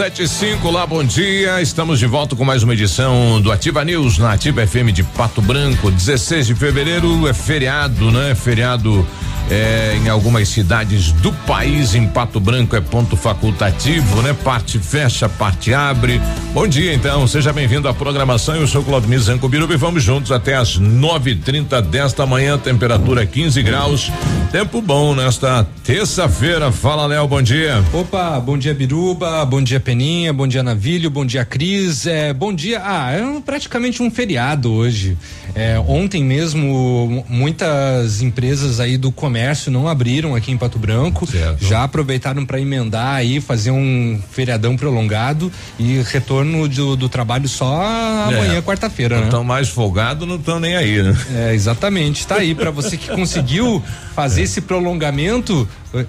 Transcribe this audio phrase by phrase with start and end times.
[0.00, 1.60] Sete e cinco, lá, bom dia.
[1.60, 5.42] Estamos de volta com mais uma edição do Ativa News na Ativa FM de Pato
[5.42, 5.90] Branco.
[5.90, 8.34] 16 de fevereiro é feriado, né?
[8.34, 9.06] Feriado
[9.50, 14.32] é, em algumas cidades do país, em Pato Branco é ponto facultativo, né?
[14.32, 16.20] Parte fecha, parte abre.
[16.54, 18.54] Bom dia, então, seja bem-vindo à programação.
[18.54, 22.56] Eu sou Claudio Mizanco Biruba e vamos juntos até as nove e trinta desta manhã,
[22.56, 24.12] temperatura 15 graus.
[24.52, 26.70] Tempo bom nesta terça-feira.
[26.70, 27.82] Fala, Léo, bom dia.
[27.92, 32.06] Opa, bom dia, Biruba, bom dia, Peninha, bom dia, Navilho, bom dia, Cris.
[32.06, 32.80] É, bom dia.
[32.84, 35.18] Ah, é praticamente um feriado hoje.
[35.56, 39.39] É, ontem mesmo, muitas empresas aí do comércio
[39.70, 41.26] não abriram aqui em Pato Branco.
[41.26, 41.64] Certo.
[41.64, 47.82] Já aproveitaram para emendar aí, fazer um feriadão prolongado e retorno do, do trabalho só
[48.28, 49.24] amanhã, é, quarta-feira, né?
[49.24, 51.16] Estão mais folgados, não estão nem aí, né?
[51.34, 52.26] É, exatamente.
[52.26, 53.82] Tá aí para você que conseguiu
[54.14, 54.44] fazer é.
[54.44, 55.68] esse prolongamento,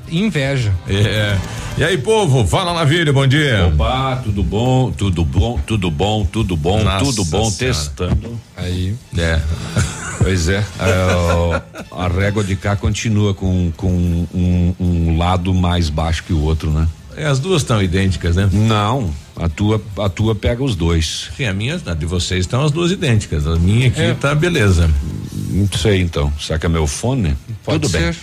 [0.10, 0.74] inveja.
[0.88, 1.38] É.
[1.78, 3.68] E aí, povo, fala Navírio, bom dia.
[3.68, 7.78] Opa, tudo bom, tudo bom, tudo bom, tudo bom, Nossa tudo bom, senhora.
[7.78, 8.40] testando.
[8.56, 8.96] Aí.
[9.18, 9.40] É.
[10.18, 16.24] Pois é, a, a, régua de cá continua com, com um, um lado mais baixo
[16.24, 16.88] que o outro, né?
[17.16, 18.50] É, as duas estão idênticas, né?
[18.52, 21.30] Não, a tua, a tua pega os dois.
[21.36, 23.48] Sim, a minha, a de vocês estão as duas idênticas.
[23.48, 24.14] A minha aqui é.
[24.14, 24.90] tá beleza.
[25.50, 26.32] Não sei então.
[26.40, 27.36] Será que é meu fone?
[27.64, 28.00] Pode Tudo ser.
[28.00, 28.16] bem.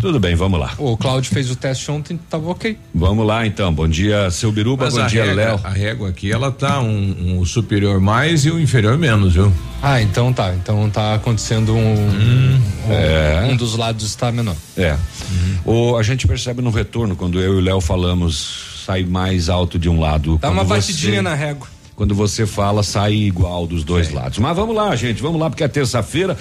[0.00, 0.74] Tudo bem, vamos lá.
[0.78, 2.78] O Cláudio fez o teste ontem, tava ok.
[2.94, 3.72] Vamos lá então.
[3.72, 5.60] Bom dia, seu Biruba, Mas bom dia, Léo.
[5.62, 9.52] A régua aqui, ela tá um, um, superior mais e o um inferior menos, viu?
[9.82, 10.54] Ah, então tá.
[10.54, 11.94] Então tá acontecendo um.
[11.94, 13.48] Hum, um, é.
[13.50, 14.56] um, dos lados está menor.
[14.76, 14.92] É.
[15.64, 15.92] Uhum.
[15.92, 19.78] O, a gente percebe no retorno, quando eu e o Léo falamos, sai mais alto
[19.78, 20.38] de um lado.
[20.40, 24.38] Dá uma batidinha na régua quando você fala, sai igual dos dois lados.
[24.38, 26.36] Mas vamos lá, gente, vamos lá, porque é terça-feira.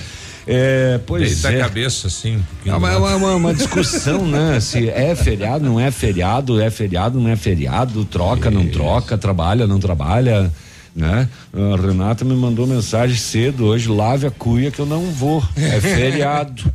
[0.47, 1.61] É, pois Deita é.
[1.61, 2.43] a cabeça, assim.
[2.65, 4.59] Um é uma, uma, uma, uma, discussão, né?
[4.59, 8.57] Se é feriado, não é feriado, é feriado, não é feriado, troca, Isso.
[8.57, 10.51] não troca, trabalha, não trabalha,
[10.95, 11.27] né?
[11.51, 15.81] A Renata me mandou mensagem cedo hoje, lave a cuia que eu não vou, é
[15.81, 16.71] feriado.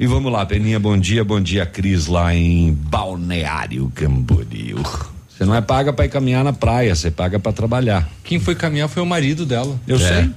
[0.00, 4.82] e vamos lá, Peninha, bom dia, bom dia, Cris, lá em Balneário Camboriú.
[5.28, 8.08] Você não é paga para ir caminhar na praia, você paga para trabalhar.
[8.24, 9.78] Quem foi caminhar foi o marido dela.
[9.86, 9.98] Eu é.
[9.98, 10.30] sei.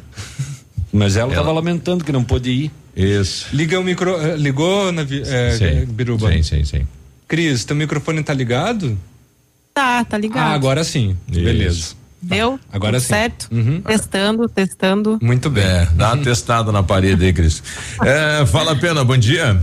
[0.96, 2.72] Mas ela estava lamentando que não pôde ir.
[2.96, 3.48] Isso.
[3.54, 4.16] Liga o micro.
[4.16, 6.32] Eh, ligou, na, é, Biruba?
[6.32, 6.88] Sim, sim, sim.
[7.28, 8.98] Cris, teu microfone tá ligado?
[9.74, 10.48] Tá, tá ligado.
[10.48, 11.18] Ah, agora sim.
[11.30, 11.44] Isso.
[11.44, 11.96] Beleza.
[12.22, 12.58] Deu?
[12.72, 13.08] Agora sim.
[13.08, 13.50] Certo?
[13.52, 13.82] Uhum.
[13.82, 15.20] Testando, testando.
[15.22, 15.66] Muito bem.
[15.66, 17.62] É, dá uma testada na parede aí, Cris.
[18.02, 19.62] É, fala a pena, bom dia.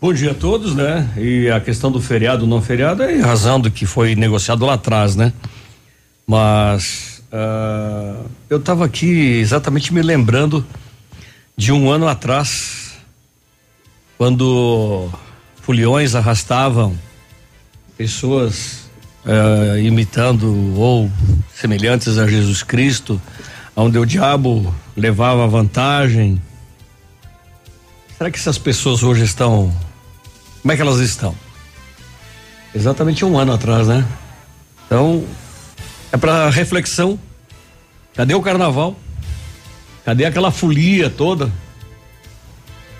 [0.00, 1.10] Bom dia a todos, né?
[1.18, 4.74] E a questão do feriado não feriado é em razão do que foi negociado lá
[4.74, 5.30] atrás, né?
[6.26, 10.66] Mas Uh, eu estava aqui exatamente me lembrando
[11.56, 12.96] de um ano atrás,
[14.18, 15.08] quando
[15.62, 16.98] foliões arrastavam
[17.96, 18.90] pessoas
[19.24, 21.10] uh, imitando ou
[21.54, 23.20] semelhantes a Jesus Cristo,
[23.76, 26.40] onde o diabo levava vantagem.
[28.16, 29.72] Será que essas pessoas hoje estão.
[30.62, 31.34] Como é que elas estão?
[32.74, 34.06] Exatamente um ano atrás, né?
[34.86, 35.24] Então,
[36.12, 37.18] é para reflexão.
[38.14, 38.96] Cadê o carnaval?
[40.04, 41.50] Cadê aquela folia toda?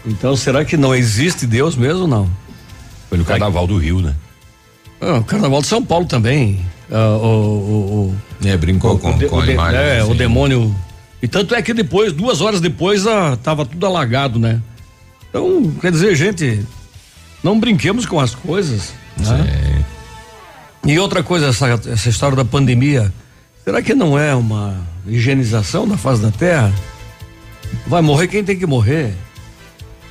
[0.04, 2.30] Então, será que não existe Deus mesmo não?
[3.08, 4.14] Foi no carnaval do Rio, né?
[5.00, 6.64] Ah, o carnaval de São Paulo também.
[6.90, 9.80] Ah, o, o, o, é, brincou o, com, de, com a imagem.
[9.80, 10.10] É, assim.
[10.10, 10.74] o demônio.
[11.22, 14.62] E tanto é que depois, duas horas depois, ah, tava tudo alagado, né?
[15.28, 16.64] Então, quer dizer, gente,
[17.42, 18.92] não brinquemos com as coisas.
[19.16, 19.84] Né?
[20.86, 23.12] E outra coisa, essa, essa história da pandemia,
[23.70, 24.76] será que não é uma
[25.06, 26.72] higienização da face da terra?
[27.86, 29.14] Vai morrer quem tem que morrer.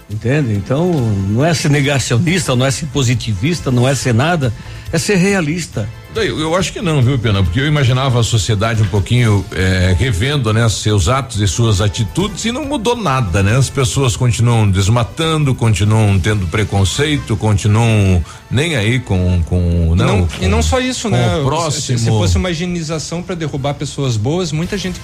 [0.10, 0.54] Entende?
[0.54, 0.94] Então,
[1.28, 4.54] não é ser negacionista, não é ser positivista, não é ser nada,
[4.94, 5.90] é ser realista.
[6.16, 7.44] Eu, eu acho que não, viu, Pena?
[7.44, 12.44] Porque eu imaginava a sociedade um pouquinho eh, revendo, né, seus atos e suas atitudes
[12.46, 13.56] e não mudou nada, né?
[13.56, 20.06] As pessoas continuam desmatando, continuam tendo preconceito, continuam nem aí com com não.
[20.20, 21.38] Não, com- e não só isso, né?
[21.38, 21.98] O próximo.
[21.98, 25.00] Se, se fosse uma higienização para derrubar pessoas boas, muita gente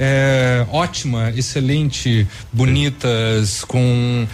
[0.00, 4.26] é, ótima, excelente, bonitas, com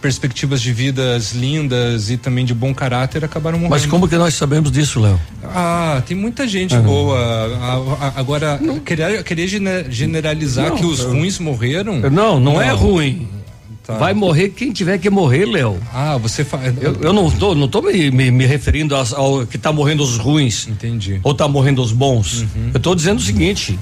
[0.00, 3.70] perspectivas de vidas lindas e também de bom caráter acabaram morrendo.
[3.70, 5.20] Mas como que nós sabemos disso, Léo?
[5.44, 7.16] Ah, tem muita gente boa.
[7.18, 12.00] A- a- agora, querer, querer gene- generalizar Não, que os eu- ruins morreram.
[12.10, 13.28] Não, não, é ruim.
[13.84, 13.98] Tá.
[13.98, 15.76] Vai morrer quem tiver que morrer, Léo.
[15.92, 16.72] Ah, você faz.
[16.80, 20.04] Eu, eu não tô, não tô me, me, me referindo aos- ao, que tá morrendo
[20.04, 21.18] os ruins Entendi.
[21.24, 22.44] ou tá morrendo os bons.
[22.72, 23.76] Eu tô dizendo o seguinte.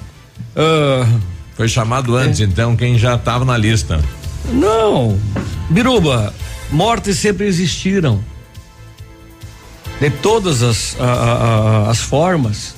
[0.56, 1.06] ah,
[1.54, 4.02] Foi chamado antes, então, quem já estava na lista.
[4.52, 5.18] Não,
[5.68, 6.34] Biruba,
[6.70, 8.20] mortes sempre existiram.
[10.00, 11.04] De todas as, a-
[11.86, 12.74] a- as formas.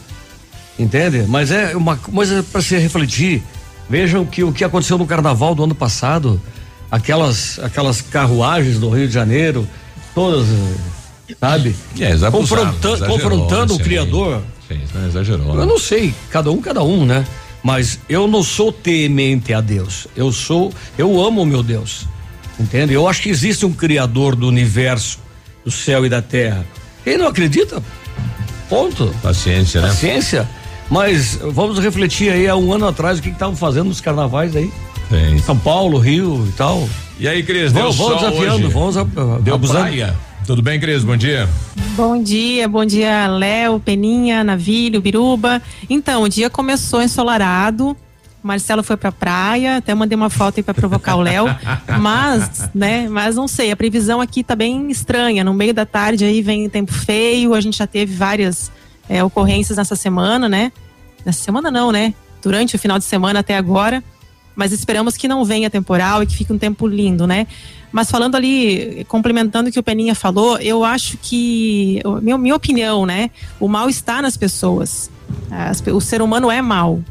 [0.79, 1.25] Entende?
[1.29, 3.43] Mas é uma coisa para se refletir.
[3.89, 6.41] Vejam que o que aconteceu no carnaval do ano passado,
[6.91, 9.69] aquelas, aquelas carruagens do Rio de Janeiro,
[10.15, 10.47] todas,
[11.39, 11.77] sabe?
[12.01, 12.33] É, eles abusaram,
[12.73, 13.79] Confronta- exagerou confrontando o.
[13.79, 14.43] Criador.
[14.67, 15.49] Sim, não exagerou.
[15.51, 15.67] Eu né?
[15.67, 17.25] não sei, cada um, cada um, né?
[17.62, 20.06] Mas eu não sou temente a Deus.
[20.17, 22.06] Eu sou, eu amo o meu Deus.
[22.59, 22.93] Entende?
[22.93, 25.19] Eu acho que existe um criador do universo,
[25.64, 26.67] do céu e da terra.
[27.05, 27.82] Quem não acredita?
[28.69, 29.14] Ponto.
[29.23, 29.91] Paciência, né?
[29.91, 30.49] Ciência.
[30.91, 34.70] Mas vamos refletir aí há um ano atrás o que estavam fazendo nos carnavais aí.
[35.09, 35.38] Tem.
[35.38, 36.88] São Paulo, Rio e tal.
[37.19, 38.75] E aí, Cris, deu Vamos, vamos sol desafiando, hoje?
[38.75, 39.81] vamos abusando.
[39.81, 40.14] praia.
[40.47, 41.05] Tudo bem, Cris?
[41.05, 41.49] Bom dia.
[41.97, 45.62] Bom dia, bom dia, Léo, Peninha, Navilho, Biruba.
[45.89, 47.97] Então, o dia começou ensolarado.
[48.43, 51.44] O Marcelo foi pra praia, até mandei uma foto aí pra provocar o Léo.
[52.00, 55.44] Mas, né, mas não sei, a previsão aqui tá bem estranha.
[55.44, 58.73] No meio da tarde aí vem tempo feio, a gente já teve várias
[59.09, 60.73] é, ocorrências nessa semana, né?
[61.25, 62.15] Nessa semana não, né?
[62.43, 64.03] Durante o final de semana até agora.
[64.54, 67.46] Mas esperamos que não venha temporal e que fique um tempo lindo, né?
[67.90, 73.04] Mas falando ali, complementando o que o Peninha falou, eu acho que, minha, minha opinião,
[73.04, 73.31] né?
[73.60, 75.10] O mal está nas pessoas.
[75.50, 77.02] As o ser humano é mal.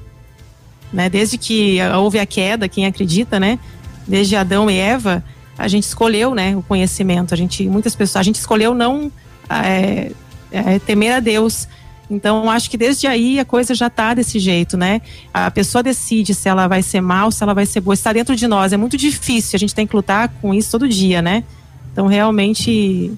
[0.91, 1.09] Né?
[1.09, 3.59] Desde que houve a queda, quem acredita, né?
[4.07, 5.23] Desde Adão e Eva,
[5.57, 6.55] a gente escolheu, né?
[6.55, 7.33] O conhecimento.
[7.33, 9.11] A gente, muitas pessoas, a gente escolheu não
[9.49, 10.11] é,
[10.51, 11.67] é, temer a Deus.
[12.12, 15.02] Então, acho que desde aí a coisa já está desse jeito, né?
[15.34, 17.94] A pessoa decide se ela vai ser mal, se ela vai ser boa.
[17.94, 18.74] Está dentro de nós.
[18.74, 19.56] É muito difícil.
[19.56, 21.46] A gente tem que lutar com isso todo dia, né?
[21.94, 23.13] Então, realmente,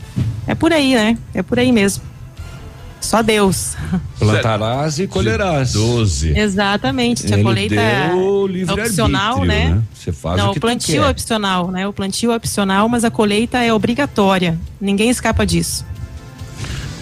[0.45, 1.18] é por aí, né?
[1.34, 2.04] É por aí mesmo.
[3.01, 3.75] Só Deus.
[4.19, 5.74] Plantarás e colherás.
[5.74, 6.38] 12.
[6.38, 7.25] Exatamente.
[7.25, 8.12] A Ele colheita é
[8.72, 9.81] opcional, né?
[9.94, 11.88] Você faz Não, o que o plantio é opcional, né?
[11.88, 14.57] O plantio é opcional, mas a colheita é obrigatória.
[14.80, 15.84] Ninguém escapa disso.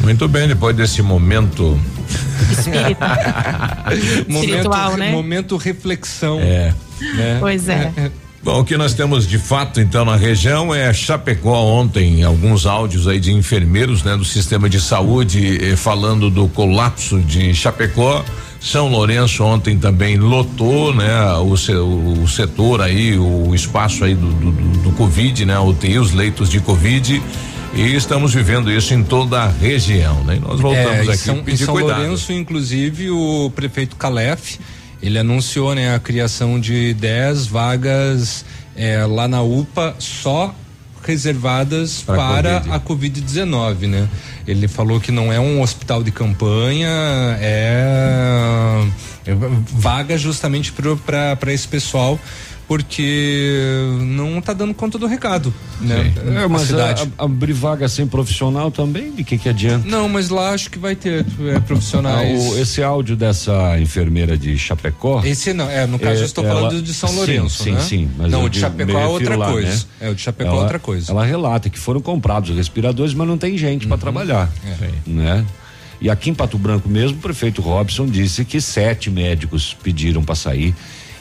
[0.04, 1.80] Muito bem, depois desse momento.
[4.28, 5.12] Momento, né?
[5.12, 6.40] momento reflexão.
[6.40, 6.74] É.
[7.16, 7.38] né?
[7.40, 7.92] Pois é.
[8.44, 13.08] Bom, o que nós temos de fato então na região é Chapecó ontem, alguns áudios
[13.08, 18.26] aí de enfermeiros, né, do sistema de saúde eh, falando do colapso de Chapecó.
[18.60, 24.28] São Lourenço ontem também lotou, né, o, se- o setor aí, o espaço aí do,
[24.34, 27.22] do, do, do Covid, né, UTI, os leitos de Covid.
[27.74, 30.36] E estamos vivendo isso em toda a região, né?
[30.36, 32.02] E nós voltamos É, aqui São, a em pedir São cuidado.
[32.02, 34.60] Lourenço, inclusive, o prefeito Calef,
[35.02, 38.44] ele anunciou né, a criação de 10 vagas
[38.76, 40.54] eh, lá na UPA só
[41.04, 42.76] reservadas Pra para Covid.
[42.76, 44.08] a Covid-19, né?
[44.46, 46.90] Ele falou que não é um hospital de campanha,
[47.40, 48.84] é,
[49.26, 49.34] é
[49.74, 52.20] vaga justamente para esse pessoal
[52.72, 53.68] porque
[54.02, 56.14] não está dando conta do recado, né?
[56.42, 57.02] É, mas cidade.
[57.18, 59.86] a- a- abrir vaga sem profissional também, de que que adianta?
[59.90, 62.42] Não, mas lá acho que vai ter é, Ah, profissionais.
[62.42, 65.22] o- esse áudio dessa enfermeira de Chapecó.
[65.26, 67.72] Esse não, é, no caso É, eu estou ela- falando de São sim, Lourenço, sim,
[67.74, 67.82] né?
[67.82, 69.70] sim, mas não, eu o de Chapecó é outra lá, coisa.
[69.70, 69.80] né?
[70.00, 71.12] É, o de Chapecó é ela, outra coisa.
[71.12, 71.18] Uhum.
[71.20, 74.90] Ela relata que foram comprados os respiradores, mas não tem gente para trabalhar, É.
[75.06, 75.46] né?
[76.00, 80.36] E aqui em Pato Branco mesmo, o prefeito Robson disse que sete médicos pediram para
[80.36, 80.74] sair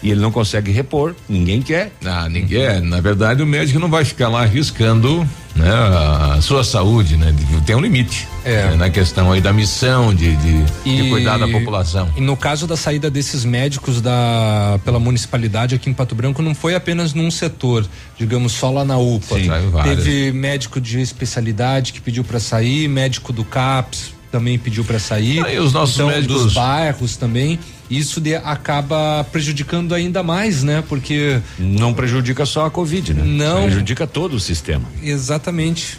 [0.02, 1.92] e ele não consegue repor, ninguém quer.
[2.04, 2.62] Ah, ninguém.
[2.62, 7.34] é, Na verdade, o médico não vai ficar lá arriscando né, a sua saúde, né?
[7.66, 8.26] Tem um limite.
[8.44, 8.68] É.
[8.70, 12.08] né, Na questão aí da missão de, de, de cuidar da população.
[12.16, 16.54] E no caso da saída desses médicos da pela municipalidade aqui em Pato Branco não
[16.54, 17.86] foi apenas num setor,
[18.18, 19.34] digamos só lá na UPA.
[19.38, 19.50] Sim.
[19.82, 25.44] Teve médico de especialidade que pediu para sair, médico do CAPS também pediu para sair.
[25.44, 27.58] Ah, e os nossos então, médicos- dos bairros também.
[27.90, 30.82] Isso de, acaba prejudicando ainda mais, né?
[30.88, 33.22] Porque não prejudica só a Covid, né?
[33.24, 34.84] Não prejudica todo o sistema.
[35.02, 35.98] Exatamente.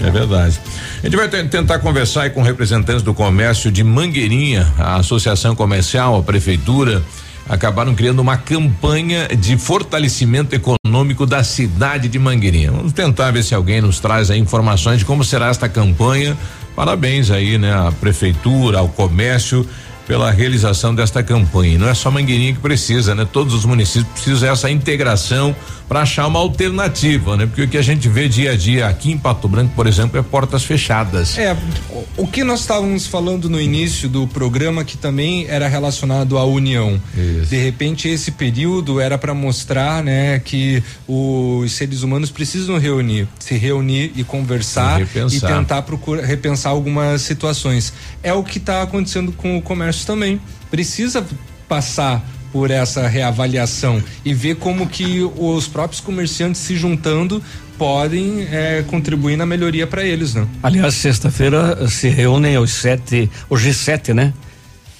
[0.00, 0.58] É verdade.
[1.02, 6.22] A gente vai tentar conversar com representantes do comércio de Mangueirinha, a associação comercial, a
[6.22, 7.02] prefeitura,
[7.48, 12.70] acabaram criando uma campanha de fortalecimento econômico da cidade de Mangueirinha.
[12.70, 16.36] Vamos tentar ver se alguém nos traz aí informações de como será esta campanha.
[16.74, 19.68] Parabéns aí, né, à prefeitura, ao comércio
[20.06, 21.78] pela realização desta campanha.
[21.78, 23.26] Não é só Mangueirinha que precisa, né?
[23.30, 25.54] Todos os municípios precisam dessa integração
[25.88, 27.44] para achar uma alternativa, né?
[27.44, 30.18] Porque o que a gente vê dia a dia aqui em Pato Branco, por exemplo,
[30.18, 31.36] é portas fechadas.
[31.36, 31.54] É,
[31.90, 36.44] o, o que nós estávamos falando no início do programa que também era relacionado à
[36.44, 37.00] união.
[37.14, 37.50] Isso.
[37.50, 43.58] De repente esse período era para mostrar, né, que os seres humanos precisam reunir, se
[43.58, 47.92] reunir e conversar e, e tentar procurar repensar algumas situações.
[48.22, 50.40] É o que está acontecendo com o comércio também.
[50.70, 51.26] Precisa
[51.68, 57.42] passar por essa reavaliação e ver como que os próprios comerciantes se juntando
[57.78, 60.46] podem é, contribuir na melhoria para eles, né?
[60.62, 64.34] Aliás, sexta-feira se reúnem os sete, o G7, né?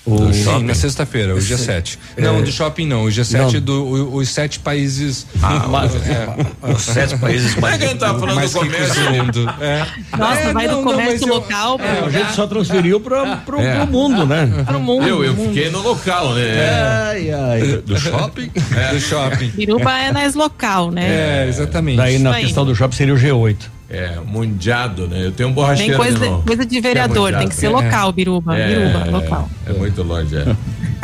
[0.05, 1.97] O sim, na sexta-feira, o dia 7.
[2.17, 5.27] É, não, do shopping não, o dia 7 do o, os sete países.
[5.41, 7.73] Ah, mas, é, os sete países mais.
[7.83, 9.55] É que tá falando mais do comércio do mundo.
[9.61, 9.87] É.
[10.17, 11.81] Nossa, é, vai não, do comércio não, local.
[11.81, 13.77] É, a gente só transferiu para pro, é.
[13.77, 14.47] pro mundo, né?
[14.67, 15.07] Pro mundo.
[15.07, 17.11] Eu, eu fiquei no local, né?
[17.11, 17.61] Ai, ai.
[17.85, 18.51] Do shopping?
[18.93, 19.49] Do shopping.
[19.51, 21.45] Biruba é mais local, né?
[21.45, 21.97] É, exatamente.
[21.97, 23.57] Daí na questão do shopping seria o G8.
[23.93, 25.27] É, mundiado, né?
[25.27, 25.99] Eu tenho um borracheiro.
[25.99, 28.57] Tem coisa, de, coisa de vereador, é tem que ser local, Biruba.
[28.57, 29.51] É, Biruba, local.
[29.67, 30.57] É muito longe, é.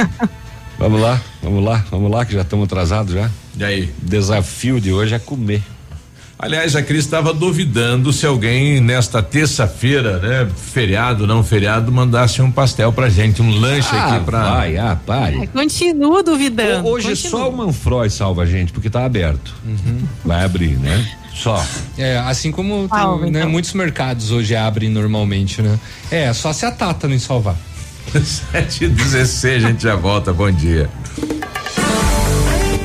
[0.78, 3.30] vamos lá, vamos lá, vamos lá, que já estamos atrasados já.
[3.59, 3.95] E aí?
[4.00, 5.62] Desafio de hoje é comer.
[6.38, 12.50] Aliás, a Cris estava duvidando se alguém nesta terça-feira, né, feriado, não feriado, mandasse um
[12.50, 14.50] pastel pra gente, um lanche ah, aqui pra.
[14.54, 15.42] Vai, ah, pare.
[15.42, 16.88] É, continuo duvidando.
[16.88, 17.30] Hoje continuo.
[17.30, 19.52] só o Manfroy salva a gente, porque tá aberto.
[19.66, 20.04] Uhum.
[20.25, 21.04] Vai abrir, né?
[21.38, 21.64] Só.
[21.97, 23.50] É, assim como ah, tem, né, então.
[23.50, 25.78] muitos mercados hoje abrem normalmente, né?
[26.11, 27.57] É, só se a Tata não salvar.
[28.12, 30.33] 7 e 16 a gente já volta.
[30.33, 30.90] Bom dia.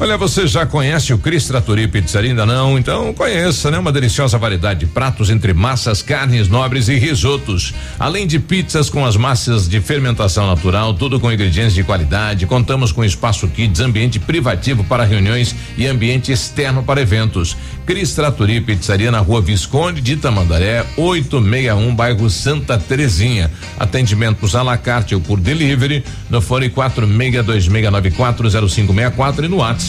[0.00, 2.76] Olha, você já conhece o Cris Trattori Pizzaria ainda não?
[2.76, 3.78] Então conheça, né?
[3.78, 7.72] Uma deliciosa variedade de pratos entre massas, carnes nobres e risotos.
[8.00, 12.46] Além de pizzas com as massas de fermentação natural, tudo com ingredientes de qualidade.
[12.46, 17.56] Contamos com espaço kids, ambiente privativo para reuniões e ambiente externo para eventos.
[17.86, 23.52] Cris Trattori Pizzaria na rua Visconde de Tamandaré, 861, bairro Santa Terezinha.
[23.78, 29.81] Atendimentos à la carte ou por delivery no fone 4626940564 e no WhatsApp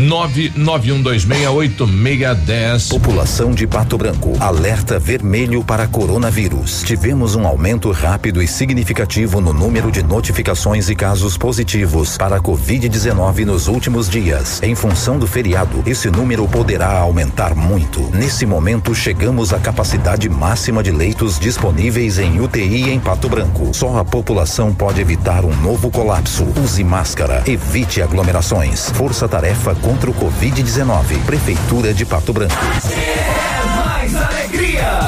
[0.00, 2.88] 991268610.
[2.88, 4.32] População de Pato Branco.
[4.40, 6.82] Alerta vermelho para coronavírus.
[6.84, 12.40] Tivemos um aumento rápido e significativo no número de notificações e casos positivos para a
[12.40, 14.62] Covid-19 nos últimos dias.
[14.62, 18.00] Em função do feriado, esse número poderá aumentar muito.
[18.14, 23.74] Nesse momento, chegamos à capacidade máxima de leitos disponíveis em UTI em Pato Branco.
[23.74, 26.46] Só a população pode evitar um novo colapso.
[26.62, 28.88] Use máscara, evite aglomerações.
[28.90, 29.39] Força Tarefa
[29.80, 31.24] contra o Covid-19.
[31.24, 32.54] Prefeitura de Pato Branco.
[32.92, 35.00] É mais alegria!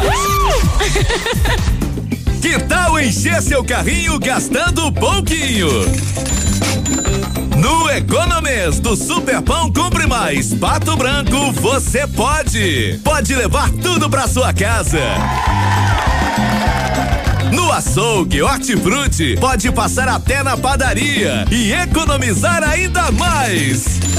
[2.41, 5.69] que tal encher seu carrinho gastando pouquinho?
[7.59, 12.99] No Economês do Superpão Compre Mais Pato Branco, você pode!
[13.05, 14.99] Pode levar tudo pra sua casa!
[17.53, 24.12] No açougue Hortifruti, pode passar até na padaria e economizar ainda mais.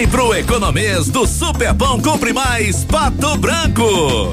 [0.00, 4.32] Vem pro Economês do Superpão Compre Mais Pato Branco.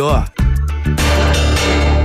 [0.00, 0.24] melhor.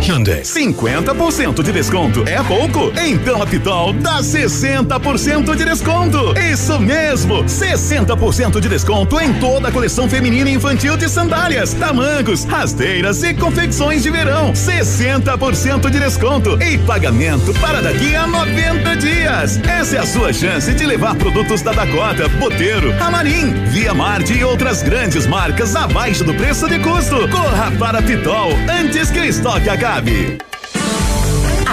[0.06, 0.42] Hyundai.
[0.42, 2.92] 50% de desconto é pouco?
[2.96, 6.34] Então a Pitol dá 60% de desconto.
[6.38, 12.44] Isso mesmo, 60% de desconto em toda a coleção feminina e infantil de sandálias, tamancos,
[12.44, 14.54] rasteiras e confecções de verão.
[14.54, 19.60] 60% de desconto e pagamento para daqui a 90 dias.
[19.64, 24.44] Essa é a sua chance de levar produtos da Dakota, Boteiro, Amarim, Via Marte e
[24.44, 27.28] outras grandes marcas abaixo do preço de custo.
[27.30, 30.38] Corra para a Pitol antes que o estoque acabe sabe.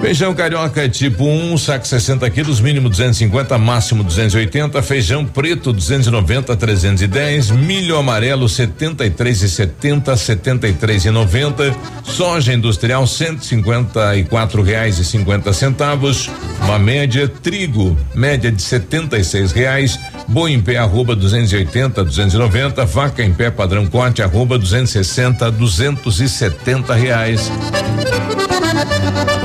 [0.00, 4.82] Feijão carioca tipo 1, um, saco 60 quilos, mínimo 250, máximo 280.
[4.82, 7.50] Feijão preto 290, 310.
[7.52, 11.76] Milho amarelo 73 e 70, 73 e 90.
[12.02, 16.28] Soja industrial 154 reais e 50 centavos.
[16.62, 19.98] Uma média trigo média de 76 reais.
[20.26, 22.84] Boi em pé arroba 280, 290.
[22.84, 27.50] Vaca em pé padrão corte arroba 260, 270 reais.
[29.14, 29.41] Thank you.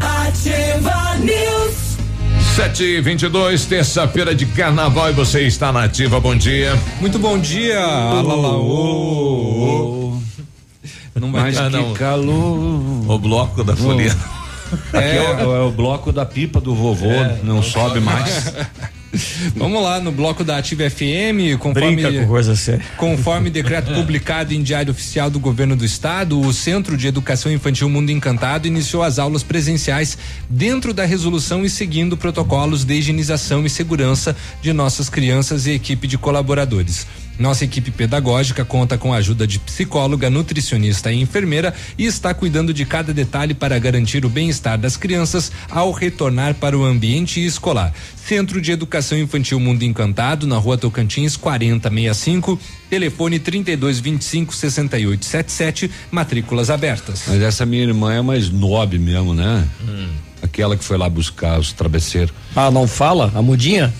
[0.00, 1.96] Ativa News.
[2.54, 6.78] Sete e vinte e dois, terça-feira de carnaval e você está na ativa, bom dia.
[7.00, 9.24] Muito bom dia, alalaô.
[11.16, 11.94] Não vai Mas que não.
[11.94, 13.10] calor.
[13.10, 14.16] O bloco da folia.
[14.92, 18.52] É, é, é, o bloco da pipa do vovô, é, não, não sobe mais.
[19.56, 22.04] Vamos lá, no bloco da Ativa FM, conforme, com
[22.96, 27.88] conforme decreto publicado em Diário Oficial do Governo do Estado, o Centro de Educação Infantil
[27.88, 33.70] Mundo Encantado iniciou as aulas presenciais dentro da resolução e seguindo protocolos de higienização e
[33.70, 37.06] segurança de nossas crianças e equipe de colaboradores.
[37.38, 42.72] Nossa equipe pedagógica conta com a ajuda de psicóloga, nutricionista e enfermeira e está cuidando
[42.72, 47.92] de cada detalhe para garantir o bem-estar das crianças ao retornar para o ambiente escolar.
[48.16, 57.24] Centro de Educação Infantil Mundo Encantado, na rua Tocantins 4065, telefone 3225 6877, matrículas abertas.
[57.26, 59.66] Mas essa minha irmã é mais nobre mesmo, né?
[59.86, 60.08] Hum.
[60.40, 62.32] Aquela que foi lá buscar os travesseiros.
[62.54, 63.32] Ah, não fala?
[63.34, 63.92] A mudinha?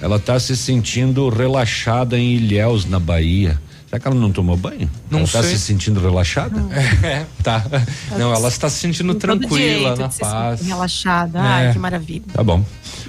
[0.00, 3.60] Ela está se sentindo relaxada em Ilhéus, na Bahia.
[3.90, 4.88] Será que ela não tomou banho?
[5.10, 6.60] Não ela está se sentindo relaxada?
[7.02, 7.64] É, tá.
[8.16, 10.62] Não, ela está se sentindo tranquila, na paz.
[10.62, 11.38] Relaxada.
[11.40, 11.42] É.
[11.42, 12.22] Ai, que maravilha.
[12.32, 12.64] Tá bom.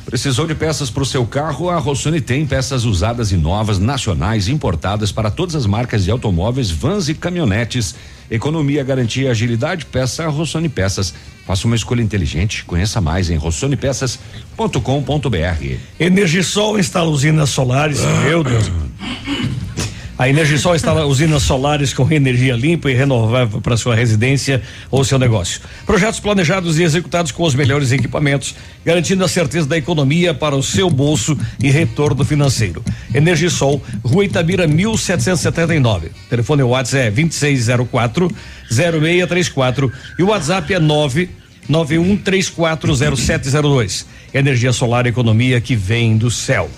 [0.06, 1.70] Precisou de peças para o seu carro?
[1.70, 6.72] A Rossoni tem peças usadas e novas, nacionais, importadas para todas as marcas de automóveis,
[6.72, 7.94] vans e caminhonetes.
[8.32, 11.14] Economia, garantia e agilidade, peça Rossoni Peças.
[11.46, 12.64] Faça uma escolha inteligente.
[12.64, 15.76] Conheça mais em rossonepeças.com.br.
[16.00, 18.00] Energisol instala usinas solares.
[18.24, 18.72] Meu Deus.
[20.22, 25.18] A Energisol instala usinas solares com energia limpa e renovável para sua residência ou seu
[25.18, 25.60] negócio.
[25.84, 28.54] Projetos planejados e executados com os melhores equipamentos,
[28.86, 32.84] garantindo a certeza da economia para o seu bolso e retorno financeiro.
[33.16, 36.12] Energisol, Rua Itabira 1779.
[36.30, 38.32] Telefone WhatsApp é 2604
[38.70, 41.30] 0634 e o WhatsApp é 9
[41.68, 44.06] 91340702.
[44.32, 46.70] Energia solar economia que vem do céu.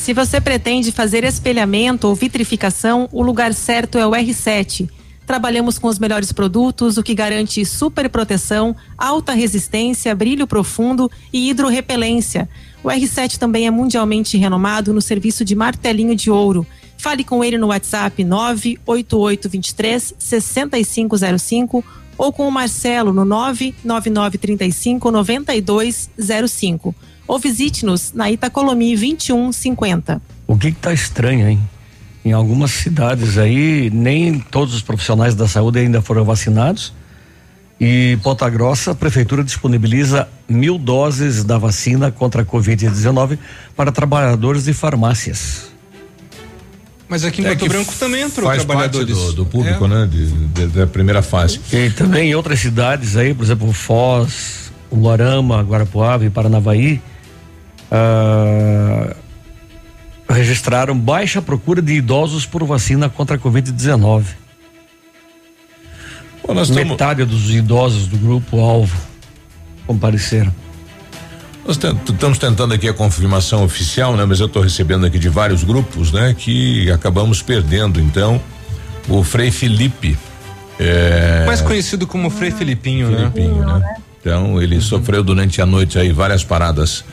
[0.00, 4.88] Se você pretende fazer espelhamento ou vitrificação, o lugar certo é o R7.
[5.26, 11.50] Trabalhamos com os melhores produtos, o que garante super proteção, alta resistência, brilho profundo e
[11.50, 12.48] hidrorrepelência.
[12.82, 16.66] O R7 também é mundialmente renomado no serviço de martelinho de ouro.
[16.96, 21.84] Fale com ele no WhatsApp 98823 6505
[22.16, 26.94] ou com o Marcelo no 99935 9205
[27.30, 30.20] ou visite-nos na Itacolomi 2150.
[30.48, 31.60] O que está estranho, hein?
[32.24, 36.92] Em algumas cidades aí, nem todos os profissionais da saúde ainda foram vacinados.
[37.80, 43.38] E Ponta Grossa, a prefeitura disponibiliza mil doses da vacina contra a Covid-19
[43.76, 45.70] para trabalhadores de farmácias.
[47.08, 49.16] Mas aqui em É que Branco também entrou faz trabalhadores.
[49.16, 49.88] parte do, do público, É.
[49.88, 50.08] né?
[50.10, 51.60] De, de- da primeira fase.
[51.72, 57.00] E também em outras cidades aí, por exemplo, Foz, Umuarama, Guarapuava e Paranavaí,
[57.90, 59.14] ah,
[60.28, 64.24] registraram baixa procura de idosos por vacina contra a Covid-19.
[66.46, 68.96] Bom, nós estamos- Metade dos idosos do grupo alvo
[69.86, 70.52] compareceram.
[71.66, 74.24] Nós estamos tentando aqui a confirmação oficial, né?
[74.24, 76.34] Mas eu estou recebendo aqui de vários grupos, né?
[76.36, 78.40] Que acabamos perdendo, então,
[79.08, 80.16] o Frei Felipe.
[80.78, 83.74] É, Mais conhecido como Frei Filipinho, Filipinho, né?
[83.78, 83.96] né?
[84.20, 87.04] Então, ele sofreu durante a noite aí várias paradas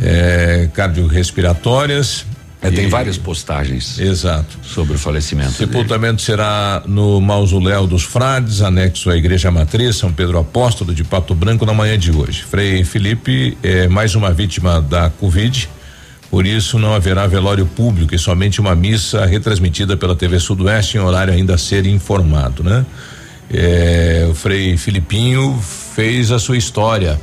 [0.00, 2.24] é, cardiorrespiratórias.
[2.60, 4.58] É, tem várias postagens Exato.
[4.62, 5.52] sobre o falecimento.
[5.52, 5.70] dele.
[5.70, 11.36] Sepultamento será no mausoléu dos frades, anexo à igreja matriz São Pedro Apóstolo de Pato
[11.36, 12.42] Branco na manhã de hoje.
[12.42, 15.70] Frei Felipe é mais uma vítima da Covid,
[16.28, 21.00] por isso não haverá velório público e somente uma missa retransmitida pela TV Sudoeste em
[21.00, 22.84] horário ainda a ser informado, né?
[23.50, 25.58] É, o Frei Filipinho
[25.94, 27.18] fez a sua história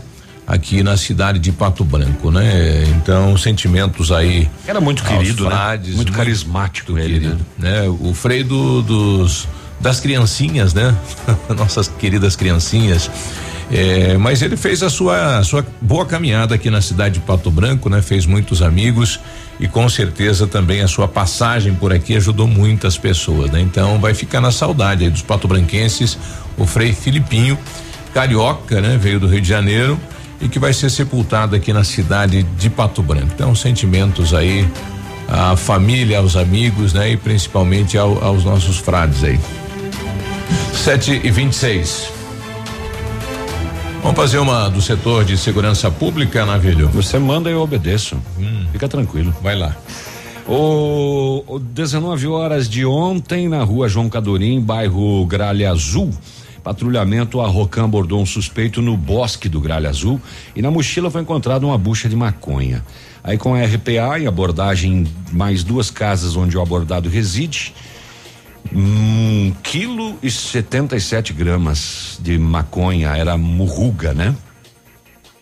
[0.47, 2.83] aqui na cidade de Pato Branco, né?
[2.97, 4.49] Então, sentimentos aí.
[4.67, 5.49] Era muito querido, né?
[5.49, 7.83] frades, Muito carismático ele, querido, né?
[7.87, 9.47] O Frei do- dos
[9.79, 10.95] das criancinhas, né?
[11.57, 13.09] Nossas queridas criancinhas.
[13.71, 17.49] É, mas ele fez a sua, a sua boa caminhada aqui na cidade de Pato
[17.49, 18.01] Branco, né?
[18.01, 19.19] Fez muitos amigos
[19.59, 23.59] e com certeza também a sua passagem por aqui ajudou muitas pessoas, né?
[23.59, 26.15] Então vai ficar na saudade aí dos patobranquenses
[26.57, 27.57] o Frei Filipinho,
[28.13, 28.97] carioca, né?
[29.01, 29.99] Veio do Rio de Janeiro
[30.41, 33.27] e que vai ser sepultado aqui na cidade de Pato Branco.
[33.33, 34.67] Então sentimentos aí
[35.27, 37.11] à família, aos amigos, né?
[37.11, 39.39] E principalmente ao- aos nossos frades aí.
[40.73, 42.09] 7 e 26
[44.03, 46.89] Vamos fazer uma do setor de segurança pública, Navilho?
[46.89, 48.15] Você manda e eu obedeço.
[48.71, 49.33] Fica tranquilo.
[49.41, 49.75] Vai lá.
[50.47, 56.11] O, o 19 horas de ontem, na rua João Cadorim, bairro Gralha Azul.
[56.65, 60.19] Patrulhamento, a Rocan abordou um suspeito no bosque do Gralha Azul
[60.55, 62.83] e na mochila foi encontrada uma bucha de maconha.
[63.23, 67.71] Aí com a RPA e abordagem em mais duas casas onde o abordado reside,
[68.73, 74.35] um quilo e setenta e sete gramas de maconha, era murruga, né?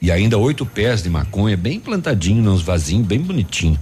[0.02, 3.80] E ainda oito pés de maconha, bem plantadinho nos vasinhos, bem bonitinho.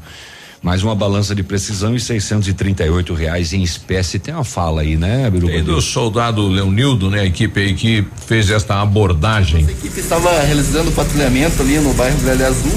[0.62, 4.20] Mais uma balança de precisão e 638 reais em espécie.
[4.20, 5.54] Tem uma fala aí, né, Biruba?
[5.54, 7.22] E do soldado Leonildo, né?
[7.22, 9.66] A equipe aí que fez esta abordagem.
[9.68, 12.72] A equipe estava realizando patrulhamento ali no bairro Gralha Azul.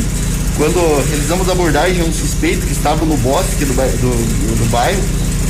[0.57, 5.03] Quando realizamos a abordagem, um suspeito que estava no bosque do, do, do- bairro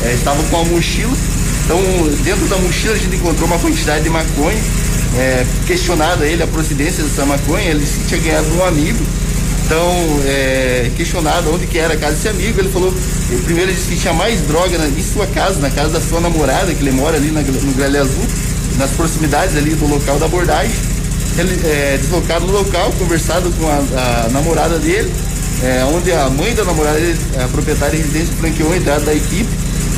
[0.03, 1.13] eh, estava com a mochila.
[1.65, 1.79] Então,
[2.25, 4.61] dentro da mochila, a gente encontrou uma quantidade de maconha.
[5.17, 8.99] Eh, questionado a ele a procedência dessa maconha, ele tinha ganhado um amigo.
[9.65, 12.93] Então, é, questionado onde que era a casa desse amigo, ele falou,
[13.45, 16.21] primeiro ele disse que tinha mais droga na, em sua casa, na casa da sua
[16.21, 18.25] namorada, que ele mora ali na, no Gralha Azul,
[18.77, 20.75] nas proximidades ali do local da abordagem.
[21.39, 25.11] Ele é, deslocado no local, conversado com a, a namorada dele,
[25.63, 29.49] é, onde a mãe da namorada dele, a proprietária residência, franqueou a entrada da equipe.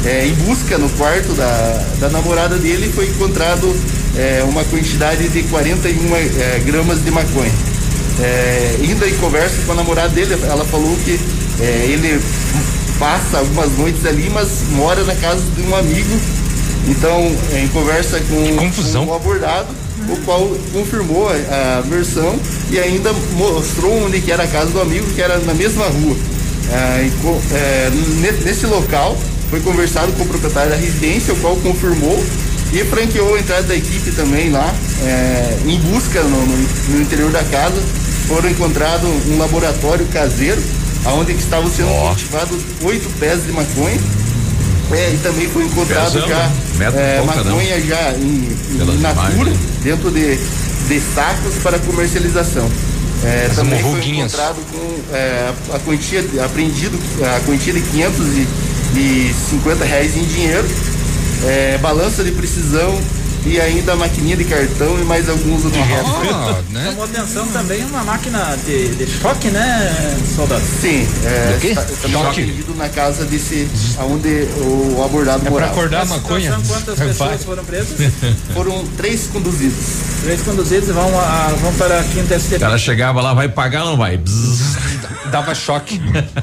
[0.04, 3.74] É, em busca no quarto da, da namorada dele foi encontrado
[4.16, 7.75] é, uma quantidade de 41 é, gramas de maconha.
[8.20, 11.18] É, ainda em conversa com a namorada dele, ela falou que
[11.60, 12.20] é, ele
[12.98, 16.18] passa algumas noites ali, mas mora na casa de um amigo.
[16.88, 18.56] Então, é, em conversa com,
[19.06, 19.66] com o abordado,
[20.08, 22.38] o qual confirmou a, a versão
[22.70, 26.16] e ainda mostrou onde que era a casa do amigo, que era na mesma rua.
[26.72, 29.16] É, e é, ne- nesse local
[29.50, 32.24] foi conversado com o proprietário da residência, o qual confirmou
[32.72, 34.72] e franqueou a entrada da equipe também lá,
[35.04, 37.80] é, em busca no, no- no interior da casa.
[38.26, 40.60] Foram encontrados um laboratório caseiro,
[41.06, 43.98] onde estavam sendo cultivados oito pés de maconha.
[44.92, 46.92] É, e também foi encontrado Pezão, já né?
[46.94, 47.26] É, não.
[47.26, 49.58] maconha já em, em natura, imagens.
[49.82, 52.70] dentro de, de sacos para comercialização.
[53.24, 56.96] É, As também foi encontrado com é, a quantia, apreendido
[57.36, 60.68] a quantia de 550 reais em dinheiro,
[61.44, 62.96] é, balança de precisão
[63.46, 66.10] e ainda a maquininha de cartão e mais alguns objetos.
[66.32, 66.86] Ah, né?
[66.90, 70.62] Chamou atenção também uma máquina de, de choque, né, soldado?
[70.80, 72.64] Sim, é, está- também Choque.
[72.76, 73.68] na casa desse,
[74.00, 74.28] onde
[74.58, 75.72] o abordado É pra morava.
[75.72, 76.58] acordar a maconha?
[76.66, 77.38] Quantas pessoas Vai.
[77.38, 78.12] foram presas?
[78.52, 79.84] Foram três conduzidos.
[80.22, 82.58] Três conduzidos vão, a, vão para a quinta O STP.
[82.58, 84.16] cara chegava lá, vai pagar ou não vai?
[84.16, 84.76] Bzzz.
[85.30, 86.00] Dava choque.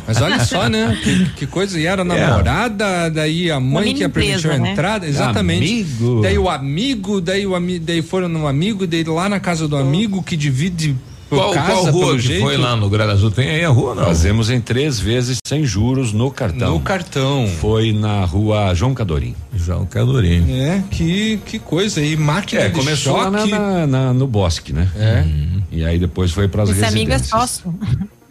[0.08, 0.98] Mas olha só, né?
[1.04, 1.80] Que, que coisa.
[1.80, 4.72] E era a namorada, daí a mãe que permitiu empresa, a né?
[4.72, 5.08] entrada.
[5.08, 5.64] Exatamente.
[5.72, 6.22] Amigo.
[6.22, 9.76] Daí o amigo, daí o ami, daí foram no amigo, daí lá na casa do
[9.76, 10.96] amigo que divide
[11.30, 12.44] por Qual, casa, qual rua que jeito.
[12.44, 13.32] foi lá no Gralha Azul?
[13.32, 14.06] Tem aí a rua, não?
[14.06, 16.74] Fazemos em três vezes sem juros no cartão.
[16.74, 17.48] No cartão.
[17.60, 19.36] Foi na rua João Cadorim.
[19.56, 20.46] João Cadorim.
[20.62, 22.02] É, que, que coisa.
[22.02, 24.88] E máquina É, de começou lá na, na- na- no bosque, né?
[24.96, 25.24] É.
[25.72, 27.30] E aí depois foi para as Esse amigo é residências.
[27.30, 27.74] sócio.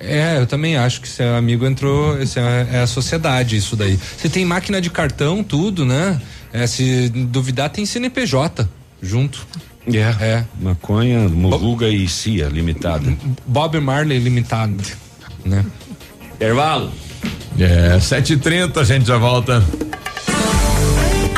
[0.04, 3.98] É, eu também acho que seu amigo entrou, esse é, é a sociedade isso daí.
[4.16, 6.20] Você tem máquina de cartão, tudo, né?
[6.52, 8.68] É, se duvidar tem CNPJ
[9.00, 9.46] junto.
[9.86, 10.24] É.
[10.24, 10.44] É.
[10.60, 13.16] Maconha, Morruga e Cia Limitada.
[13.46, 14.76] Bob Marley limitado,
[15.44, 15.64] né?
[16.34, 16.92] Intervalo.
[17.58, 19.62] É, 7h30, a gente já volta.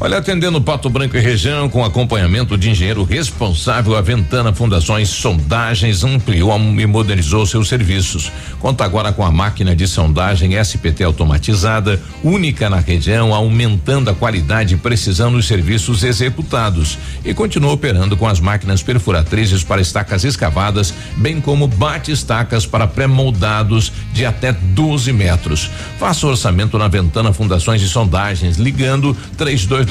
[0.00, 6.02] Olha, atendendo Pato Branco e região, com acompanhamento de engenheiro responsável, a Ventana Fundações Sondagens
[6.02, 8.30] ampliou e modernizou seus serviços.
[8.58, 14.74] Conta agora com a máquina de sondagem SPT automatizada, única na região, aumentando a qualidade
[14.74, 16.98] e precisão dos serviços executados.
[17.24, 23.92] E continua operando com as máquinas perfuratrizes para estacas escavadas, bem como bate-estacas para pré-moldados
[24.12, 25.70] de até 12 metros.
[25.98, 29.16] Faça orçamento na Ventana Fundações e Sondagens, ligando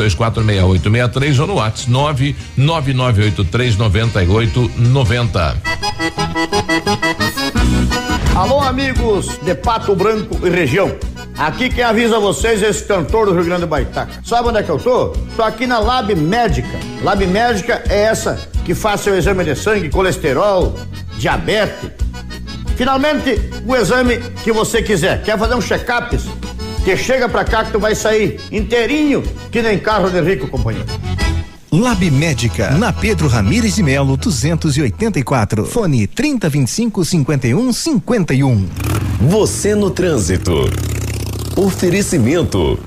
[0.08, 5.56] 32246863 ou no WhatsApp 999839890.
[8.36, 10.94] Alô, amigos de Pato Branco e região.
[11.38, 14.12] Aqui quem avisa vocês é esse cantor do Rio Grande do Baitaca.
[14.24, 15.10] Sabe onde é que eu tô?
[15.36, 16.78] Tô aqui na Lab Médica.
[17.02, 20.78] Lab Médica é essa que faz seu exame de sangue, colesterol,
[21.18, 21.90] diabetes.
[22.76, 25.24] Finalmente, o exame que você quiser.
[25.24, 26.18] Quer fazer um check-up?
[26.84, 30.88] Que chega pra cá que tu vai sair inteirinho, que nem carro de rico, companheiro.
[31.72, 35.66] Lab Médica, na Pedro Ramires de Melo, 284.
[35.66, 38.70] Fone 3025 5151.
[39.22, 40.70] Você no trânsito.
[41.56, 42.78] Oferecimento.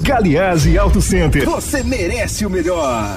[0.00, 1.44] Galiase Auto Center.
[1.44, 3.16] Você merece o melhor.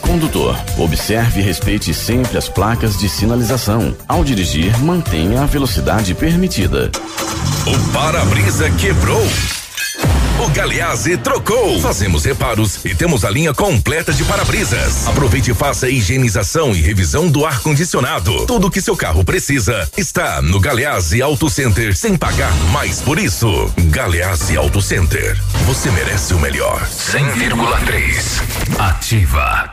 [0.00, 3.94] Condutor, observe e respeite sempre as placas de sinalização.
[4.08, 6.90] Ao dirigir, mantenha a velocidade permitida.
[7.66, 9.26] O para-brisa quebrou.
[10.38, 11.80] O Galeazzi trocou.
[11.80, 15.08] Fazemos reparos e temos a linha completa de para-brisas.
[15.08, 18.44] Aproveite e faça higienização e revisão do ar-condicionado.
[18.44, 23.72] Tudo que seu carro precisa está no Galeazzi Auto Center sem pagar mais por isso.
[23.86, 25.40] Galeazzi Auto Center.
[25.64, 26.86] Você merece o melhor.
[26.86, 28.42] 100,3.
[28.78, 29.72] Ativa.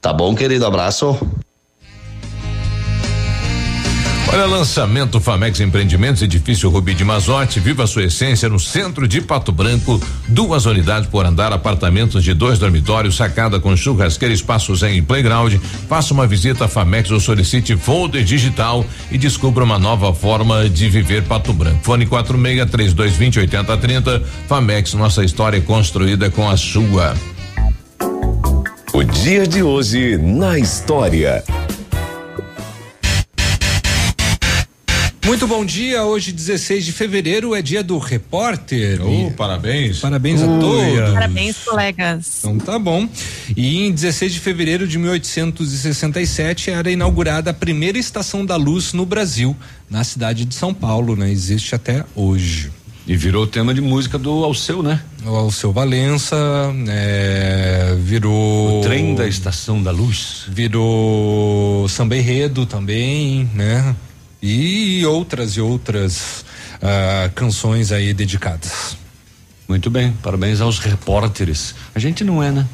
[0.00, 0.66] Tá bom, querido?
[0.66, 1.18] Abraço.
[4.32, 9.20] Olha, lançamento Famex Empreendimentos, edifício Rubi de Mazote, viva a sua essência no centro de
[9.20, 15.02] Pato Branco, duas unidades por andar, apartamentos de dois dormitórios, sacada com churrasqueira, espaços em
[15.02, 15.54] playground.
[15.88, 20.88] Faça uma visita a Famex ou solicite folder digital e descubra uma nova forma de
[20.88, 21.80] viver Pato Branco.
[21.82, 24.22] Fone 46 3220 8030.
[24.46, 27.16] Famex, nossa história construída com a sua.
[29.00, 31.42] O dia de hoje na história.
[35.24, 39.00] Muito bom dia, hoje 16 de fevereiro é dia do repórter.
[39.02, 40.00] Oh, parabéns.
[40.00, 41.14] Parabéns a Ui, todos.
[41.14, 42.40] Parabéns, colegas.
[42.40, 43.08] Então tá bom.
[43.56, 49.06] E em 16 de fevereiro de 1867 era inaugurada a primeira estação da luz no
[49.06, 49.56] Brasil,
[49.88, 51.30] na cidade de São Paulo, né?
[51.30, 52.70] Existe até hoje.
[53.10, 55.00] E virou tema de música do Alceu, né?
[55.26, 56.36] O Alceu Valença,
[56.88, 58.78] é, virou.
[58.78, 60.44] O trem da Estação da Luz.
[60.46, 63.96] Virou samba enredo também, né?
[64.40, 66.44] E outras e outras
[66.80, 68.96] ah, canções aí dedicadas.
[69.68, 71.74] Muito bem, parabéns aos repórteres.
[71.92, 72.64] A gente não é, né?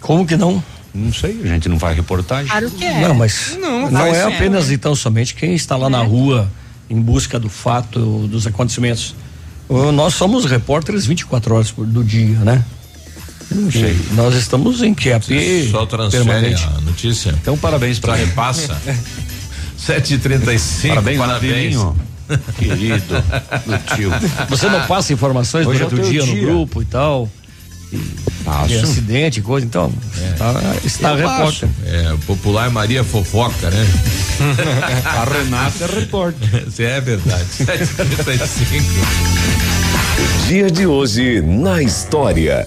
[0.00, 0.60] Como que não?
[0.92, 2.50] Não sei, a gente não faz reportagem.
[2.50, 3.06] Claro que é.
[3.06, 6.50] Não, mas Não, não, faz é apenas então somente quem está lá na rua
[6.90, 9.14] em busca do fato, dos acontecimentos.
[9.92, 12.64] Nós somos repórteres 24 horas do dia, né?
[13.50, 13.96] Não sei.
[14.12, 16.64] Nós estamos em QAP Só transfere permanente.
[16.64, 17.34] a notícia.
[17.40, 18.76] Então, parabéns para repassa.
[19.80, 20.88] 7h35.
[20.88, 21.76] Parabéns, parabéns.
[22.56, 23.24] Querido,
[23.66, 24.10] meu tio.
[24.48, 27.28] Você não passa informações Hoje é durante o o dia, no grupo e tal?
[28.44, 28.68] Passo.
[28.68, 29.92] De acidente, coisa, então.
[30.32, 31.68] Está, está Eu repórter.
[31.84, 33.86] É, popular Maria Fofoca, né?
[35.04, 36.64] A Renata é repórter.
[36.68, 37.44] Isso é verdade.
[37.58, 38.82] 7h35.
[40.46, 42.66] Dia de hoje na história.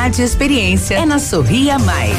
[0.09, 0.95] e experiência.
[0.95, 2.17] É na Sorria Mais.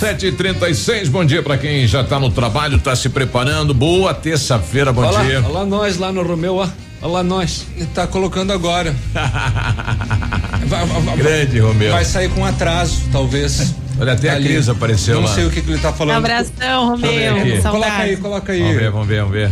[0.00, 3.72] 7h36, bom dia pra quem já tá no trabalho, tá se preparando.
[3.72, 5.40] Boa terça-feira, bom olha dia.
[5.40, 6.68] Lá, olha lá nós lá no Romeu, ó.
[7.02, 7.66] Olha lá nós.
[7.76, 8.94] Ele tá colocando agora.
[10.66, 11.92] vai, vai- vai- Grande, Romeu.
[11.92, 13.74] vai sair com atraso, talvez.
[14.00, 14.48] Olha, até a Ali.
[14.48, 15.34] Cris apareceu Não lá.
[15.34, 16.16] sei o que, que ele tá falando.
[16.18, 17.62] Abração, eu ver Romeu.
[17.62, 18.60] Coloca aí, coloca aí.
[18.62, 19.50] Vamos ver, vamos ver, vamos ver.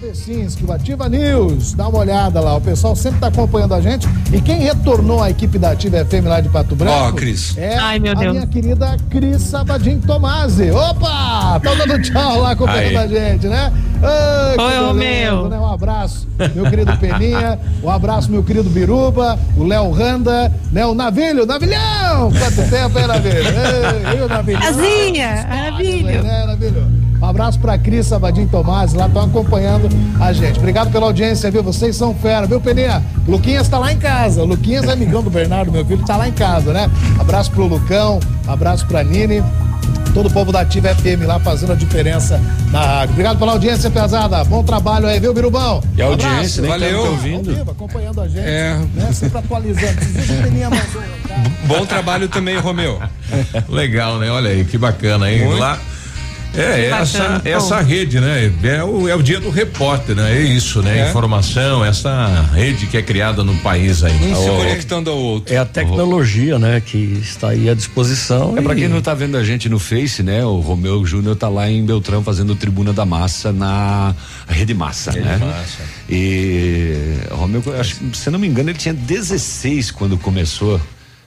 [0.00, 4.06] Vecinski, o Ativa News, dá uma olhada lá, o pessoal sempre está acompanhando a gente.
[4.32, 7.56] E quem retornou à equipe da Ativa FM lá de Pato Branco Ó, Cris.
[7.58, 8.32] é Ai, meu a Deus.
[8.34, 10.70] minha querida Cris Sabadin Tomasi.
[10.70, 11.58] Opa!
[11.60, 12.96] Tá dando tchau lá acompanhando Aí.
[12.96, 13.72] a gente, né?
[14.02, 15.48] Ai, que Oi, Romeu.
[15.48, 15.58] né?
[15.58, 20.86] Um abraço, meu querido Peninha, um abraço, meu querido Biruba, o Léo Randa, né?
[20.86, 22.30] O Navilho, Navilhão!
[22.30, 23.34] Quanto tempo, hein, Navilho?
[23.36, 24.62] Ei, e o Navilhão?
[24.62, 26.22] Azinha, maravilha.
[26.22, 27.07] né, Navilho?
[27.28, 29.86] Abraço pra Cris Sabadinho Tomás, lá estão acompanhando
[30.18, 30.58] a gente.
[30.58, 31.62] Obrigado pela audiência, viu?
[31.62, 33.04] Vocês são fera, viu, Peninha?
[33.26, 34.42] Luquinhas tá lá em casa.
[34.42, 36.90] O Luquinhas é amigão do Bernardo, meu filho, tá lá em casa, né?
[37.20, 39.44] Abraço pro Lucão, abraço pra Nini.
[40.14, 42.40] Todo o povo da Ativa FM lá fazendo a diferença
[42.72, 43.12] na rádio.
[43.12, 44.42] Obrigado pela audiência, pesada.
[44.44, 45.82] Bom trabalho aí, viu, Birubão?
[45.98, 47.02] E a audiência, nem valeu.
[47.02, 47.54] tá ouvindo.
[47.54, 48.40] vivo, acompanhando a gente.
[48.40, 48.74] É.
[48.94, 49.12] Né?
[49.12, 49.98] Sempre atualizando.
[50.00, 51.50] Mandou, tá?
[51.66, 52.98] Bom trabalho também, Romeu.
[53.68, 54.30] Legal, né?
[54.30, 55.44] Olha aí, que bacana, hein?
[55.44, 55.60] Muito.
[55.60, 55.78] Lá.
[56.54, 57.42] É, Que essa, bacana.
[57.44, 58.52] essa rede, né?
[58.62, 60.36] É o, é o dia do repórter, né?
[60.36, 61.06] É isso, né?
[61.06, 61.10] É.
[61.10, 64.14] Informação, essa rede que é criada no país aí.
[64.16, 65.54] Um se Ó, conectando ao outro.
[65.54, 68.56] É a tecnologia, né, que está aí à disposição.
[68.56, 70.44] É pra e- quem não tá vendo a gente no Face, né?
[70.44, 74.14] O Romeu Júnior tá lá em Beltrão fazendo Tribuna da Massa na
[74.48, 75.36] Rede Massa, né?
[75.36, 75.82] Massa.
[76.08, 76.94] E
[77.30, 80.80] Romeu, eu acho, que, se não me engano, ele tinha 16 quando começou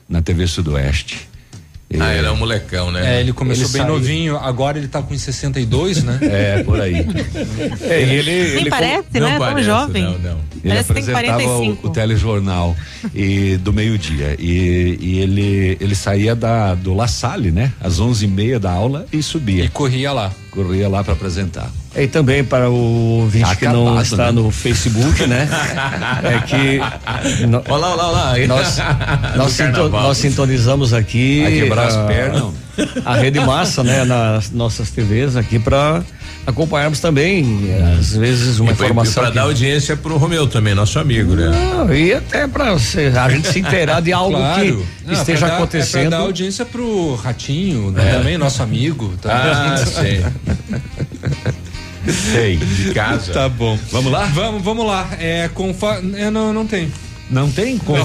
[0.08, 1.28] na TV Sudoeste.
[2.00, 3.16] Ah, era um molecão, né?
[3.16, 6.18] É, ele começou Ele bem saiu- novinho, agora ele tá com 62, né?
[6.22, 6.94] É, por aí.
[7.82, 9.30] É, e ele, Nem ele parece, Não né?
[9.30, 10.02] Tão parece, jovem.
[10.04, 10.38] Não, não.
[10.64, 11.86] Ele Parece que tem apresentava o, 45.
[11.86, 12.76] o telejornal
[13.14, 14.36] e, do meio-dia.
[14.38, 17.72] E, e ele, ele saía da, do La Salle, né?
[17.80, 19.64] Às onze e meia da aula e subia.
[19.64, 20.32] E corria lá.
[20.52, 21.70] Corria lá para apresentar.
[21.96, 22.74] E também para o
[23.22, 24.32] ouvinte Tá que não está né?
[24.32, 25.48] no Facebook, né?
[26.22, 28.54] É que no- Olha lá, olha lá, olha lá.
[28.56, 28.76] nós,
[29.36, 31.42] nós, sinto- nós sintonizamos aqui.
[31.42, 32.44] Vai quebrar as pernas.
[33.04, 36.02] a rede massa, né, nas nossas TVs aqui para
[36.46, 39.24] acompanharmos também, às vezes, uma E informação.
[39.24, 41.48] E que- dar audiência pro Romeu também, nosso amigo, né?
[41.50, 44.60] Não, e até para a gente se inteirar de algo Claro.
[44.62, 46.08] que Não, esteja dar- É acontecendo.
[46.08, 48.10] pra dar audiência pro Ratinho, né?
[48.10, 48.12] É.
[48.18, 49.14] Também, nosso amigo.
[49.24, 49.86] Ah, Tá?
[49.86, 50.24] sei.
[52.08, 52.56] Sei.
[52.56, 53.32] De casa.
[53.32, 53.78] Tá bom.
[53.92, 54.24] Vamos lá?
[54.26, 55.08] Vamos, vamos lá.
[55.20, 56.00] É, confa...
[56.16, 56.90] é, não, não tem.
[57.30, 57.78] Não tem?
[57.78, 57.96] Com-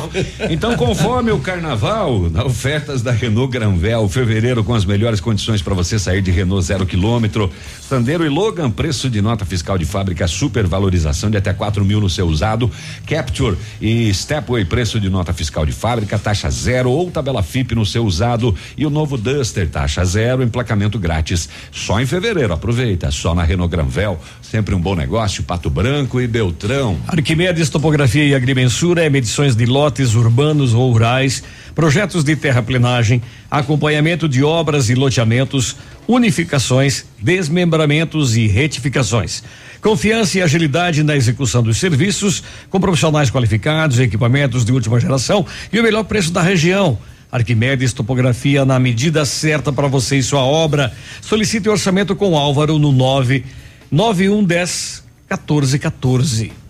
[0.50, 6.00] Então, conforme o carnaval, ofertas da Renault Granvel, fevereiro com as melhores condições para você
[6.00, 7.52] sair de Renault zero quilômetro.
[7.82, 12.10] Sandero e Logan, preço de nota fiscal de fábrica, supervalorização de até 4 mil no
[12.10, 12.72] seu usado.
[13.06, 17.86] Capture e Stepway, preço de nota fiscal de fábrica, taxa zero ou tabela FIP no
[17.86, 18.56] seu usado.
[18.78, 21.50] E o novo Duster, taxa zero, emplacamento grátis.
[21.72, 23.12] Só em fevereiro, aproveita.
[23.12, 25.44] Só na Renault Granvel, sempre um bom negócio.
[25.44, 26.98] Pato Branco e Beltrão.
[27.08, 31.44] Arquimedes Topografia e Agrimensura é medições de lotes urbanos ou rurais,
[31.74, 35.76] projetos de terraplenagem, acompanhamento de obras e loteamentos,
[36.08, 39.44] unificações, desmembramentos e retificações.
[39.82, 45.44] Confiança e agilidade na execução dos serviços, com profissionais qualificados, equipamentos de última geração
[45.74, 46.96] e o melhor preço da região.
[47.32, 50.94] Arquimedes Topografia na medida certa para você e sua obra.
[51.22, 53.44] Solicite orçamento com Álvaro no 9
[53.90, 56.67] 9110 1414.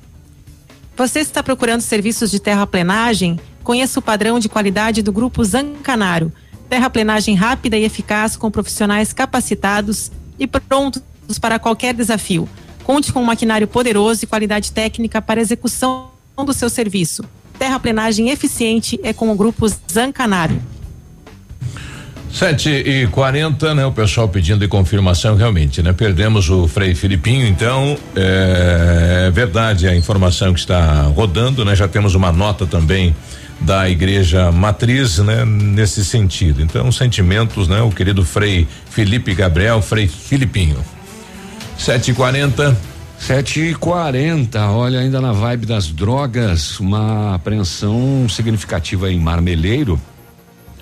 [0.98, 3.40] Você está procurando serviços de terraplenagem?
[3.64, 6.34] Conheça o padrão de qualidade do Grupo Zancanaro.
[6.68, 11.04] Terraplenagem rápida e eficaz com profissionais capacitados e prontos
[11.40, 12.50] para qualquer desafio.
[12.84, 17.24] Conte com um maquinário poderoso e qualidade técnica para execução do seu serviço.
[17.60, 20.60] Terraplenagem eficiente é com o Grupo Zancanaro.
[22.38, 23.84] 7 e 40 né?
[23.84, 25.92] O pessoal pedindo de confirmação realmente, né?
[25.92, 31.76] Perdemos o Frei Filipinho, então é verdade a informação que está rodando, né?
[31.76, 33.16] Já temos uma nota também
[33.60, 35.44] da igreja matriz, né?
[35.46, 36.62] Nesse sentido.
[36.62, 37.82] Então, sentimentos, né?
[37.82, 40.78] O querido Frei Felipe Gabriel, Frei Filipinho.
[41.76, 42.78] 7 e 40
[43.18, 50.00] Sete e quarenta, olha, ainda na vibe das drogas, uma apreensão significativa em Marmeleiro.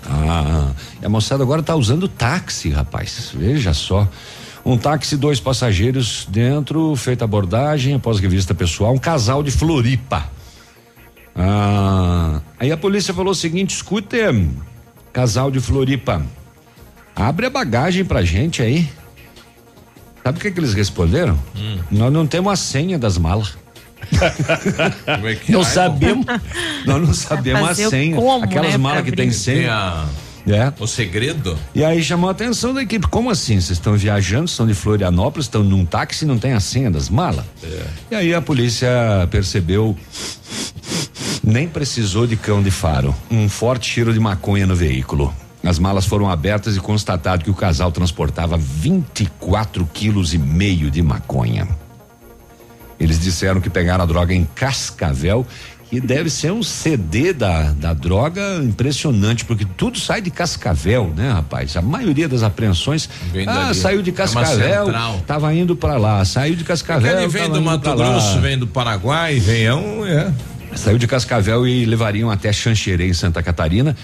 [0.08, 0.70] Ah,
[1.02, 3.32] e a moçada agora tá usando táxi, rapaz.
[3.34, 4.08] Veja só.
[4.64, 10.28] Um táxi, dois passageiros dentro, feita abordagem, após revista pessoal, um casal de Floripa.
[11.34, 14.16] Ah, aí a polícia falou o seguinte: escute,
[15.12, 16.22] casal de Floripa,
[17.14, 18.88] abre a bagagem pra gente aí.
[20.24, 21.38] Sabe o que, que eles responderam?
[21.88, 23.56] Nós não temos a senha das malas.
[25.04, 25.64] Como é que não é?
[25.64, 26.26] sabemos.
[26.84, 28.16] Nós não sabemos a senha.
[28.16, 29.32] como, Aquelas né, malas que tem abrir?
[29.32, 29.72] Tem senha.
[29.74, 30.06] a-
[30.48, 30.72] É.
[30.78, 31.58] o segredo?
[31.74, 33.06] E aí chamou a atenção da equipe.
[33.08, 33.54] Como assim?
[33.60, 37.08] Vocês estão viajando, estão de Florianópolis, estão num táxi e não tem a senha das
[37.10, 37.44] malas?
[38.10, 38.88] E aí a polícia
[39.30, 39.96] percebeu.
[41.42, 43.14] Nem precisou de cão de faro.
[43.30, 45.34] Um forte cheiro de maconha no veículo.
[45.64, 51.02] As malas foram abertas e constatado que o casal transportava 24 quilos e meio de
[51.02, 51.66] maconha.
[52.98, 55.46] Eles disseram que pegaram a droga em Cascavel,
[55.88, 61.30] que deve ser um CD da, da droga impressionante, porque tudo sai de Cascavel, né,
[61.30, 61.76] rapaz?
[61.76, 63.08] A maioria das apreensões.
[63.32, 65.22] Vem ah, saiu de É Cascavel, central.
[65.26, 66.24] tava indo para lá.
[66.24, 67.18] Saiu de Cascavel.
[67.18, 67.94] Ele vem do Mato.
[67.94, 70.32] Grosso, vem do Paraguai, vem é um, é.
[70.74, 73.96] Saiu de Cascavel e levariam até Xanxerê, em Santa Catarina.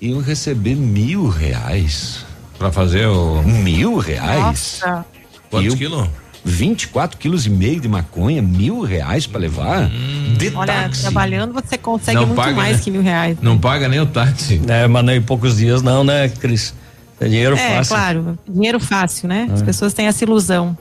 [0.00, 2.24] Iam receber mil reais.
[2.58, 3.42] Pra fazer o.
[3.42, 4.40] Mil reais?
[4.40, 5.04] Nossa.
[5.50, 6.08] Quantos quilos?
[6.44, 9.88] 24 quilos e meio de maconha, mil reais pra levar?
[10.36, 11.02] De Olha, táxi.
[11.02, 12.82] trabalhando você consegue Não muito paga, mais né?
[12.82, 13.36] que mil reais.
[13.40, 14.60] Não paga nem o táxi.
[14.68, 16.74] É, mas nem em poucos dias não, né, Cris?
[17.20, 17.94] É dinheiro é, fácil.
[17.94, 19.48] claro, dinheiro fácil, né?
[19.52, 20.76] As pessoas têm essa ilusão.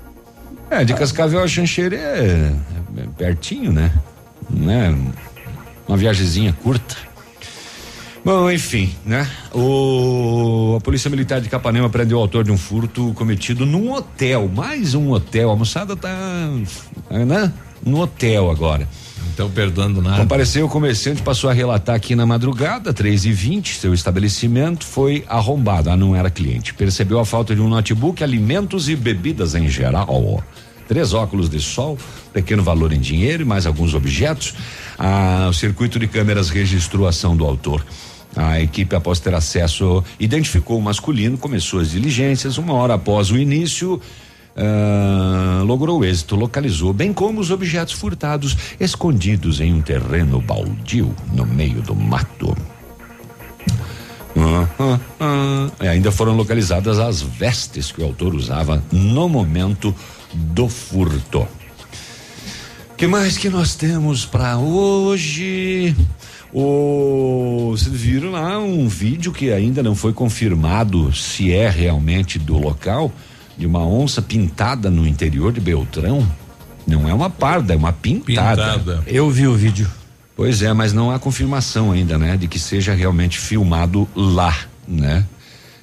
[0.69, 2.53] É, de Cascavel a Xanxerê é,
[2.97, 3.91] é pertinho, né?
[4.49, 4.95] Né?
[5.87, 6.95] Uma viagemzinha curta.
[8.23, 9.29] Bom, enfim, né?
[9.53, 14.49] O, a Polícia Militar de Capanema prendeu o autor de um furto cometido num hotel,
[14.53, 15.49] mais um hotel.
[15.51, 16.15] A moçada tá,
[17.09, 17.53] né?
[17.85, 18.87] No hotel agora.
[19.21, 20.21] Não estão perdoando nada.
[20.21, 25.23] Compareceu o comerciante, passou a relatar que na madrugada, 3 e 20 seu estabelecimento foi
[25.27, 25.89] arrombado.
[25.89, 26.73] Ah, não era cliente.
[26.73, 30.43] Percebeu a falta de um notebook, alimentos e bebidas em geral.
[30.89, 31.97] Três óculos de sol,
[32.33, 34.55] pequeno valor em dinheiro e mais alguns objetos.
[34.97, 37.85] Ah, o circuito de câmeras registrou a ação do autor.
[38.35, 42.57] A equipe, após ter acesso, identificou o masculino, começou as diligências.
[42.57, 43.99] Uma hora após o início,
[44.55, 51.45] ah, logrou êxito, localizou, bem como os objetos furtados escondidos em um terreno baldio no
[51.45, 52.55] meio do mato.
[54.37, 55.69] Ah.
[55.81, 59.95] E ainda foram localizadas as vestes que o autor usava no momento
[60.33, 61.47] do furto.
[62.97, 65.95] que mais que nós temos para hoje?
[66.51, 72.57] O, vocês viram lá um vídeo que ainda não foi confirmado se é realmente do
[72.57, 73.11] local,
[73.57, 76.27] de uma onça pintada no interior de Beltrão.
[76.87, 78.79] Não é uma parda, é uma pintada.
[78.79, 79.03] Pintada.
[79.05, 79.87] Eu vi o vídeo.
[80.35, 85.25] Pois é, mas não há confirmação ainda, né, de que seja realmente filmado lá, né?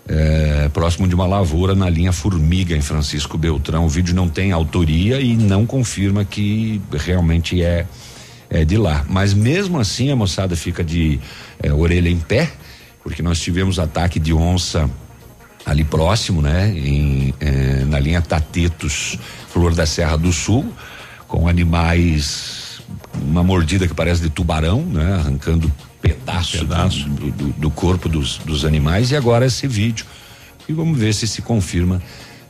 [0.08, 3.84] É, próximo de uma lavoura na linha Formiga em Francisco Beltrão.
[3.84, 7.86] O vídeo não tem autoria e não confirma que realmente é
[8.50, 9.04] é de lá.
[9.08, 11.18] Mas mesmo assim a moçada fica de
[11.62, 12.50] é, orelha em pé,
[13.02, 14.88] porque nós tivemos ataque de onça
[15.64, 16.70] ali próximo, né?
[16.76, 19.18] Em, é, na linha Tatetos,
[19.52, 20.72] Flor da Serra do Sul,
[21.26, 22.80] com animais
[23.14, 25.14] uma mordida que parece de tubarão, né?
[25.14, 27.08] Arrancando pedaço, Pedaço.
[27.08, 30.06] Do, do- do corpo dos, dos animais e agora esse vídeo.
[30.68, 32.00] E vamos ver se se confirma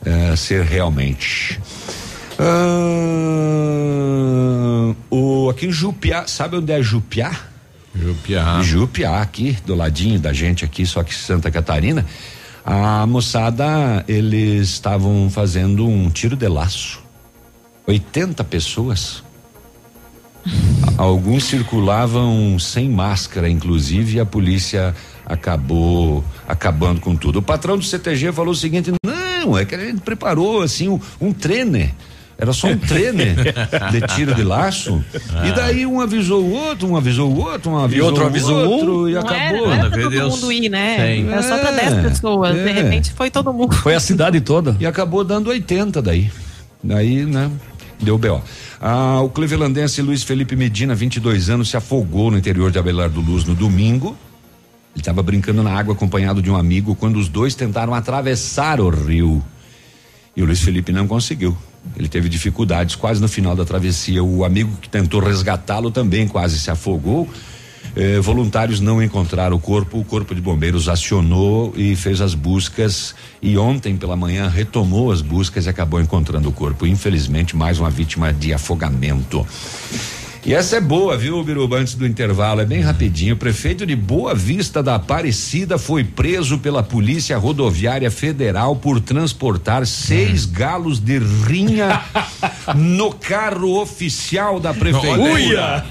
[0.05, 1.59] eh, ser realmente.
[2.39, 3.73] Ah,
[5.09, 7.31] o, aqui em Jupiá, sabe onde é Jupiá?
[7.95, 8.61] Jupiá.
[8.61, 12.05] Jupiá, aqui, do ladinho da gente aqui, só que Santa Catarina.
[12.63, 17.01] A moçada, eles estavam fazendo um tiro de laço.
[17.87, 19.23] 80 pessoas.
[20.97, 24.93] Alguns circulavam sem máscara, inclusive, e a polícia
[25.25, 27.39] acabou acabando com tudo.
[27.39, 30.99] O patrão do CTG falou o seguinte: não, é que a gente preparou assim um,
[31.21, 31.33] um.
[32.39, 33.33] Era só um treine
[33.91, 35.03] de tiro de laço.
[35.43, 38.57] E daí um avisou o outro, um avisou o outro, um avisou outro o avisou
[38.57, 38.69] um.
[38.69, 39.67] outro, e Não era, acabou.
[39.67, 40.97] não era pra todo Deus mundo ir, né?
[40.97, 41.27] tem.
[41.31, 42.53] Era só pra É, 10 pessoas.
[42.53, 42.71] De é.
[42.71, 43.73] repente foi todo mundo.
[43.75, 44.77] Foi a cidade toda.
[44.79, 46.31] E acabou dando 80 daí.
[46.83, 47.49] Daí, né?
[47.99, 48.39] Deu B.O.
[48.79, 53.43] Ah, o clevelandense Luiz Felipe Medina, 22 anos, se afogou no interior de Abelardo Luz
[53.45, 54.15] no domingo.
[54.93, 58.89] Ele estava brincando na água acompanhado de um amigo quando os dois tentaram atravessar o
[58.89, 59.43] rio.
[60.35, 61.57] E o Luiz Felipe não conseguiu.
[61.95, 64.23] Ele teve dificuldades quase no final da travessia.
[64.23, 67.27] O amigo que tentou resgatá-lo também quase se afogou.
[67.95, 69.99] Eh, voluntários não encontraram o corpo.
[69.99, 73.15] O corpo de bombeiros acionou e fez as buscas.
[73.41, 76.85] E ontem pela manhã retomou as buscas e acabou encontrando o corpo.
[76.85, 79.45] Infelizmente, mais uma vítima de afogamento.
[80.47, 81.77] E essa é boa, viu, Biruba?
[81.77, 83.33] Antes do intervalo, é bem rapidinho.
[83.33, 89.85] O prefeito de Boa Vista da Aparecida foi preso pela Polícia Rodoviária Federal por transportar
[89.85, 92.01] seis galos de rinha
[92.73, 95.83] no carro oficial da prefeitura.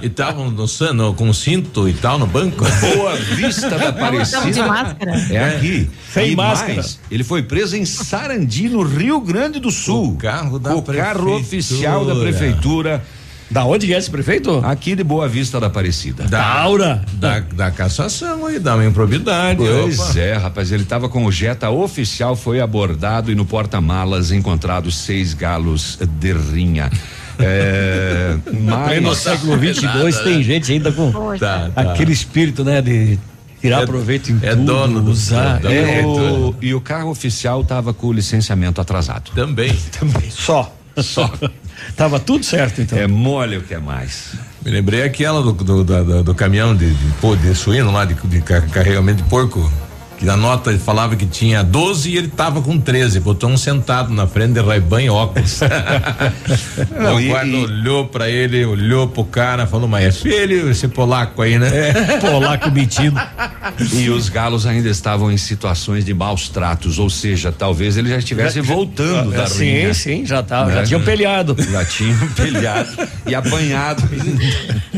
[0.00, 2.64] E estavam dançando com cinto e tal no banco.
[2.94, 4.50] Boa Vista da Aparecida.
[4.50, 5.12] De máscara.
[5.30, 5.90] É aqui.
[6.14, 6.74] Sem e máscara.
[6.76, 10.12] mais, ele foi preso em Sarandi, no Rio Grande do Sul.
[10.12, 11.36] O carro da O carro prefeitura.
[11.36, 13.04] oficial da prefeitura.
[13.50, 14.60] Da onde é esse prefeito?
[14.64, 16.24] Aqui de Boa Vista da Aparecida.
[16.24, 17.02] Da Aura.
[17.14, 19.58] Da, da cassação aí, uma improbidade.
[19.58, 20.18] Pois opa.
[20.18, 25.32] é, rapaz, ele estava com o Jetta oficial, foi abordado e no porta-malas encontrados seis
[25.32, 26.90] galos de rinha.
[27.40, 28.36] É,
[28.88, 31.92] Aí no mas século 22 tem gente ainda com Tá, tá.
[31.92, 33.16] aquele espírito, né, de
[33.60, 35.60] tirar É- proveito em é tudo, dono do- usar.
[35.60, 39.30] da- é, é, o, e o carro oficial estava com o licenciamento atrasado.
[39.36, 39.72] Também.
[39.96, 40.28] também.
[40.32, 40.74] Só.
[40.96, 41.32] Só.
[41.96, 42.98] Tava tudo certo, então.
[42.98, 44.32] É mole o que é mais.
[44.64, 48.40] Me lembrei aquela do, do, da- do caminhão de, de, de suíno lá, de, de
[48.42, 49.70] car- carregamento de porco.
[50.18, 53.20] Que na nota ele falava que tinha 12 e ele tava com 13.
[53.20, 55.60] Botou um sentado na frente de Ray-Ban e óculos.
[56.98, 60.70] Não, o e- guarda e- olhou pra ele, olhou pro cara, falou, mas é filho
[60.70, 61.70] esse polaco aí, né?
[62.20, 63.18] Polaco metido.
[63.92, 68.16] E os galos ainda estavam em situações de maus tratos, ou seja, talvez ele já
[68.18, 69.94] estivesse voltando da sim, rinha.
[69.94, 70.86] sim, já tava, já Né?
[70.86, 71.56] tinham pelhado.
[71.70, 72.88] Já tinham pelhado
[73.26, 74.02] e apanhado.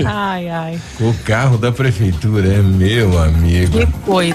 [0.05, 0.79] Ai, ai.
[0.99, 3.79] O carro da prefeitura é meu amigo.
[3.79, 4.35] Que coisa.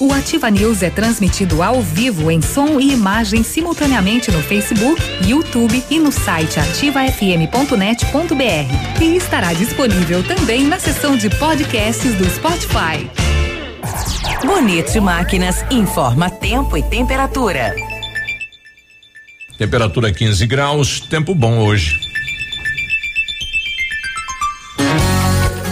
[0.00, 5.82] O Ativa News é transmitido ao vivo em som e imagem simultaneamente no Facebook, YouTube
[5.90, 9.02] e no site ativafm.net.br.
[9.02, 13.10] E estará disponível também na seção de podcasts do Spotify.
[14.46, 17.74] Bonito Máquinas informa tempo e temperatura.
[19.58, 21.98] Temperatura 15 graus, tempo bom hoje.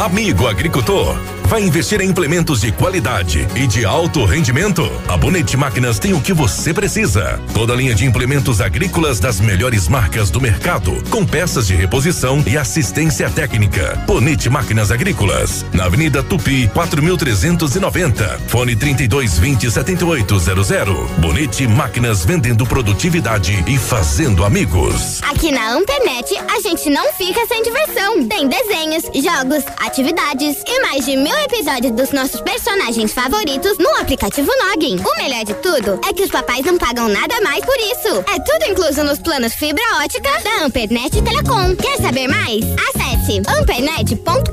[0.00, 1.16] Amigo agricultor,
[1.46, 4.82] Vai investir em implementos de qualidade e de alto rendimento?
[5.06, 7.40] A Bonete Máquinas tem o que você precisa.
[7.54, 12.42] Toda a linha de implementos agrícolas das melhores marcas do mercado, com peças de reposição
[12.48, 13.96] e assistência técnica.
[14.08, 18.40] Bonete Máquinas Agrícolas, na Avenida Tupi, 4390.
[18.48, 21.10] Fone 3220 7800.
[21.18, 25.22] Bonete Máquinas vendendo produtividade e fazendo amigos.
[25.22, 28.26] Aqui na Ampernet, a gente não fica sem diversão.
[28.26, 34.50] Tem desenhos, jogos, atividades e mais de mil episódios dos nossos personagens favoritos no aplicativo
[34.64, 34.98] Login.
[34.98, 38.24] O melhor de tudo é que os papais não pagam nada mais por isso.
[38.28, 41.76] É tudo incluso nos planos fibra ótica da Ampernet Telecom.
[41.76, 42.64] Quer saber mais?
[42.88, 44.46] Acesse ampernet.com.br.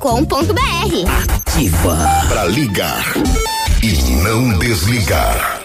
[1.35, 1.97] Ativa.
[2.27, 3.13] Pra ligar
[3.81, 5.61] e não desligar.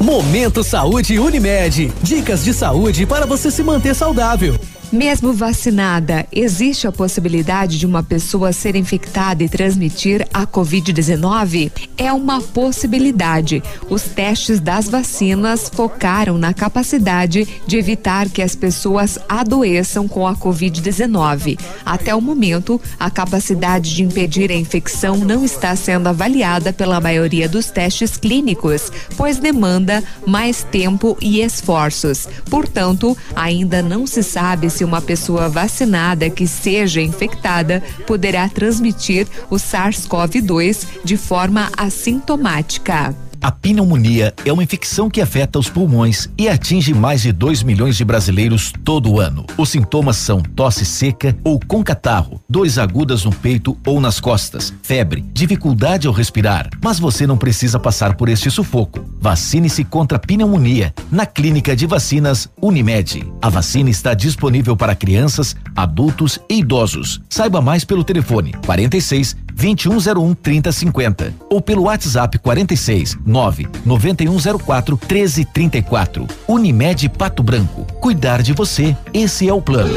[0.00, 1.92] Momento Saúde Unimed.
[2.02, 4.58] Dicas de saúde para você se manter saudável.
[4.96, 11.70] Mesmo vacinada, existe a possibilidade de uma pessoa ser infectada e transmitir a Covid-19?
[11.98, 13.62] É uma possibilidade.
[13.90, 20.34] Os testes das vacinas focaram na capacidade de evitar que as pessoas adoeçam com a
[20.34, 21.60] Covid-19.
[21.84, 27.46] Até o momento, a capacidade de impedir a infecção não está sendo avaliada pela maioria
[27.50, 32.26] dos testes clínicos, pois demanda mais tempo e esforços.
[32.48, 39.56] Portanto, ainda não se sabe se uma pessoa vacinada que seja infectada poderá transmitir o
[39.56, 43.25] SARS-CoV-2 de forma assintomática.
[43.46, 47.96] A pneumonia é uma infecção que afeta os pulmões e atinge mais de 2 milhões
[47.96, 49.46] de brasileiros todo ano.
[49.56, 54.74] Os sintomas são tosse seca ou com catarro, dores agudas no peito ou nas costas,
[54.82, 56.68] febre, dificuldade ao respirar.
[56.82, 59.08] Mas você não precisa passar por este sufoco.
[59.20, 63.32] Vacine-se contra a pneumonia na Clínica de Vacinas Unimed.
[63.40, 67.20] A vacina está disponível para crianças, adultos e idosos.
[67.28, 76.26] Saiba mais pelo telefone 46 2101 3050 ou pelo WhatsApp 46 9 9104 1334.
[76.46, 77.86] Unimed Pato Branco.
[78.00, 79.94] Cuidar de você, esse é o plano.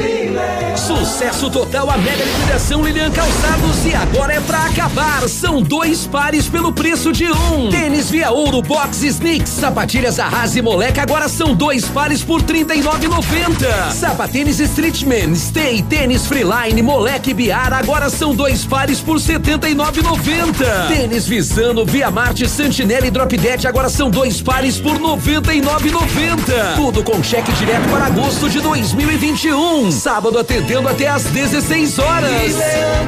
[0.79, 5.27] Sucesso total a mega liquidação Lilian Calçados e agora é pra acabar.
[5.27, 7.69] São dois pares pelo preço de um.
[7.69, 13.91] Tênis Via Ouro Box Sneaks, sapatilhas Arrase Moleca agora são dois pares por 39,90.
[13.91, 19.19] Sapatênis Streetman, Stay, tênis Freeline, Moleque Biara agora são dois pares por
[19.49, 20.87] 79,90.
[20.89, 26.75] Tênis Visano Via Marte Santinelli e Drop Dead agora são dois pares por 99,90.
[26.75, 29.91] Tudo com cheque direto para agosto de 2021.
[29.91, 32.55] Sábado atendendo até às 16 horas.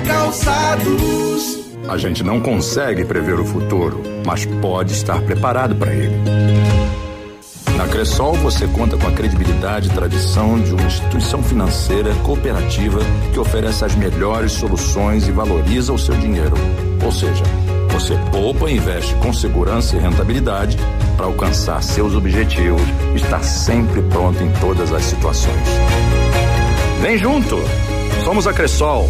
[0.08, 1.60] Calçados.
[1.88, 6.16] A gente não consegue prever o futuro, mas pode estar preparado para ele.
[7.76, 13.00] Na Cressol você conta com a credibilidade e tradição de uma instituição financeira cooperativa
[13.34, 16.56] que oferece as melhores soluções e valoriza o seu dinheiro.
[17.04, 17.44] Ou seja,
[17.92, 20.78] você poupa e investe com segurança e rentabilidade
[21.18, 22.82] para alcançar seus objetivos
[23.14, 25.68] e estar sempre pronto em todas as situações.
[27.02, 27.58] Vem junto!
[28.24, 29.10] Somos a Cressol.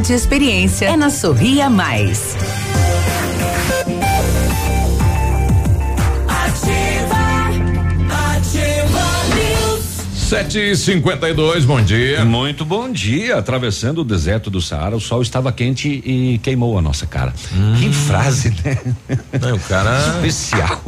[0.00, 0.86] e experiência.
[0.86, 2.34] É na Sorria Mais.
[10.14, 12.24] Sete e cinquenta e dois, bom dia.
[12.24, 13.36] Muito bom dia.
[13.36, 17.34] Atravessando o deserto do Saara, o sol estava quente e queimou a nossa cara.
[17.78, 18.78] Que frase, né?
[19.40, 19.98] Não, o cara.
[20.16, 20.82] Especial.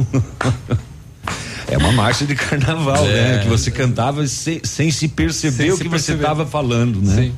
[1.67, 3.11] É uma marcha de carnaval, É.
[3.37, 3.39] né?
[3.43, 6.21] Que você cantava sem, sem se perceber Sem o se que você perceber.
[6.23, 7.15] estava falando, né?
[7.23, 7.33] Sim.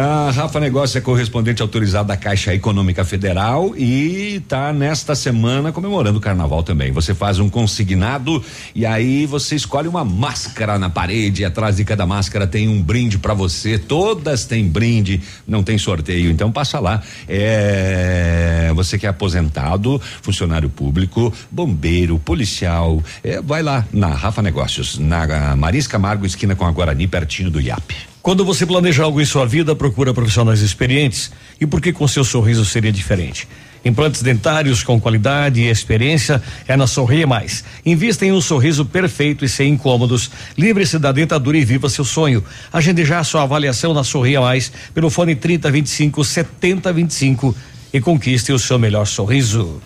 [0.00, 6.18] A Rafa Negócio é correspondente autorizado da Caixa Econômica Federal e está nesta semana comemorando
[6.18, 6.92] o carnaval também.
[6.92, 8.40] Você faz um consignado
[8.76, 11.44] e aí você escolhe uma máscara na parede.
[11.44, 13.76] Atrás de cada máscara tem um brinde para você.
[13.76, 16.30] Todas têm brinde, não tem sorteio.
[16.30, 17.02] Então passa lá.
[17.28, 24.96] É, você que é aposentado, funcionário público, bombeiro, policial, é, vai lá na Rafa Negócios,
[24.96, 28.07] na Maris Camargo, esquina com a Guarani, pertinho do IAP.
[28.22, 31.30] Quando você planeja algo em sua vida, procura profissionais experientes.
[31.60, 33.48] E por que com seu sorriso seria diferente?
[33.84, 37.64] Implantes dentários com qualidade e experiência é na Sorria Mais.
[37.86, 40.30] Invista em um sorriso perfeito e sem incômodos.
[40.56, 42.44] Livre-se da dentadura e viva seu sonho.
[42.72, 47.56] Agende já sua avaliação na Sorria Mais pelo fone 3025 7025
[47.92, 49.80] e conquiste o seu melhor sorriso.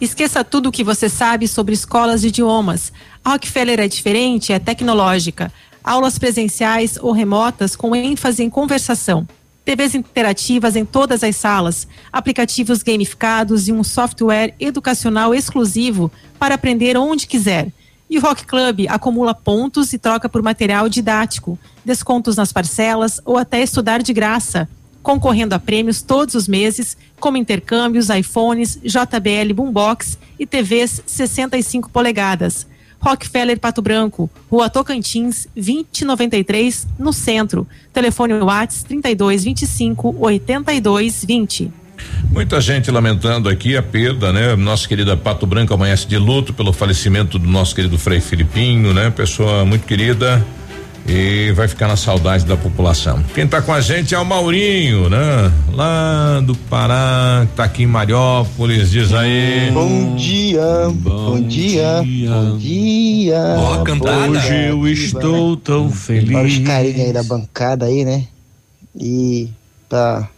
[0.00, 2.92] Esqueça tudo o que você sabe sobre escolas de idiomas.
[3.24, 5.52] A Rockefeller é diferente, é tecnológica.
[5.88, 9.26] Aulas presenciais ou remotas com ênfase em conversação.
[9.64, 16.94] TVs interativas em todas as salas, aplicativos gamificados e um software educacional exclusivo para aprender
[16.98, 17.72] onde quiser.
[18.10, 23.38] E o Rock Club acumula pontos e troca por material didático, descontos nas parcelas ou
[23.38, 24.68] até estudar de graça,
[25.02, 32.66] concorrendo a prêmios todos os meses, como intercâmbios, iPhones, JBL Boombox e TVs 65 polegadas.
[33.00, 37.66] Rockefeller Pato Branco, Rua Tocantins, 2093, no centro.
[37.92, 41.72] Telefone Whats 3225 8220.
[42.30, 44.54] Muita gente lamentando aqui a perda, né?
[44.54, 49.10] Nossa querida Pato Branco amanhece de luto pelo falecimento do nosso querido Frei Filipinho, né?
[49.10, 50.44] Pessoa muito querida
[51.08, 53.24] e vai ficar na saudade da população.
[53.34, 55.50] Quem está com a gente é o Maurinho, né?
[55.72, 59.70] Lá do Pará, tá aqui em Mariópolis, diz aí.
[59.72, 63.40] Bom dia, bom, bom dia, dia, bom dia.
[63.56, 64.28] Ó, cantada.
[64.28, 66.30] Hoje eu estou tão feliz.
[66.30, 68.24] Para os carinhos aí da bancada aí, né?
[68.94, 69.48] E
[69.88, 70.28] pra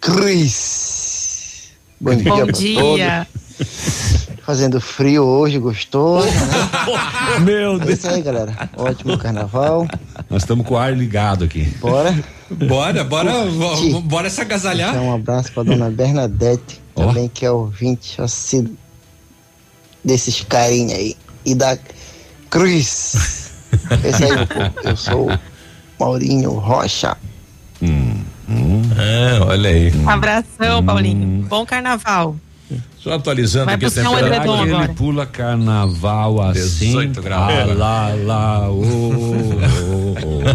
[0.00, 1.72] Cris.
[2.00, 2.32] Bom dia.
[2.32, 3.26] Bom dia.
[4.46, 6.28] Fazendo frio hoje, gostoso.
[6.28, 7.40] Né?
[7.42, 7.90] Meu Deus.
[7.90, 8.70] É isso aí, galera.
[8.76, 9.88] Ótimo carnaval.
[10.30, 11.64] Nós estamos com o ar ligado aqui.
[11.80, 12.16] Bora.
[12.48, 13.32] Bora, bora,
[14.04, 14.90] bora se agasalhar.
[14.90, 17.06] Então, um abraço pra dona Bernadette, oh.
[17.06, 18.76] também que é ouvinte assim,
[20.04, 21.16] desses carinhos aí.
[21.44, 21.76] E da
[22.48, 23.50] Cruz.
[24.04, 24.88] Esse aí, pô.
[24.88, 25.28] Eu sou
[25.98, 27.16] Maurinho Rocha.
[27.82, 28.82] Hum, hum.
[28.96, 29.92] É, olha aí.
[30.06, 31.42] Abração, Paulinho.
[31.48, 32.36] Bom carnaval.
[32.98, 34.76] Só atualizando Vai aqui a temperatura.
[34.76, 36.86] Um ele pula carnaval assim.
[36.86, 37.52] 18 graus.
[37.52, 39.62] Ah, lá, lá, oh, oh,
[39.96, 40.46] oh,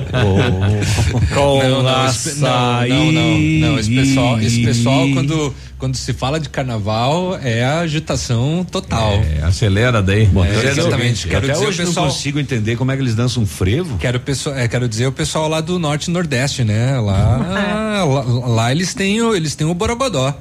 [1.14, 6.14] oh, com não, não, não, não, não, não, esse pessoal, esse pessoal quando quando se
[6.14, 9.14] fala de carnaval é agitação total.
[9.14, 10.28] É, acelera daí.
[10.28, 11.28] Bom, é, exatamente.
[11.28, 13.47] Quero Até dizer hoje o pessoal, não consigo entender como é que eles dançam um
[13.47, 13.97] frevo.
[13.97, 16.99] Quero pessoal, é, quero dizer o pessoal lá do norte e nordeste, né?
[16.99, 17.38] Lá,
[18.05, 20.38] lá, lá, eles têm o, eles têm o borogodó.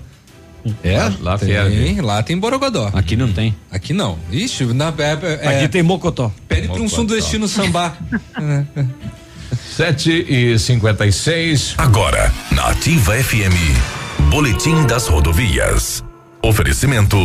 [0.83, 0.99] É?
[0.99, 2.91] Lá, lá tem, lá tem Borogodó.
[2.93, 3.55] Aqui não tem.
[3.71, 4.19] Aqui não.
[4.31, 6.31] Ixi, na, é, é, aqui tem Mocotó.
[6.49, 7.97] Pede para um sudestino sambar.
[9.77, 11.75] Sete e cinquenta e seis.
[11.77, 13.57] Agora, na Ativa FM,
[14.31, 16.05] Boletim das Rodovias.
[16.43, 17.17] Oferecimento: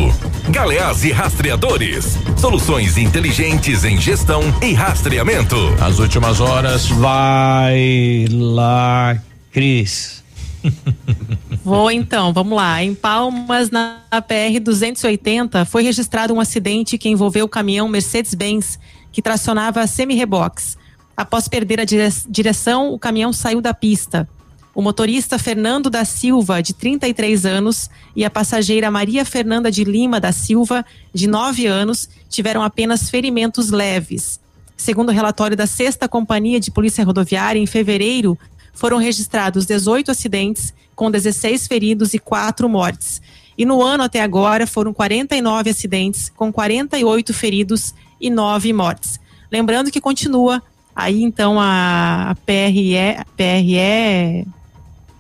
[0.50, 2.18] Galeás e Rastreadores.
[2.38, 5.56] Soluções inteligentes em gestão e rastreamento.
[5.80, 6.88] As últimas horas.
[6.88, 9.18] Vai lá,
[9.52, 10.24] Cris.
[11.64, 12.84] Vou então, vamos lá.
[12.84, 18.80] Em Palmas, na PR 280, foi registrado um acidente que envolveu o caminhão Mercedes-Benz
[19.12, 20.78] que tracionava semi-reboques.
[21.16, 24.28] Após perder a direção, o caminhão saiu da pista.
[24.76, 30.20] O motorista Fernando da Silva, de 33 anos, e a passageira Maria Fernanda de Lima
[30.20, 34.38] da Silva, de 9 anos, tiveram apenas ferimentos leves.
[34.76, 38.38] Segundo o relatório da Sexta Companhia de Polícia Rodoviária, em fevereiro,
[38.76, 43.22] foram registrados 18 acidentes, com 16 feridos e 4 mortes.
[43.58, 49.20] E no ano até agora foram 49 acidentes, com 48 feridos e 9 mortes.
[49.52, 50.62] Lembrando que continua
[50.96, 52.96] aí então a, PRE,
[53.36, 54.48] PRE,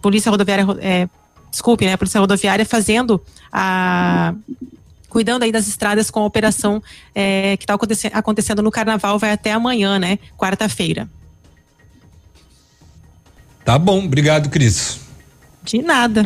[0.01, 1.09] Polícia Rodoviária, é,
[1.49, 4.33] desculpe, né, Polícia Rodoviária fazendo a
[5.09, 6.83] cuidando aí das estradas com a operação
[7.13, 7.73] é, que está
[8.11, 11.09] acontecendo no Carnaval, vai até amanhã, né, quarta-feira.
[13.65, 14.99] Tá bom, obrigado, Cris.
[15.63, 16.25] De nada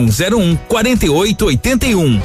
[0.09, 2.21] 3101 4881.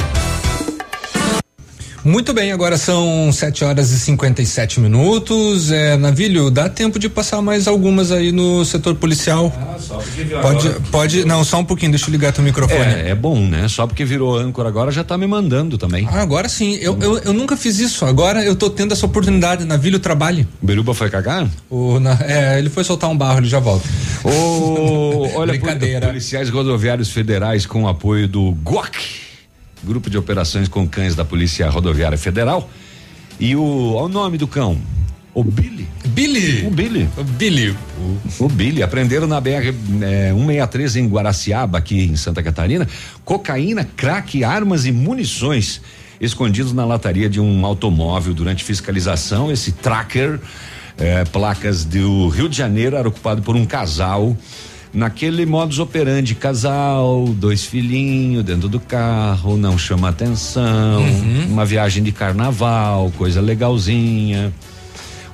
[2.06, 5.72] Muito bem, agora são 7 horas e 57 minutos.
[5.72, 9.52] É, Navilho, dá tempo de passar mais algumas aí no setor policial.
[9.58, 10.82] Ah, só porque pode, agora.
[10.92, 12.80] pode, não, só um pouquinho, deixa eu ligar teu microfone.
[12.80, 13.66] É, é bom, né?
[13.66, 16.06] Só porque virou âncora agora já tá me mandando também.
[16.08, 16.78] Ah, agora sim.
[16.80, 18.04] Eu, eu, eu nunca fiz isso.
[18.04, 19.64] Agora eu tô tendo essa oportunidade.
[19.64, 20.46] Navilho trabalhe.
[20.62, 21.48] O Beruba foi cagar?
[21.68, 23.84] O, na, é, ele foi soltar um barro, ele já volta.
[24.22, 26.06] O, olha, Brincadeira.
[26.06, 29.25] policiais rodoviários federais com apoio do GOC
[29.86, 32.68] Grupo de Operações com Cães da Polícia Rodoviária Federal.
[33.38, 34.76] E o, o nome do cão?
[35.32, 35.86] O Billy.
[36.08, 36.66] Billy.
[36.66, 37.08] O Billy.
[37.16, 37.76] O Billy.
[38.40, 38.82] O, o Billy.
[38.82, 39.68] Aprenderam na BR
[40.02, 42.88] é, 163 em Guaraciaba, aqui em Santa Catarina,
[43.24, 45.80] cocaína, crack, armas e munições
[46.20, 49.52] escondidos na lataria de um automóvel durante fiscalização.
[49.52, 50.40] Esse tracker,
[50.98, 54.36] é, placas do Rio de Janeiro, era ocupado por um casal
[54.92, 61.46] naquele modus operandi, casal, dois filhinhos dentro do carro, não chama atenção, uhum.
[61.48, 64.52] uma viagem de carnaval, coisa legalzinha.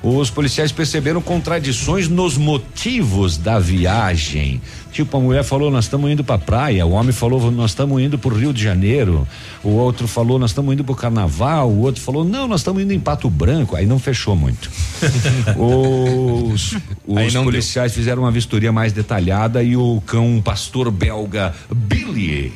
[0.03, 4.61] Os policiais perceberam contradições nos motivos da viagem.
[4.91, 8.19] Tipo, a mulher falou, nós estamos indo para praia, o homem falou, nós estamos indo
[8.19, 9.25] para o Rio de Janeiro,
[9.63, 12.83] o outro falou, nós estamos indo para o carnaval, o outro falou, não, nós estamos
[12.83, 14.69] indo em Pato Branco, aí não fechou muito.
[15.57, 16.75] os
[17.07, 18.01] os policiais deu.
[18.01, 22.51] fizeram uma vistoria mais detalhada e o cão pastor belga Billy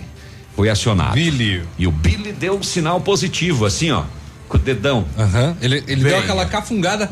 [0.53, 1.13] foi acionado.
[1.13, 1.63] Billy.
[1.79, 4.03] E o Billy deu um sinal positivo, assim, ó
[4.47, 5.05] com o dedão.
[5.17, 5.55] Uhum.
[5.61, 7.09] Ele, ele deu aquela cafungada.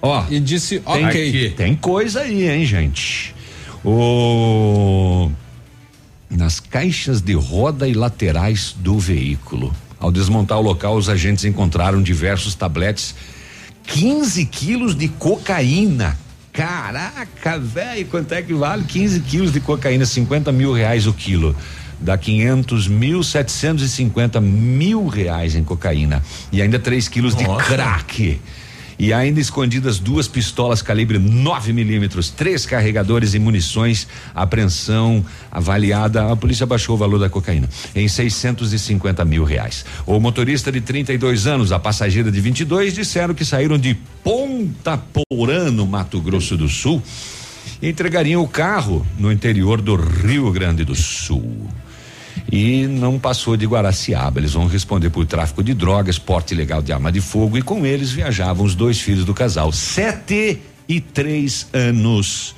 [0.00, 0.24] Ó.
[0.30, 1.50] E disse, tem, ok.
[1.56, 3.34] Tem coisa aí, hein, gente?
[3.84, 5.30] O.
[6.28, 9.74] Nas caixas de roda e laterais do veículo.
[9.98, 13.14] Ao desmontar o local, os agentes encontraram diversos tabletes,
[13.84, 16.18] 15 quilos de cocaína.
[16.52, 20.04] Caraca, velho, quanto é que vale 15 quilos de cocaína?
[20.04, 21.54] 50 mil reais o quilo
[22.00, 27.62] dá 500 mil, 750 mil reais em cocaína e ainda 3 quilos Nossa.
[27.62, 28.40] de crack.
[29.00, 34.06] E ainda escondidas duas pistolas calibre 9 milímetros, três carregadores e munições.
[34.34, 36.30] Apreensão avaliada.
[36.30, 39.86] A polícia baixou o valor da cocaína em 650 mil reais.
[40.04, 45.70] O motorista de 32 anos, a passageira de 22, disseram que saíram de Ponta Porã,
[45.70, 47.02] no Mato Grosso do Sul,
[47.80, 51.70] e entregariam o carro no interior do Rio Grande do Sul
[52.50, 54.38] e não passou de Guaraciaba.
[54.40, 57.84] Eles vão responder por tráfico de drogas, porte ilegal de arma de fogo e com
[57.84, 62.54] eles viajavam os dois filhos do casal, sete e três anos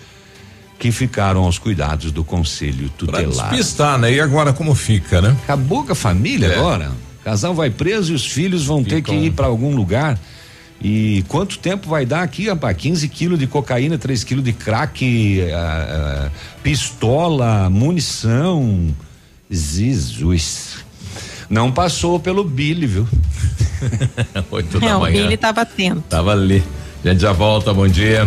[0.78, 3.33] que ficaram aos cuidados do conselho tutelar.
[3.33, 4.12] Pra despistar, né?
[4.12, 5.37] E agora como fica, né?
[5.45, 6.57] Acabou com a família é.
[6.57, 6.91] agora.
[7.20, 8.97] O casal vai preso e os filhos vão Ficam.
[8.97, 10.18] ter que ir para algum lugar.
[10.83, 12.76] E quanto tempo vai dar aqui, rapaz?
[12.76, 16.30] 15 quilos de cocaína, 3 quilos de crack, uh, uh,
[16.64, 18.93] pistola, munição.
[19.53, 20.78] Jesus.
[21.50, 23.07] Não passou pelo Billy, viu?
[24.50, 25.18] Oito da manhã.
[25.18, 26.03] O Billy estava atento.
[26.09, 26.62] Tava ali.
[27.05, 28.26] A gente já volta, bom dia.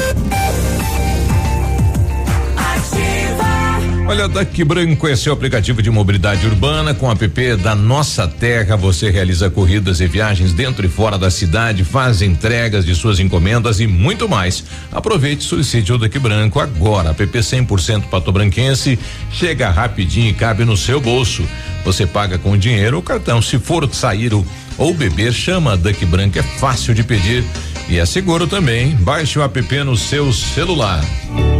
[4.07, 6.93] Olha, Daqui Branco é seu aplicativo de mobilidade urbana.
[6.93, 11.31] Com o app da Nossa Terra, você realiza corridas e viagens dentro e fora da
[11.31, 14.65] cidade, faz entregas de suas encomendas e muito mais.
[14.91, 17.11] Aproveite e solicite o Daqui Branco agora.
[17.11, 18.99] App 100% patobranquense,
[19.31, 21.47] chega rapidinho e cabe no seu bolso.
[21.85, 23.41] Você paga com dinheiro ou cartão.
[23.41, 24.31] Se for sair
[24.77, 27.45] ou beber, chama Duck Branco, é fácil de pedir
[27.91, 28.95] e é seguro também.
[28.95, 31.03] Baixe o app no seu celular.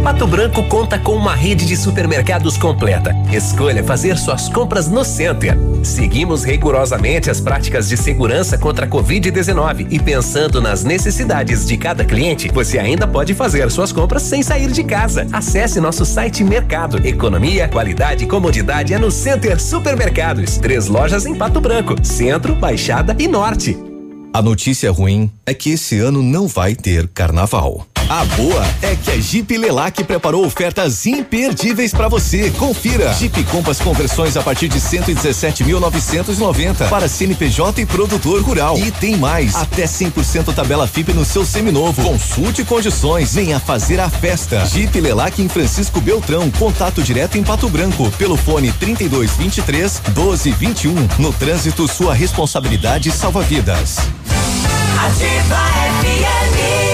[0.02, 3.14] Pato Branco conta com uma rede de supermercados completa.
[3.30, 5.56] Escolha fazer suas compras no Center.
[5.84, 12.04] Seguimos rigorosamente as práticas de segurança contra a Covid-19 e pensando nas necessidades de cada
[12.04, 15.26] cliente, você ainda pode fazer suas compras sem sair de casa.
[15.32, 17.06] Acesse nosso site Mercado.
[17.06, 20.56] Economia, qualidade e comodidade é no Center Supermercados.
[20.56, 23.91] Três lojas em Pato Branco, Centro, Baixada e Norte.
[24.34, 27.86] A notícia ruim é que esse ano não vai ter carnaval.
[28.12, 32.50] A boa é que a Jeep Lelac preparou ofertas imperdíveis para você.
[32.50, 33.10] Confira.
[33.14, 38.76] Jeep Compass conversões a partir de 117.990 para CNPJ e produtor rural.
[38.76, 42.02] E tem mais, até 100% tabela FIP no seu seminovo.
[42.02, 43.32] Consulte condições.
[43.32, 44.66] Venha fazer a festa.
[44.66, 46.50] Jeep Lelac em Francisco Beltrão.
[46.50, 50.94] Contato direto em Pato Branco pelo fone 3223 1221.
[51.18, 53.96] No trânsito, sua responsabilidade salva vidas.
[54.98, 55.56] Ativa
[56.02, 56.91] FM.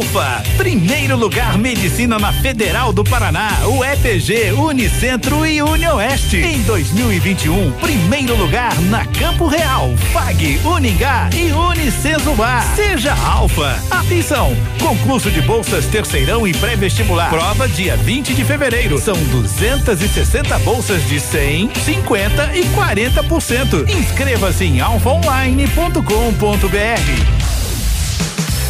[0.00, 6.38] Alfa, primeiro lugar medicina na Federal do Paraná, UEPG, Unicentro e Unioeste.
[6.38, 12.64] Em 2021, primeiro lugar na Campo Real, FAG, Uningá e Unicesumar.
[12.74, 13.78] Seja Alfa.
[13.90, 17.28] Atenção, concurso de bolsas terceirão e pré-vestibular.
[17.28, 18.98] Prova dia 20 de fevereiro.
[18.98, 23.86] São 260 bolsas de 100, 50 e 40%.
[23.86, 27.49] Inscreva-se em alfaonline.com.br.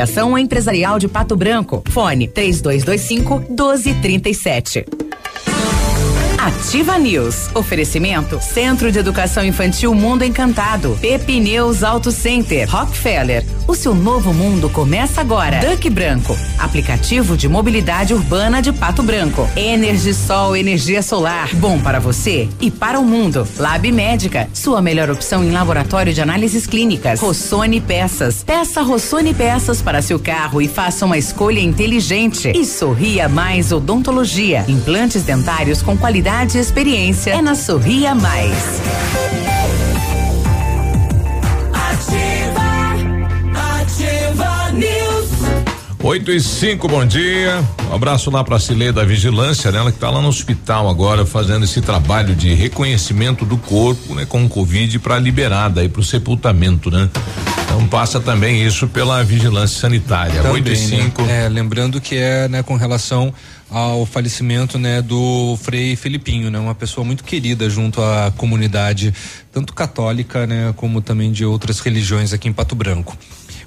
[0.00, 1.82] Associação Empresarial de Pato Branco.
[1.90, 4.86] Fone 3225 1237.
[6.38, 7.54] Ativa News.
[7.54, 10.96] Oferecimento Centro de Educação Infantil Mundo Encantado.
[11.02, 12.66] Pepineus Auto Center.
[12.66, 13.44] Rockefeller.
[13.70, 15.60] O seu novo mundo começa agora.
[15.60, 16.36] Duck Branco.
[16.58, 19.48] Aplicativo de mobilidade urbana de Pato Branco.
[19.54, 21.54] Energisol energia solar.
[21.54, 23.46] Bom para você e para o mundo.
[23.56, 24.50] Lab Médica.
[24.52, 27.20] Sua melhor opção em laboratório de análises clínicas.
[27.20, 28.42] Rossoni Peças.
[28.42, 32.50] Peça Rossoni Peças para seu carro e faça uma escolha inteligente.
[32.52, 34.64] E Sorria Mais Odontologia.
[34.66, 39.49] Implantes dentários com qualidade e experiência é na Sorria Mais.
[46.10, 47.64] 8 e 5, bom dia.
[47.88, 49.78] Um abraço lá pra Cilê da Vigilância, né?
[49.78, 54.26] Ela que tá lá no hospital agora fazendo esse trabalho de reconhecimento do corpo, né?
[54.26, 57.08] Com o Covid para liberar daí pro sepultamento, né?
[57.62, 60.42] Então passa também isso pela vigilância sanitária.
[60.42, 61.22] Também, 8 e 5.
[61.22, 61.44] Né?
[61.44, 63.32] É, lembrando que é, né, com relação
[63.70, 69.14] ao falecimento, né, do Frei Felipinho, né, uma pessoa muito querida junto à comunidade,
[69.52, 73.16] tanto católica, né, como também de outras religiões aqui em Pato Branco.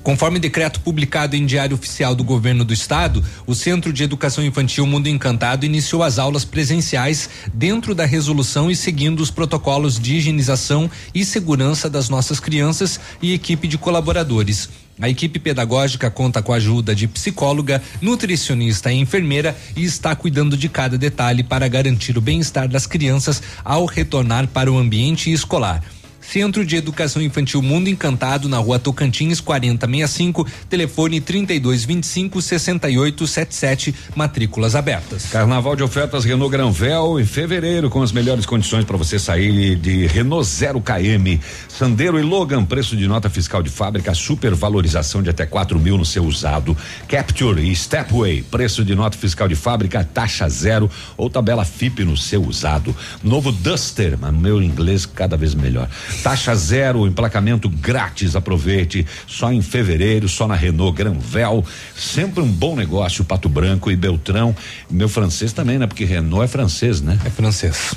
[0.04, 4.86] Conforme decreto publicado em Diário Oficial do Governo do Estado, o Centro de Educação Infantil
[4.86, 10.91] Mundo Encantado iniciou as aulas presenciais dentro da resolução e seguindo os protocolos de higienização
[11.16, 14.68] e segurança das nossas crianças e equipe de colaboradores.
[14.99, 20.58] A equipe pedagógica conta com a ajuda de psicóloga, nutricionista e enfermeira e está cuidando
[20.58, 25.82] de cada detalhe para garantir o bem-estar das crianças ao retornar para o ambiente escolar.
[26.34, 35.27] Centro de Educação Infantil Mundo Encantado, na rua Tocantins 4065, telefone 3225 6877, matrículas abertas.
[35.27, 40.07] Carnaval de ofertas Renault Granvel em fevereiro, com as melhores condições para você sair de
[40.07, 41.39] Renault 0 KM.
[41.67, 46.05] Sandero e Logan, preço de nota fiscal de fábrica, supervalorização de até 4 mil no
[46.05, 46.75] seu usado.
[47.07, 52.17] Capture e Stepway, preço de nota fiscal de fábrica, taxa zero ou tabela FIP no
[52.17, 52.95] seu usado.
[53.23, 55.88] Novo Duster, mas meu inglês cada vez melhor.
[56.24, 59.05] Taxa zero, emplacamento grátis, aproveite.
[59.28, 61.65] Só em fevereiro, só na Renault Granvel.
[61.95, 64.55] Sempre um bom negócio, Pato Branco e Beltrão.
[64.89, 65.86] Meu francês também, né?
[65.86, 67.19] Porque Renault é francês, né?
[67.26, 67.93] É francês.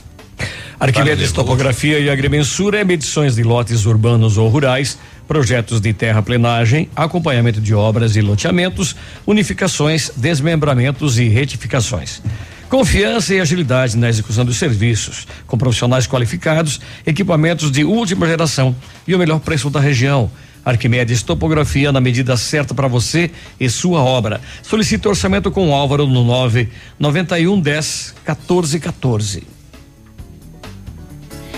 [0.78, 7.60] Arquimedes Topografia e Agrimensura é medições de lotes urbanos ou rurais, projetos de terraplenagem, acompanhamento
[7.60, 8.94] de obras e loteamentos,
[9.26, 12.20] unificações, desmembramentos e retificações.
[12.68, 18.74] Confiança e agilidade na execução dos serviços, com profissionais qualificados, equipamentos de última geração
[19.06, 20.30] e o melhor preço da região.
[20.64, 24.40] Arquimedes Topografia na medida certa para você e sua obra.
[24.64, 29.46] Solicite orçamento com o Álvaro no 9 91 10 14 14.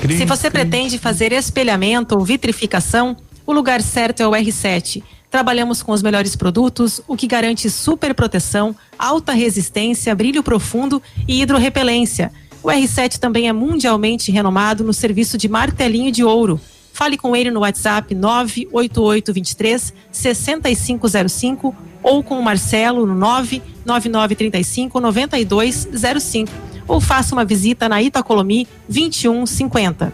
[0.06, 5.02] Se você pretende fazer espelhamento ou vitrificação, o lugar certo é o R7.
[5.30, 11.42] Trabalhamos com os melhores produtos, o que garante super proteção, alta resistência, brilho profundo e
[11.42, 12.32] hidrorrepelência.
[12.62, 16.60] O O R7 também é mundialmente renomado no serviço de martelinho de ouro.
[16.92, 26.52] Fale com ele no WhatsApp 98823 6505 ou com o Marcelo no 99935 9205
[26.88, 30.12] ou faça uma visita na Itacolomi 2150.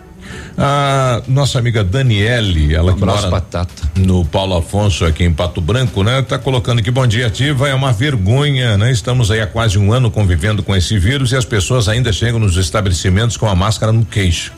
[0.57, 3.67] A nossa amiga Daniele, ela que abraço, mora
[3.97, 6.23] no Paulo Afonso aqui em Pato Branco, né?
[6.23, 8.93] Tá colocando aqui bom dia ativa, é uma vergonha, né?
[8.93, 12.39] Estamos aí há quase um ano convivendo com esse vírus e as pessoas ainda chegam
[12.39, 14.53] nos estabelecimentos com a máscara no queixo.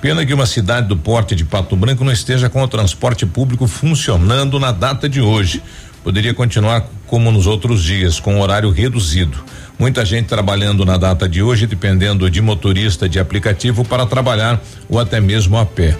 [0.00, 3.66] Pena que uma cidade do porte de Pato Branco não esteja com o transporte público
[3.66, 5.62] funcionando na data de hoje.
[6.04, 9.42] Poderia continuar como nos outros dias, com horário reduzido.
[9.78, 14.98] Muita gente trabalhando na data de hoje, dependendo de motorista de aplicativo para trabalhar ou
[14.98, 15.96] até mesmo a pé.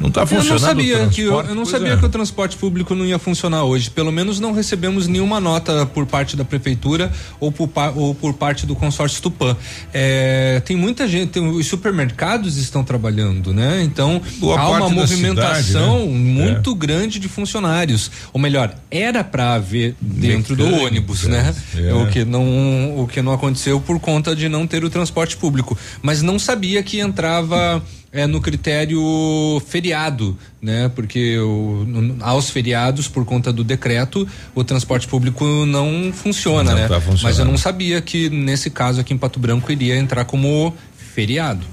[0.00, 1.96] Não está Eu funcionando não o sabia que eu, eu não sabia é.
[1.96, 3.90] que o transporte público não ia funcionar hoje.
[3.90, 8.66] Pelo menos não recebemos nenhuma nota por parte da prefeitura ou por, ou por parte
[8.66, 9.56] do consórcio Tupã.
[9.92, 13.82] É, tem muita gente, tem- os supermercados estão trabalhando, né?
[13.82, 16.42] Então Boa há uma movimentação cidade, né?
[16.44, 18.10] muito grande de funcionários.
[18.32, 21.54] Ou melhor, era para haver dentro do ônibus, é, né?
[21.76, 21.94] é.
[21.94, 25.76] O que não o que não aconteceu por conta de não ter o transporte público,
[26.02, 27.82] mas não sabia que entrava
[28.16, 29.00] é, no critério
[29.66, 30.90] feriado, né?
[30.94, 31.86] Porque o,
[32.20, 36.88] aos feriados, por conta do decreto, o transporte público não funciona, Não né?
[36.88, 37.00] tá.
[37.22, 41.64] Mas eu não sabia que nesse caso aqui em Pato Branco iria entrar como feriado.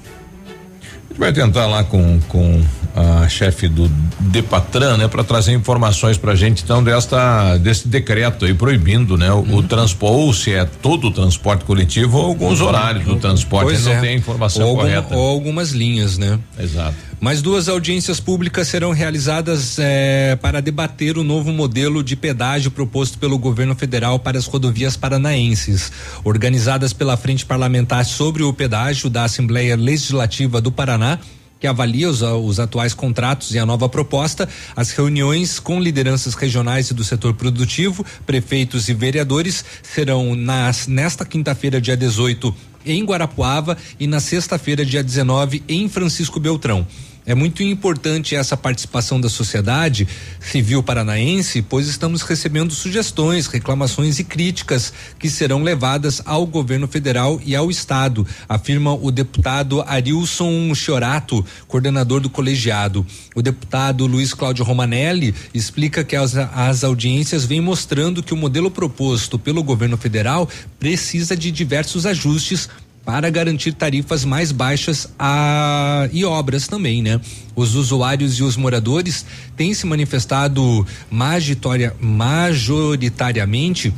[0.46, 2.62] A gente vai tentar lá com, com
[2.94, 3.88] a chefe do
[4.20, 9.56] Depatran, né, para trazer informações pra gente então desta desse decreto aí proibindo, né, o,
[9.56, 13.84] o transporte ou se é todo o transporte coletivo ou alguns horários do transporte, Pois
[13.84, 14.00] não é.
[14.00, 15.14] tem a informação ou correta.
[15.16, 16.38] ou algumas linhas, né?
[16.58, 16.94] Exato.
[17.20, 23.18] Mais duas audiências públicas serão realizadas eh, para debater o novo modelo de pedágio proposto
[23.18, 25.90] pelo governo federal para as rodovias paranaenses.
[26.22, 31.18] Organizadas pela Frente Parlamentar sobre o Pedágio da Assembleia Legislativa do Paraná,
[31.64, 34.46] que avalia os, os atuais contratos e a nova proposta,
[34.76, 41.24] as reuniões com lideranças regionais e do setor produtivo, prefeitos e vereadores serão nas, nesta
[41.24, 42.54] quinta-feira, dia 18,
[42.84, 46.86] em Guarapuava e na sexta-feira, dia 19, em Francisco Beltrão.
[47.26, 50.06] É muito importante essa participação da sociedade
[50.38, 57.40] civil paranaense, pois estamos recebendo sugestões, reclamações e críticas que serão levadas ao governo federal
[57.42, 63.06] e ao estado, afirma o deputado Arilson Chiorato, coordenador do colegiado.
[63.34, 68.70] O deputado Luiz Cláudio Romanelli explica que as, as audiências vêm mostrando que o modelo
[68.70, 70.46] proposto pelo governo federal
[70.78, 72.68] precisa de diversos ajustes
[73.04, 77.20] para garantir tarifas mais baixas a, e obras também, né?
[77.54, 79.26] Os usuários e os moradores
[79.56, 83.92] têm se manifestado majoritariamente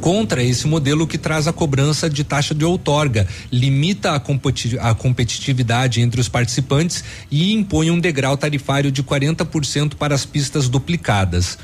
[0.00, 4.20] contra esse modelo que traz a cobrança de taxa de outorga, limita
[4.80, 10.68] a competitividade entre os participantes e impõe um degrau tarifário de 40% para as pistas
[10.68, 11.56] duplicadas.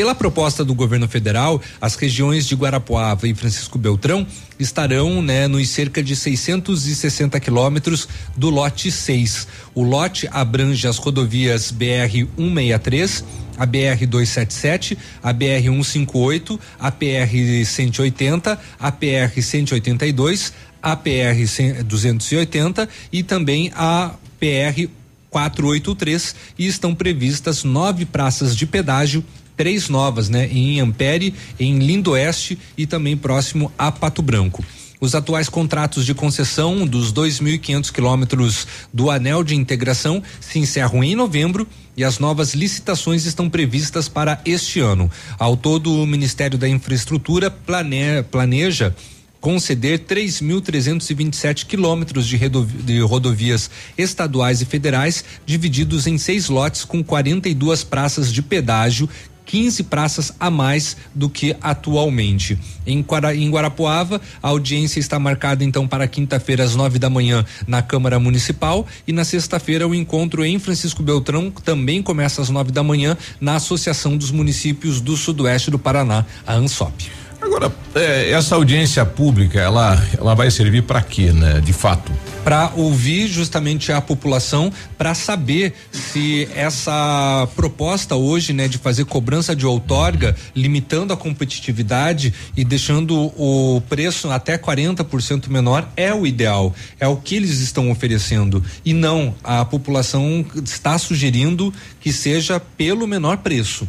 [0.00, 4.26] Pela proposta do governo federal, as regiões de Guarapuava e Francisco Beltrão
[4.58, 9.46] estarão né, nos cerca de 660 quilômetros do lote 6.
[9.74, 13.24] O lote abrange as rodovias BR 163,
[13.58, 22.88] a BR 277, a BR 158, a PR 180, a PR 182, a PR 280
[23.12, 24.88] e também a PR
[25.30, 29.24] 483 e estão previstas nove praças de pedágio,
[29.60, 34.64] três novas, né, em Ampere, em Lindoeste e também próximo a Pato Branco.
[34.98, 41.14] Os atuais contratos de concessão dos 2.500 quilômetros do anel de integração se encerram em
[41.14, 45.10] novembro e as novas licitações estão previstas para este ano.
[45.38, 48.96] Ao todo, o Ministério da Infraestrutura plane- planeja
[49.40, 57.82] conceder 3.327 quilômetros de, de rodovias estaduais e federais, divididos em seis lotes com 42
[57.82, 59.08] praças de pedágio.
[59.46, 62.58] 15 praças a mais do que atualmente.
[62.86, 67.44] Em, Guara, em Guarapuava, a audiência está marcada então para quinta-feira às nove da manhã
[67.66, 72.72] na Câmara Municipal e na sexta-feira o encontro em Francisco Beltrão também começa às nove
[72.72, 77.19] da manhã na Associação dos Municípios do Sudoeste do Paraná, a ANSOP.
[77.40, 81.60] Agora, é, essa audiência pública, ela, ela vai servir para quê, né?
[81.60, 82.12] De fato.
[82.44, 89.54] Para ouvir justamente a população, para saber se essa proposta hoje, né, de fazer cobrança
[89.54, 96.74] de outorga, limitando a competitividade e deixando o preço até 40% menor, é o ideal,
[96.98, 98.62] é o que eles estão oferecendo.
[98.84, 103.86] E não, a população está sugerindo que seja pelo menor preço.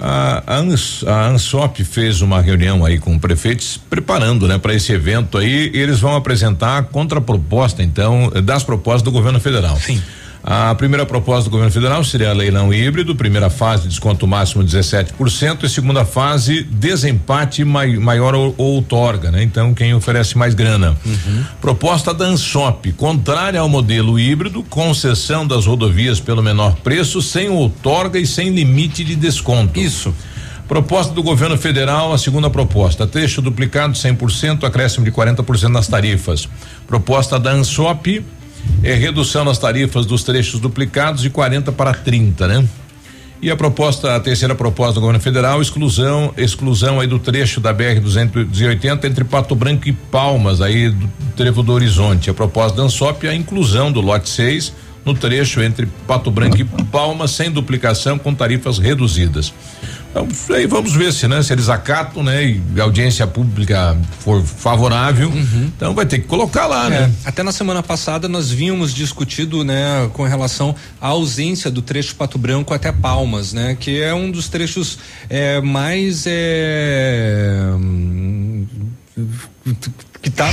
[0.00, 4.92] A, a, Ans, a Ansop fez uma reunião aí com prefeitos preparando, né, para esse
[4.92, 5.70] evento aí.
[5.74, 9.76] eles vão apresentar a contraproposta, então, das propostas do governo federal.
[9.76, 10.02] Sim.
[10.50, 15.68] A primeira proposta do governo federal seria leilão híbrido, primeira fase desconto máximo 17% e
[15.68, 19.42] segunda fase desempate mai, maior ou, ou outorga, né?
[19.42, 20.96] Então quem oferece mais grana.
[21.04, 21.44] Uhum.
[21.60, 28.18] Proposta da Ansop, contrária ao modelo híbrido, concessão das rodovias pelo menor preço, sem outorga
[28.18, 29.78] e sem limite de desconto.
[29.78, 30.14] Isso.
[30.66, 36.48] Proposta do governo federal, a segunda proposta, trecho duplicado 100%, acréscimo de 40% nas tarifas.
[36.86, 38.24] Proposta da Ansop,
[38.82, 42.68] é redução nas tarifas dos trechos duplicados de 40 para 30, né?
[43.40, 47.72] E a proposta, a terceira proposta do governo federal, exclusão, exclusão aí do trecho da
[47.72, 52.30] BR 280 entre Pato Branco e Palmas, aí do trevo do Horizonte.
[52.30, 54.72] A proposta da Ansop é a inclusão do lote 6
[55.04, 59.54] no trecho entre Pato Branco e Palmas, sem duplicação, com tarifas reduzidas.
[60.10, 60.26] Então,
[60.56, 65.30] aí vamos ver se, né, se eles acatam, né, e a audiência pública for favorável,
[65.76, 67.12] então vai ter que colocar lá, É, né?
[67.24, 72.38] Até na semana passada nós vínhamos discutido, né, com relação à ausência do trecho Pato
[72.38, 74.98] Branco até Palmas, né, que é um dos trechos
[75.28, 77.60] é, mais é,
[80.22, 80.48] que tá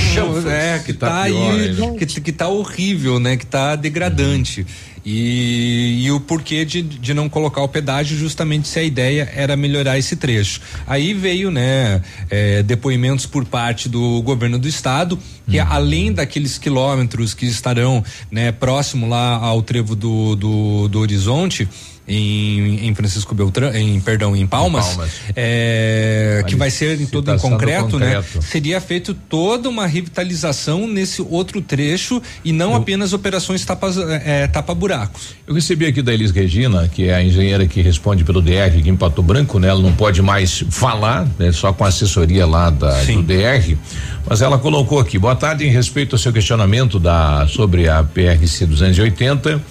[0.48, 1.96] é, que, tá tá, pior aí, ainda.
[1.96, 4.66] que, que tá horrível, né, que tá degradante.
[5.08, 9.56] E, e o porquê de, de não colocar o pedágio, justamente se a ideia era
[9.56, 10.60] melhorar esse trecho.
[10.84, 15.16] Aí veio, né, eh, depoimentos por parte do governo do estado,
[15.48, 18.02] que além daqueles quilômetros que estarão,
[18.32, 21.68] né, próximo lá ao trevo do, do, do horizonte,
[22.08, 25.10] em, em Francisco Beltrão, em perdão, em Palmas, Palmas.
[25.34, 28.16] é, que vai ser em todo em do concreto, né?
[28.16, 28.42] concreto.
[28.42, 35.34] Seria feito toda uma revitalização nesse outro trecho e não apenas operações tapas, é, tapa-buracos.
[35.46, 38.88] Eu recebi aqui da Elis Regina, que é a engenheira que responde pelo DR aqui
[38.88, 39.68] em Pato Branco, né?
[39.68, 41.50] Ela não pode mais falar, né?
[41.52, 43.76] Só com a assessoria lá da, do DR,
[44.28, 48.66] mas ela colocou aqui, boa tarde, em respeito ao seu questionamento da, sobre a PRC
[48.66, 49.62] 280,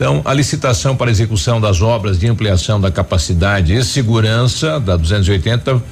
[0.00, 5.82] então, a licitação para execução das obras de ampliação da capacidade e segurança da 280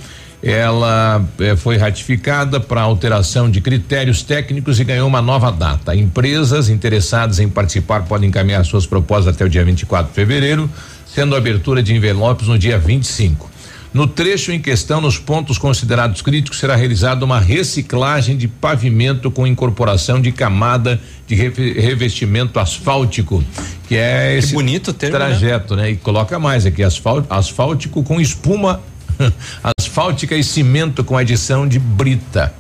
[0.43, 5.95] ela eh, foi ratificada para alteração de critérios técnicos e ganhou uma nova data.
[5.95, 10.71] Empresas interessadas em participar podem encaminhar suas propostas até o dia 24 de fevereiro,
[11.07, 13.58] sendo a abertura de envelopes no dia 25.
[13.93, 19.47] No trecho em questão, nos pontos considerados críticos, será realizada uma reciclagem de pavimento com
[19.47, 23.43] incorporação de camada de reve- revestimento asfáltico,
[23.89, 25.27] que é esse bonito termo, né?
[25.27, 25.91] trajeto, né?
[25.91, 28.81] E coloca mais aqui, asfáltico com espuma
[29.79, 32.53] asfáltica e cimento com adição de brita.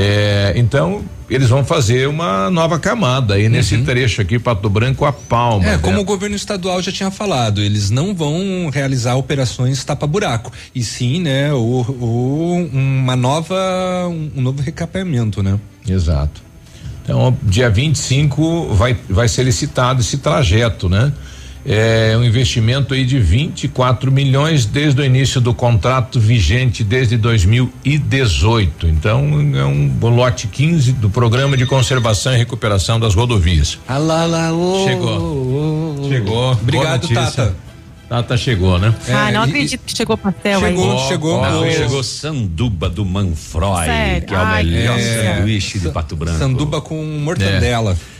[0.00, 5.12] É, então, eles vão fazer uma nova camada aí nesse trecho aqui, Pato Branco a
[5.12, 5.64] Palma.
[5.66, 5.78] É, né?
[5.82, 11.20] como o governo estadual já tinha falado, eles não vão realizar operações tapa-buraco, e sim,
[11.20, 13.56] né, o, o- uma nova,
[14.08, 15.58] um, um novo recapeamento, né?
[15.88, 16.42] Exato.
[17.02, 21.12] Então, dia 25 vai vai ser licitado esse trajeto, né?
[21.66, 28.86] É um investimento aí de 24 milhões desde o início do contrato vigente desde 2018.
[28.86, 29.24] Então,
[29.54, 33.78] é um lote 15 do programa de conservação e recuperação das rodovias.
[33.86, 36.08] Alá, lá, ô, Chegou.
[36.08, 36.52] Chegou.
[36.52, 37.08] Obrigado.
[37.08, 37.54] Tata.
[38.08, 38.94] Tata chegou, né?
[39.06, 40.74] Ai, não acredito que chegou pastel aí.
[40.74, 44.26] Não, chegou sanduba do Manfroy, Sério?
[44.26, 45.34] que é o Ai, melhor delícia.
[45.34, 46.38] sanduíche de Pato Branco.
[46.38, 47.92] Sanduba com mortandela.
[47.92, 48.17] É,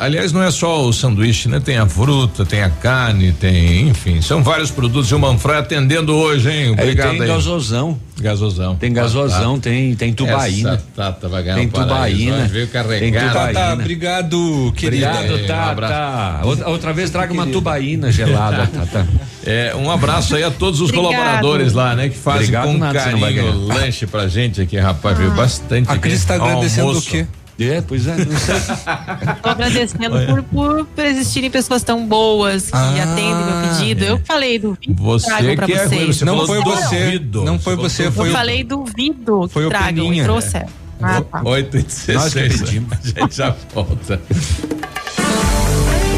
[0.00, 1.58] aliás, não é só o sanduíche, né?
[1.60, 5.10] Tem a fruta, tem a carne, tem, enfim, são vários produtos.
[5.10, 6.70] E o Manfroy atendendo hoje, hein?
[6.70, 7.28] Obrigado tem aí.
[7.28, 7.98] gasosão.
[8.20, 8.74] Gasosão.
[8.76, 10.70] Tem gasosão, tem, tem tubaína.
[10.74, 12.36] Essa Tata vai ganhar Tem um paraíso, tubaína.
[12.38, 13.52] vai, Veio tubaína.
[13.52, 15.10] Tata, obrigado, querida.
[15.10, 15.70] Obrigado, É, um Tata.
[15.70, 16.46] abraço.
[16.48, 19.08] outra, outra vez traga uma tubaína gelada, Tata.
[19.46, 21.10] É, um abraço aí a todos os Obrigado.
[21.14, 22.10] colaboradores lá, né?
[22.10, 25.30] Que fazem Obrigado com nada, carinho o lanche pra gente aqui, rapaz, viu?
[25.30, 25.90] Bastante.
[25.90, 26.44] A Cris tá aqui.
[26.44, 27.08] agradecendo Almoço.
[27.08, 27.26] o quê?
[27.60, 28.54] É, pois é, não sei.
[29.42, 34.04] Tô agradecendo por, por, por existirem pessoas tão boas que Ah, atendem meu pedido.
[34.04, 37.04] Eu falei do vídeo Você tragam pra é ruim, você Não falou foi do você,
[37.04, 37.44] ouvido.
[37.44, 40.68] não foi você, Eu foi o- falei duvido Foi que o tragam e trouxeram.
[41.00, 41.42] Ah, tá.
[41.44, 42.60] 8 e Nós que 16.
[42.62, 42.92] pedimos.
[43.16, 44.20] A gente já volta.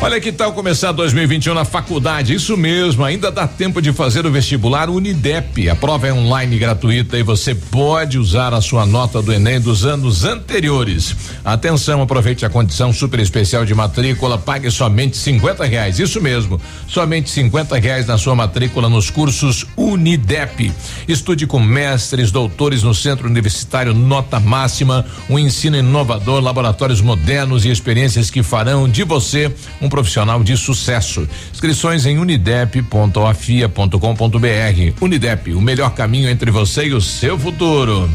[0.00, 2.32] Olha que tal começar 2021 na faculdade?
[2.32, 5.68] Isso mesmo, ainda dá tempo de fazer o vestibular Unidep.
[5.68, 9.84] A prova é online gratuita e você pode usar a sua nota do Enem dos
[9.84, 11.16] anos anteriores.
[11.44, 15.98] Atenção, aproveite a condição super especial de matrícula, pague somente 50 reais.
[15.98, 20.72] Isso mesmo, somente 50 reais na sua matrícula nos cursos Unidep.
[21.08, 27.70] Estude com mestres, doutores no centro universitário nota máxima, um ensino inovador, laboratórios modernos e
[27.70, 29.52] experiências que farão de você
[29.82, 31.28] um profissional de sucesso.
[31.52, 35.00] Inscrições em unidep.afia.com.br.
[35.00, 38.10] Unidep, o melhor caminho entre você e o seu futuro.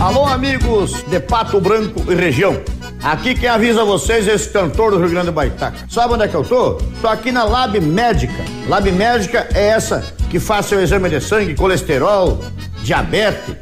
[0.00, 2.60] Alô, amigos de Pato Branco e região.
[3.02, 5.78] Aqui quem avisa vocês é esse cantor do Rio Grande do Baitaca.
[5.88, 6.74] Sabe onde é que eu tô?
[7.00, 8.44] Tô aqui na Lab Médica.
[8.68, 12.42] Lab Médica é essa que faz seu exame de sangue, colesterol,
[12.82, 13.56] diabetes.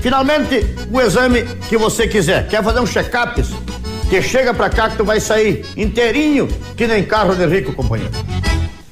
[0.00, 2.48] Finalmente, o exame que você quiser.
[2.48, 3.42] Quer fazer um check-up?
[4.08, 8.12] Que chega pra cá que tu vai sair inteirinho, que nem carro de rico, companheiro.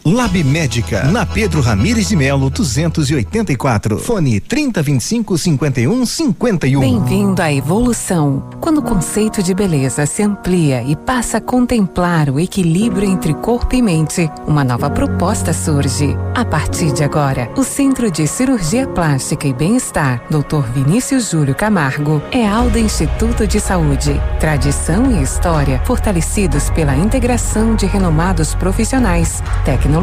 [0.09, 3.99] Lab Médica, na Pedro Ramires de Melo, 284.
[3.99, 6.79] Fone 3025 51 51.
[6.79, 8.49] Bem-vindo à evolução.
[8.61, 13.75] Quando o conceito de beleza se amplia e passa a contemplar o equilíbrio entre corpo
[13.75, 16.17] e mente, uma nova proposta surge.
[16.37, 20.71] A partir de agora, o Centro de Cirurgia Plástica e Bem-Estar, Dr.
[20.73, 24.21] Vinícius Júlio Camargo, é Alda Instituto de Saúde.
[24.39, 29.96] Tradição e história fortalecidos pela integração de renomados profissionais, tecnologia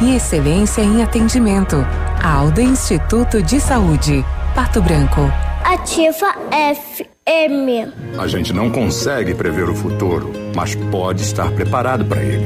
[0.00, 1.76] e excelência em atendimento.
[2.22, 5.20] Alda Instituto de Saúde, Pato Branco.
[5.64, 8.18] Ativa FM.
[8.18, 12.44] A gente não consegue prever o futuro, mas pode estar preparado para ele.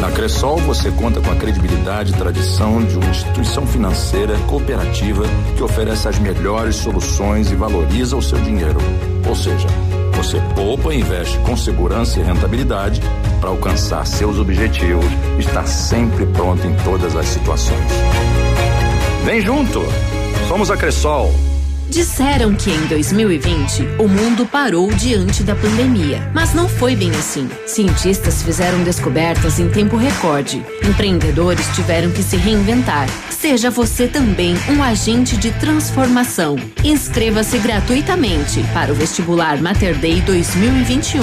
[0.00, 5.24] Na Cressol você conta com a credibilidade e tradição de uma instituição financeira cooperativa
[5.56, 8.78] que oferece as melhores soluções e valoriza o seu dinheiro.
[9.26, 9.66] Ou seja,
[10.26, 13.00] você poupa e investe com segurança e rentabilidade
[13.40, 15.04] para alcançar seus objetivos
[15.38, 17.92] estar sempre pronto em todas as situações.
[19.24, 19.80] Vem junto!
[20.48, 21.32] Somos a Cressol.
[21.88, 27.48] Disseram que em 2020 o mundo parou diante da pandemia, mas não foi bem assim.
[27.64, 33.08] Cientistas fizeram descobertas em tempo recorde, empreendedores tiveram que se reinventar.
[33.30, 36.56] Seja você também um agente de transformação.
[36.82, 41.20] Inscreva-se gratuitamente para o vestibular Mater Day 2021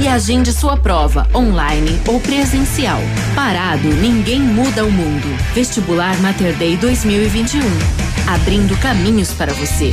[0.00, 3.00] e agende sua prova online ou presencial.
[3.34, 5.28] Parado, ninguém muda o mundo.
[5.54, 7.60] Vestibular Mater Day 2021
[8.30, 9.92] abrindo caminhos para você.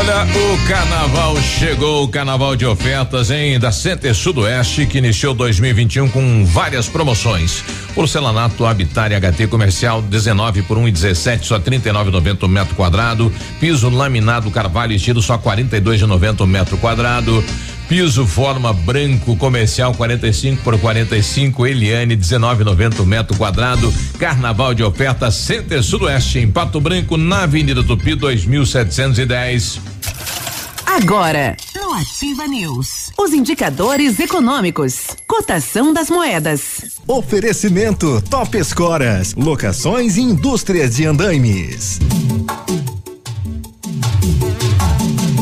[0.00, 3.58] Olha, o carnaval chegou, o carnaval de ofertas, hein?
[3.58, 7.62] Da Center Sudoeste, que iniciou 2021 com várias promoções.
[7.94, 13.32] Porcelanato Habitat HT comercial 19 por 1 um e 17, só 39,90 metro quadrado.
[13.60, 17.44] Piso laminado Carvalho estilo só 42,90 metro quadrado.
[17.90, 23.92] Piso forma branco comercial 45 por 45 Eliane 19,90 metro quadrado.
[24.16, 29.80] Carnaval de oferta Center Sudoeste em Pato Branco na Avenida Tupi 2710.
[30.86, 37.00] Agora, no Ativa News, os indicadores econômicos, cotação das moedas.
[37.08, 41.98] Oferecimento Top Escoras, locações e indústrias de andaimes.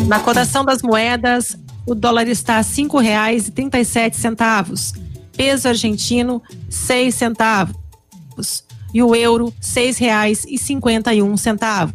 [0.06, 1.54] Na cotação das moedas,
[1.88, 4.98] o dólar está a R$ 5,37.
[5.36, 8.64] Peso argentino, 6 centavos.
[8.92, 11.94] E o euro, R$ 6,51.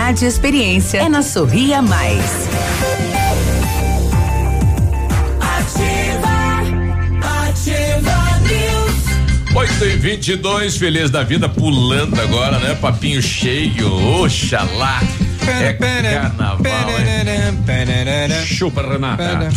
[0.09, 2.49] e experiência é na Sorria Mais.
[5.39, 6.27] Ativa,
[7.47, 9.55] ativa news.
[9.55, 12.75] 8 e 22 feliz da vida pulando agora, né?
[12.81, 15.01] Papinho cheio, oxalá.
[15.47, 16.59] É carnaval,
[16.89, 18.45] hein?
[18.45, 19.49] Chupa, Renata.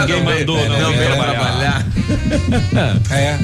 [0.00, 1.84] Ninguém mandou, não, não veio trabalhar.
[3.10, 3.38] É,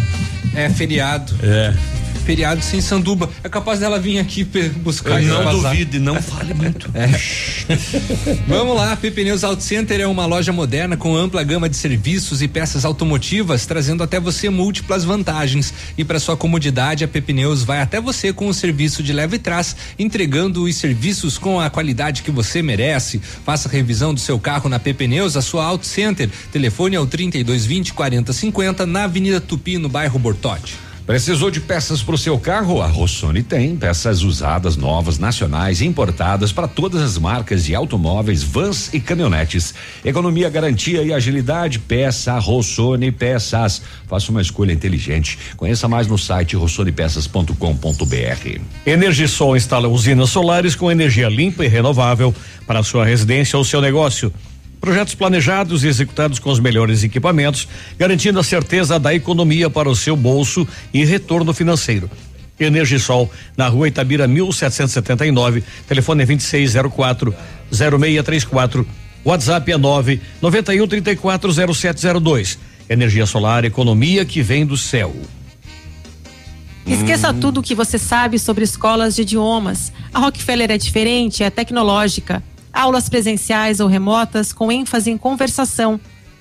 [0.55, 1.35] é feriado.
[1.43, 1.94] É.
[2.25, 3.29] Feriado sem sanduba.
[3.43, 4.45] É capaz dela vir aqui
[4.77, 6.91] buscar Eu não duvide, não fale muito.
[6.95, 7.07] É.
[8.49, 12.41] Vamos lá, PP Neus Auto Center é uma loja moderna com ampla gama de serviços
[12.41, 15.75] e peças automotivas, trazendo até você múltiplas vantagens.
[15.99, 19.39] E para sua comodidade, a PP Neus vai até você com o serviço de leve
[19.39, 23.21] trás, entregando os serviços com a qualidade que você merece.
[23.45, 26.31] Faça revisão do seu carro na PP Neus, a sua Auto Center.
[26.51, 30.94] Telefone é o 3220 4050 na Avenida Tupi, no bairro Bortote.
[31.07, 32.81] Precisou de peças para o seu carro?
[32.81, 38.89] A Rossoni tem peças usadas, novas, nacionais, importadas para todas as marcas de automóveis, vans
[38.95, 39.75] e caminhonetes.
[40.03, 41.79] Economia, garantia e agilidade.
[41.79, 43.83] Peça Rossoni Peças.
[44.09, 45.39] Faça uma escolha inteligente.
[45.59, 48.61] Conheça mais no site rossonepeças.com.br.
[48.87, 52.35] Energisol instala usinas solares com energia limpa e renovável
[52.67, 54.33] para sua residência ou seu negócio.
[54.85, 57.67] Projetos planejados e executados com os melhores equipamentos,
[57.99, 62.11] garantindo a certeza da economia para o seu bolso e retorno financeiro.
[62.61, 67.35] Energisol, na rua Itabira 1779, telefone é 2604
[67.73, 68.87] 0634,
[69.25, 72.59] WhatsApp é 9 91 34 0702.
[72.87, 75.17] Energia solar, economia que vem do céu.
[76.87, 79.91] Esqueça tudo o que você sabe sobre escolas de idiomas.
[80.13, 82.43] A Rockefeller é diferente, é tecnológica.
[82.75, 86.01] Aulas presenciais ou remotas com ênfase em conversação.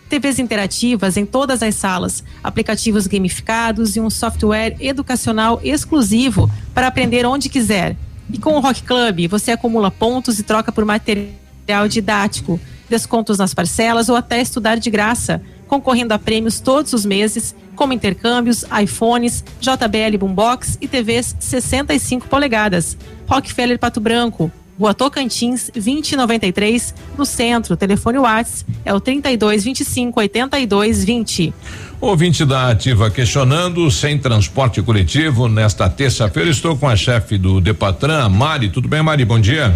[0.10, 7.24] TVs interativas em todas as salas, aplicativos gamificados e um software educacional exclusivo para aprender
[7.26, 7.96] onde quiser.
[8.32, 13.54] E com o Rock Club, você acumula pontos e troca por material didático, descontos nas
[13.54, 19.44] parcelas ou até estudar de graça, concorrendo a prêmios todos os meses, como intercâmbios, iPhones,
[19.60, 22.98] JBL Boombox e TVs 65 polegadas.
[23.28, 27.78] Rockefeller Pato Branco, Rua Tocantins, 2093, no centro.
[27.78, 31.54] Telefone Whats é o 32 25 82 20.
[32.02, 36.50] Ouvinte da Ativa questionando sem transporte coletivo nesta terça-feira.
[36.50, 38.70] Estou com a chefe do Depatran, Mari.
[38.70, 39.24] Tudo bem, Mari?
[39.24, 39.74] Bom dia.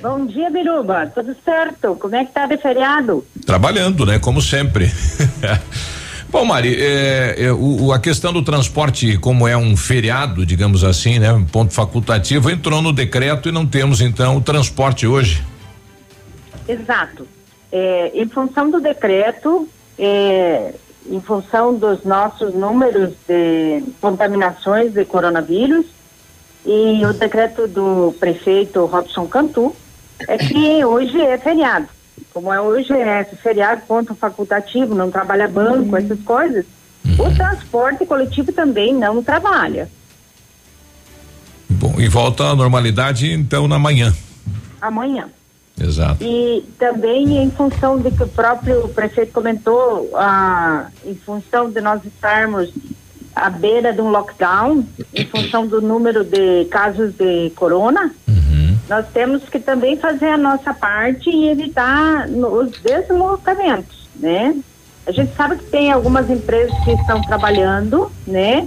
[0.00, 1.06] Bom dia, Biruba.
[1.14, 1.94] Tudo certo?
[1.96, 3.26] Como é que tá de feriado?
[3.44, 4.18] Trabalhando, né?
[4.18, 4.90] Como sempre.
[6.30, 11.18] Bom, Mari, é, é, o, a questão do transporte, como é um feriado, digamos assim,
[11.18, 11.32] né?
[11.32, 15.42] Um ponto facultativo, entrou no decreto e não temos então o transporte hoje.
[16.68, 17.26] Exato.
[17.72, 20.72] É, em função do decreto, é,
[21.10, 25.86] em função dos nossos números de contaminações de coronavírus
[26.64, 29.74] e o decreto do prefeito Robson Cantu,
[30.28, 31.88] é que hoje é feriado.
[32.32, 36.64] Como é hoje é feriado, ponto facultativo, não trabalha banco, essas coisas,
[37.18, 39.88] o transporte coletivo também não trabalha.
[41.68, 44.14] Bom, e volta à normalidade então na manhã.
[44.80, 45.28] Amanhã.
[45.80, 46.22] Exato.
[46.22, 52.04] E também em função de que o próprio prefeito comentou, ah, em função de nós
[52.04, 52.70] estarmos
[53.34, 54.84] à beira de um lockdown,
[55.14, 58.12] em função do número de casos de corona,
[58.90, 64.56] nós temos que também fazer a nossa parte e evitar os deslocamentos, né?
[65.06, 68.66] A gente sabe que tem algumas empresas que estão trabalhando, né?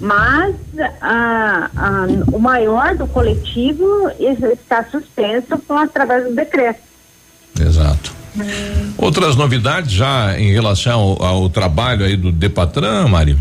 [0.00, 0.56] Mas
[1.00, 6.80] ah, ah, o maior do coletivo está suspenso com através do decreto.
[7.58, 8.12] Exato.
[8.98, 13.38] Outras novidades já em relação ao, ao trabalho aí do Depatran, Mari?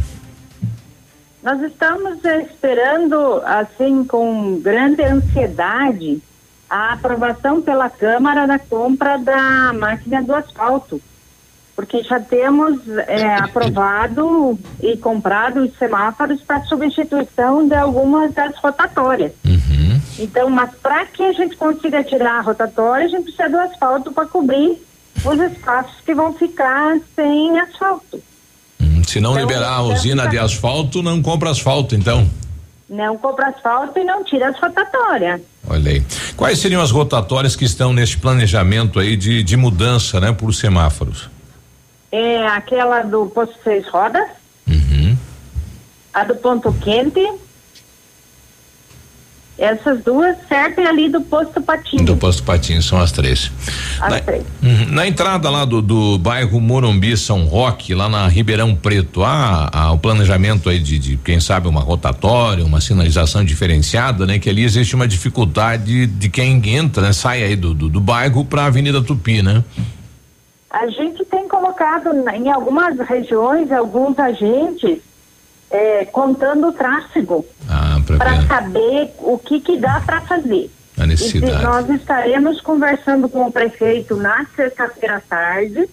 [1.49, 6.21] Nós estamos esperando, assim, com grande ansiedade,
[6.69, 11.01] a aprovação pela Câmara da compra da máquina do asfalto.
[11.75, 19.31] Porque já temos eh, aprovado e comprado os semáforos para substituição de algumas das rotatórias.
[20.19, 24.11] Então, mas para que a gente consiga tirar a rotatória, a gente precisa do asfalto
[24.11, 24.79] para cobrir
[25.25, 28.28] os espaços que vão ficar sem asfalto.
[29.09, 32.29] Se não liberar a usina de asfalto, não compra asfalto, então.
[32.87, 35.41] Não compra asfalto e não tira as rotatórias.
[35.67, 36.03] Olha aí.
[36.37, 41.27] Quais seriam as rotatórias que estão nesse planejamento aí de, de mudança, né, por semáforos?
[42.11, 44.27] É aquela do posto seis rodas,
[46.13, 47.27] a do ponto quente,
[49.59, 52.05] essas duas servem ali do posto patinho.
[52.05, 53.51] Do posto Patins são as três.
[53.99, 54.43] As na, três.
[54.63, 54.85] Uhum.
[54.91, 59.91] Na entrada lá do, do bairro Morumbi São Roque, lá na Ribeirão Preto, há, há
[59.91, 64.39] o planejamento aí de, de, quem sabe, uma rotatória, uma sinalização diferenciada, né?
[64.39, 67.13] Que ali existe uma dificuldade de quem entra, né?
[67.13, 69.63] Sai aí do, do, do bairro para a Avenida Tupi, né?
[70.69, 74.99] A gente tem colocado em algumas regiões alguns agentes
[75.71, 80.69] é, contando o tráfego Ah, para saber o que que dá para fazer.
[80.97, 81.63] a E necessidade.
[81.63, 85.89] nós estaremos conversando com o prefeito na sexta-feira à tarde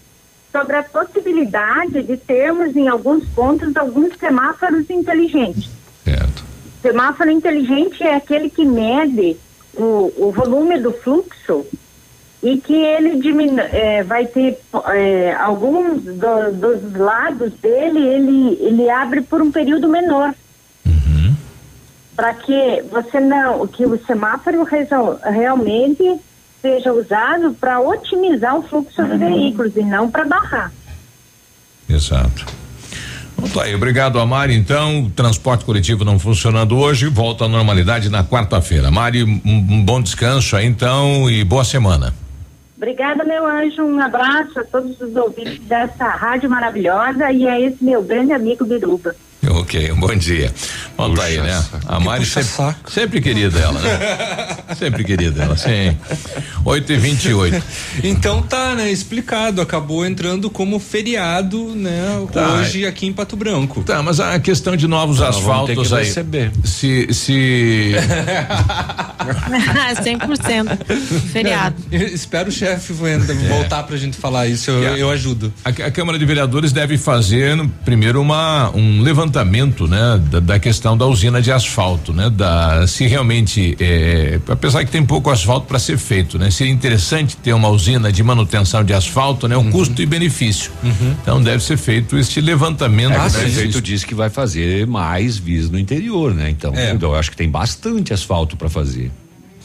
[0.50, 5.68] sobre a possibilidade de termos em alguns pontos alguns semáforos inteligentes.
[6.04, 6.44] Certo.
[6.82, 9.36] Semáforo inteligente é aquele que mede
[9.74, 11.66] o, o volume do fluxo
[12.42, 14.58] e que ele diminu eh, vai ter
[14.94, 20.34] eh, alguns do- dos lados dele ele ele abre por um período menor
[22.14, 26.02] para que você não que o semáforo resol- realmente
[26.62, 30.72] seja usado para otimizar o fluxo dos veículos e não para barrar.
[31.88, 32.46] Exato.
[33.38, 34.54] Então tá aí, obrigado a Mari.
[34.54, 38.90] Então, o transporte coletivo não funcionando hoje, volta à normalidade na quarta-feira.
[38.90, 42.14] Mari, um, um bom descanso aí então e boa semana.
[42.76, 43.82] Obrigada, meu anjo.
[43.82, 48.66] Um abraço a todos os ouvintes dessa rádio maravilhosa e a esse meu grande amigo
[48.66, 49.14] Biruba.
[49.66, 50.52] Ok, um bom dia.
[50.96, 51.64] Bom, tá aí, né?
[51.86, 54.56] A Mari sempre, sempre querida ela, né?
[54.78, 55.96] sempre querida ela, sim.
[56.64, 57.62] 8 e 28
[58.04, 58.90] Então tá, né?
[58.90, 59.60] Explicado.
[59.60, 62.26] Acabou entrando como feriado, né?
[62.32, 62.54] Tá.
[62.54, 63.82] Hoje aqui em Pato Branco.
[63.82, 66.04] Tá, mas a questão de novos Então, vamos ter asfaltos aí.
[66.04, 66.50] receber.
[66.64, 67.92] Se, se
[70.02, 70.78] 100%
[71.32, 71.76] feriado.
[71.90, 75.52] Eu espero o chefe ainda voltar pra gente falar isso, eu, eu ajudo.
[75.64, 80.58] A, a Câmara de Vereadores deve fazer no- primeiro uma um levantamento, né, da, da
[80.58, 85.66] questão da usina de asfalto, né, da se realmente, é, apesar que tem pouco asfalto
[85.66, 89.64] para ser feito, né, seria interessante ter uma usina de manutenção de asfalto, né, o
[89.70, 90.70] custo e benefício.
[91.22, 93.12] Então deve ser feito este levantamento.
[93.12, 93.82] É, né, o prefeito disso.
[93.82, 96.50] disse que vai fazer mais vias no interior, né?
[96.50, 99.10] Então, eu acho que tem bastante asfalto para fazer.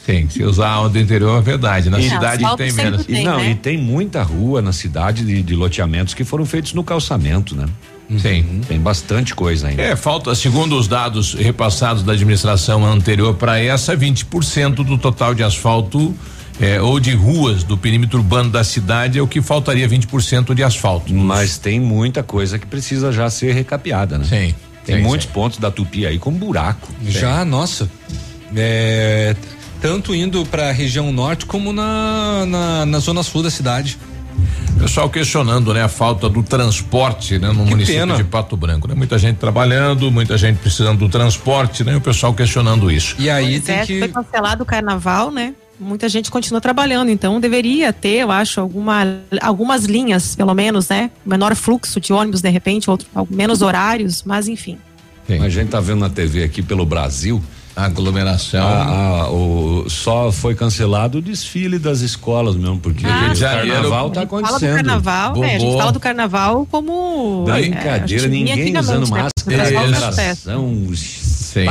[0.04, 1.88] Sim, se usar o do interior é verdade.
[1.88, 3.04] Na E- cidade tem menos.
[3.08, 6.82] E não, e tem muita rua na cidade de, de loteamentos que foram feitos no
[6.82, 7.66] calçamento, né?
[8.18, 8.60] Sim.
[8.68, 9.82] Tem bastante coisa ainda.
[9.82, 15.42] É, falta, segundo os dados repassados da administração anterior para essa, 20% do total de
[15.42, 16.14] asfalto
[16.60, 20.62] é, ou de ruas do perímetro urbano da cidade é o que faltaria 20% de
[20.62, 21.12] asfalto.
[21.14, 24.24] Mas tem muita coisa que precisa já ser recapeada, né?
[24.24, 24.54] Sim.
[24.84, 26.88] Tem sim, muitos pontos da Tupi aí com buraco.
[27.06, 27.88] Já, nossa.
[28.54, 29.34] É,
[29.80, 33.98] tanto indo para a região norte como na, na, na zona sul da cidade.
[34.78, 38.16] Pessoal questionando, né, a falta do transporte, né, no município pena.
[38.16, 38.94] de Pato Branco, né?
[38.94, 41.96] Muita gente trabalhando, muita gente precisando do transporte, né?
[41.96, 43.14] O pessoal questionando isso.
[43.18, 45.54] E aí Pois é, foi cancelado o carnaval, né?
[45.78, 49.04] Muita gente continua trabalhando, então deveria ter, eu acho, alguma,
[49.40, 51.10] algumas linhas, pelo menos, né?
[51.24, 54.78] Menor fluxo de ônibus, de repente, outro, menos horários, mas enfim.
[55.28, 57.42] A gente tá vendo na TV aqui pelo Brasil.
[57.74, 58.66] Aglomeração.
[58.66, 58.82] A,
[59.22, 64.20] a- o, só foi cancelado o desfile das escolas mesmo, porque Ah, o carnaval tá
[64.20, 64.74] a gente Fala do acontecendo.
[64.76, 67.44] carnaval, é, a gente fala do carnaval como.
[67.48, 69.22] é, Brincadeira, gente vinha ninguém usando né?
[69.22, 70.88] máscara, aglomeração.
[70.94, 71.66] Sim.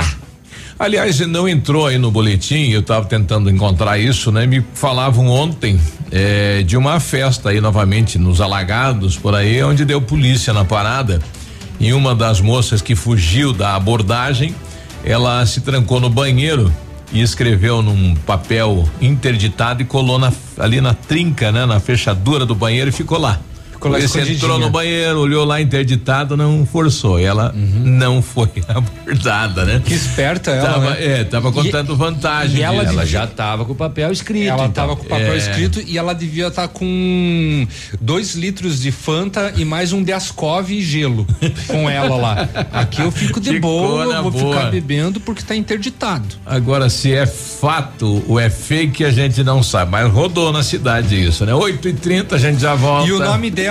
[0.79, 4.47] Aliás, não entrou aí no boletim, eu estava tentando encontrar isso, né?
[4.47, 5.79] Me falavam ontem
[6.11, 11.21] eh, de uma festa aí novamente nos alagados por aí, onde deu polícia na parada.
[11.79, 14.55] E uma das moças que fugiu da abordagem,
[15.03, 16.71] ela se trancou no banheiro
[17.11, 21.65] e escreveu num papel interditado e colou na- ali na trinca, né?
[21.65, 23.39] Na fechadura do banheiro e ficou lá.
[23.97, 27.19] Esse entrou no banheiro, olhou lá interditado, não forçou.
[27.19, 29.81] E ela não foi abordada, né?
[29.83, 30.97] Que esperta ela, Tava, né?
[31.19, 32.59] É, tava contando vantagem.
[32.59, 34.47] e ela devia- já tava com o papel escrito.
[34.47, 34.71] Ela então.
[34.71, 35.37] tava com o papel É.
[35.37, 37.67] escrito e ela devia estar com
[37.99, 41.25] dois litros de Fanta e mais um de Ascov e gelo
[41.67, 42.49] com ela lá.
[42.71, 44.55] Aqui eu fico de Ficou boa, vou boa.
[44.57, 46.25] ficar bebendo porque tá interditado.
[46.45, 49.91] Agora, se é fato ou é fake, a gente não sabe.
[49.91, 51.53] Mas rodou na cidade isso, né?
[51.53, 53.07] 8 e 30 a gente já volta.
[53.07, 53.70] E o nome dela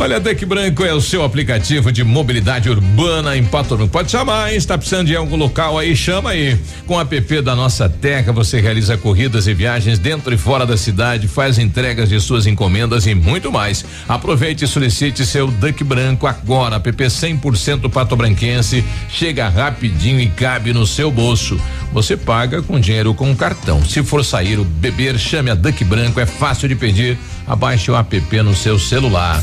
[0.00, 3.90] Olha, Deck Branco é o seu aplicativo de mobilidade urbana em Pato Branco.
[3.90, 4.56] Pode chamar, hein?
[4.56, 6.56] Está precisando de algum local aí, chama aí.
[6.86, 10.76] Com o app da Nossa Terra, você realiza corridas e viagens dentro e fora da
[10.76, 13.84] cidade, faz entregas de suas encomendas e muito mais.
[14.08, 16.76] Aproveite e solicite seu Duck Branco agora.
[16.76, 18.84] App 100% Pato Branquense.
[19.08, 21.60] Chega rapidinho e cabe no seu bolso.
[21.92, 23.84] Você paga com dinheiro com cartão.
[23.84, 26.20] Se for sair ou beber, chame a Duck Branco.
[26.20, 27.18] É fácil de pedir.
[27.48, 29.42] Abaixe o app no seu celular.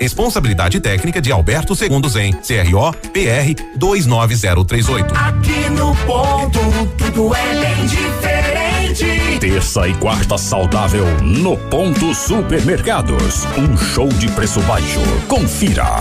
[0.00, 5.14] Responsabilidade técnica de Alberto Segundo Zen, CRO PR 29038.
[5.14, 6.58] Aqui no ponto,
[6.96, 9.38] tudo é bem diferente.
[9.38, 13.44] Terça e quarta saudável no Ponto Supermercados.
[13.58, 15.00] Um show de preço baixo.
[15.28, 16.00] Confira.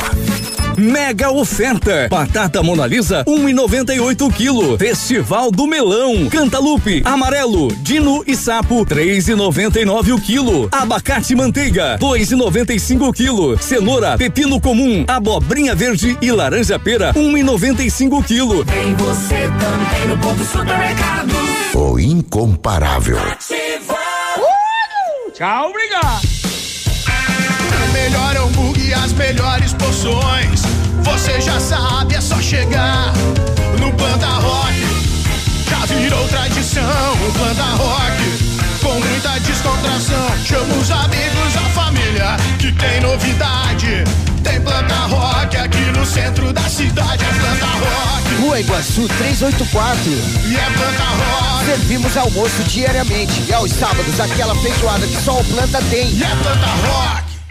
[0.80, 2.08] Mega oferta.
[2.10, 4.78] Batata Mona Lisa, 1,98 um quilo.
[4.78, 6.30] Festival do Melão.
[6.30, 10.70] Cantalupe, amarelo, dino e sapo, 3,99 o quilo.
[10.72, 13.62] Abacate manteiga, 2,95 o quilo.
[13.62, 18.64] Cenoura, pepino comum, abobrinha verde e laranja pera, 1,95 o quilo.
[18.64, 21.34] Tem você também no ponto supermercado.
[21.76, 23.20] O incomparável.
[25.34, 26.22] Tchau, obrigado.
[27.84, 30.64] O melhor hambúrguer e as melhores porções.
[31.04, 33.14] Você já sabe, é só chegar
[33.80, 34.74] no Planta Rock.
[35.70, 38.50] Já virou tradição o Planta Rock.
[38.82, 44.04] Com muita descontração, chama os amigos, a família, que tem novidade.
[44.44, 48.42] Tem Planta Rock aqui no centro da cidade, é Planta Rock.
[48.42, 50.02] Rua Iguaçu 384.
[50.48, 51.66] E é Planta Rock.
[51.66, 56.10] Servimos almoço diariamente e aos sábados aquela feijoada que só o planta tem.
[56.12, 57.29] E é Planta Rock.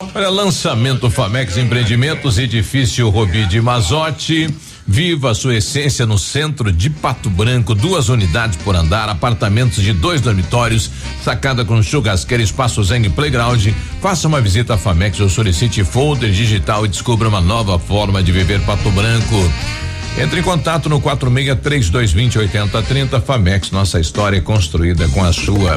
[0.00, 4.48] Olha, lançamento Famex Empreendimentos, edifício Robi de Mazotti.
[4.86, 9.92] Viva a sua essência no centro de Pato Branco, duas unidades por andar, apartamentos de
[9.92, 10.90] dois dormitórios,
[11.22, 13.66] sacada com churrasqueira, espaço Zen Playground.
[14.00, 18.30] Faça uma visita à Famex ou solicite folder digital e descubra uma nova forma de
[18.30, 19.52] viver Pato Branco.
[20.16, 25.76] Entre em contato no 46 3220 8030 Famex, nossa história é construída com a sua.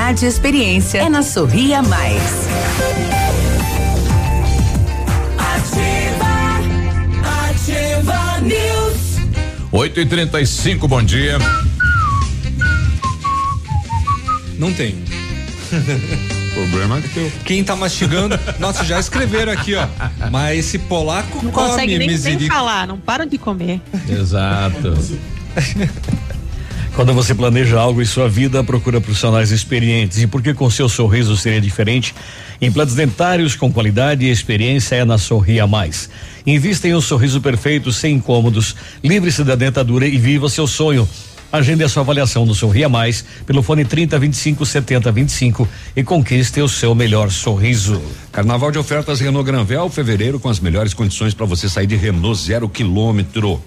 [0.00, 0.98] e experiência.
[0.98, 2.22] É na Sorria Mais.
[5.38, 6.24] Ativa,
[7.50, 9.18] ativa News.
[9.70, 11.38] 8 e 35 bom dia.
[14.58, 14.96] Não tem.
[16.54, 17.32] Problema é teu.
[17.44, 19.86] Quem tá mastigando, nossa, já escreveram aqui, ó.
[20.30, 23.80] Mas esse polaco Não come consegue nem, nem falar, não param de comer.
[24.08, 24.94] Exato.
[27.00, 30.18] Quando você planeja algo em sua vida, procura profissionais experientes.
[30.18, 32.14] E porque com seu sorriso seria diferente?
[32.60, 36.10] Implantes dentários com qualidade e experiência é na Sorria Mais.
[36.46, 38.76] Invista em um sorriso perfeito, sem incômodos.
[39.02, 41.08] Livre-se da dentadura e viva seu sonho.
[41.50, 46.60] Agende a sua avaliação no Sorria Mais pelo fone 30 25 70 25 e conquiste
[46.60, 47.98] o seu melhor sorriso.
[48.30, 52.38] Carnaval de ofertas Renault Granvel, fevereiro com as melhores condições para você sair de Renault
[52.44, 53.58] zero quilômetro.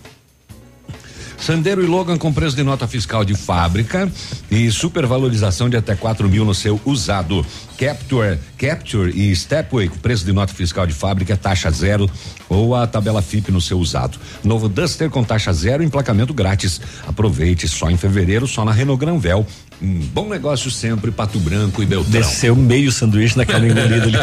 [1.43, 4.09] Sandero e Logan com preço de nota fiscal de fábrica
[4.49, 7.45] e supervalorização de até 4 mil no seu usado.
[7.77, 12.09] Capture, Capture e Stepway com preço de nota fiscal de fábrica, taxa zero
[12.47, 14.17] ou a tabela FIP no seu usado.
[14.41, 16.79] Novo Duster com taxa zero, emplacamento grátis.
[17.05, 19.45] Aproveite só em fevereiro, só na Renault Granvel.
[19.81, 22.09] Um bom negócio sempre, Pato Branco e Beltrão.
[22.21, 24.15] Desceu meio sanduíche naquela engolida ali.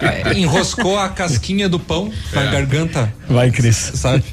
[0.00, 2.50] É, enroscou a casquinha do pão na É.
[2.50, 3.12] garganta.
[3.28, 3.76] Vai, Cris.
[3.94, 4.24] Sabe?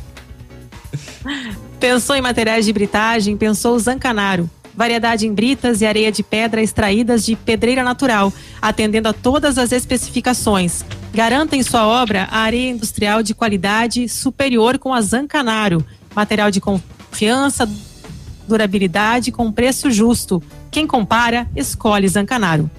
[1.80, 3.38] Pensou em materiais de britagem?
[3.38, 4.50] Pensou Zancanaro.
[4.76, 9.72] Variedade em britas e areia de pedra extraídas de pedreira natural, atendendo a todas as
[9.72, 10.84] especificações.
[11.14, 15.86] Garanta em sua obra a areia industrial de qualidade superior com a Zancanaro.
[16.14, 17.70] Material de confiança,
[18.48, 20.44] durabilidade com preço justo.
[20.70, 22.70] Quem compara, escolhe Zancanaro.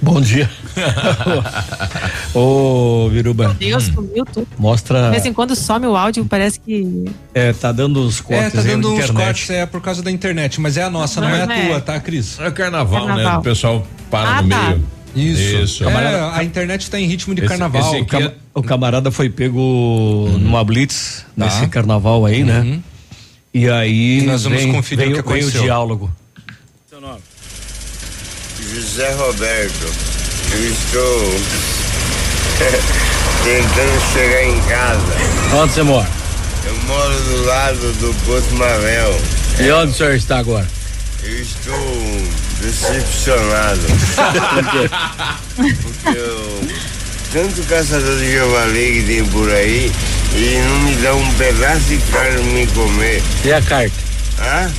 [0.00, 0.48] Bom dia.
[2.34, 3.44] Ô, Viruba.
[3.48, 4.46] Meu Deus, sumiu tudo.
[4.58, 5.04] Mostra.
[5.06, 7.04] De vez em quando some o áudio, parece que.
[7.34, 9.24] É, tá dando os cortes É, tá dando uns internet.
[9.24, 11.66] cortes, é por causa da internet, mas é a nossa, não, é a Não, é.
[11.68, 12.38] tua, tá, Cris?
[12.38, 13.14] É carnaval, né?
[13.14, 13.40] Carnaval.
[13.40, 14.62] O pessoal para Ah, no tá.
[14.70, 14.84] meio.
[15.16, 15.56] Isso.
[15.82, 15.84] Isso.
[15.88, 17.80] É, a internet tá em ritmo de Esse- carnaval.
[17.80, 21.46] esse O, aqui cama- o camarada foi pego numa blitz Tá.
[21.46, 22.60] nesse carnaval aí, né?
[22.60, 22.82] Uhum.
[23.54, 25.62] E aí E nós vamos vem, conferir vem, o que vem o aconteceu.
[25.62, 26.10] diálogo.
[28.76, 29.90] José Roberto,
[30.52, 31.34] eu estou
[33.42, 35.00] tentando chegar em casa.
[35.54, 36.10] Onde você mora?
[36.66, 39.18] Eu moro do lado do Porto Mavel.
[39.60, 40.68] E onde o senhor está agora?
[41.22, 42.22] Eu estou
[42.60, 43.80] decepcionado.
[45.56, 46.68] Porque eu,
[47.32, 49.90] tanto caçador de javali que tem por aí
[50.34, 53.22] e não me dá um pedaço de carne pra me comer.
[53.42, 53.96] E a carta?
[54.38, 54.70] Hã?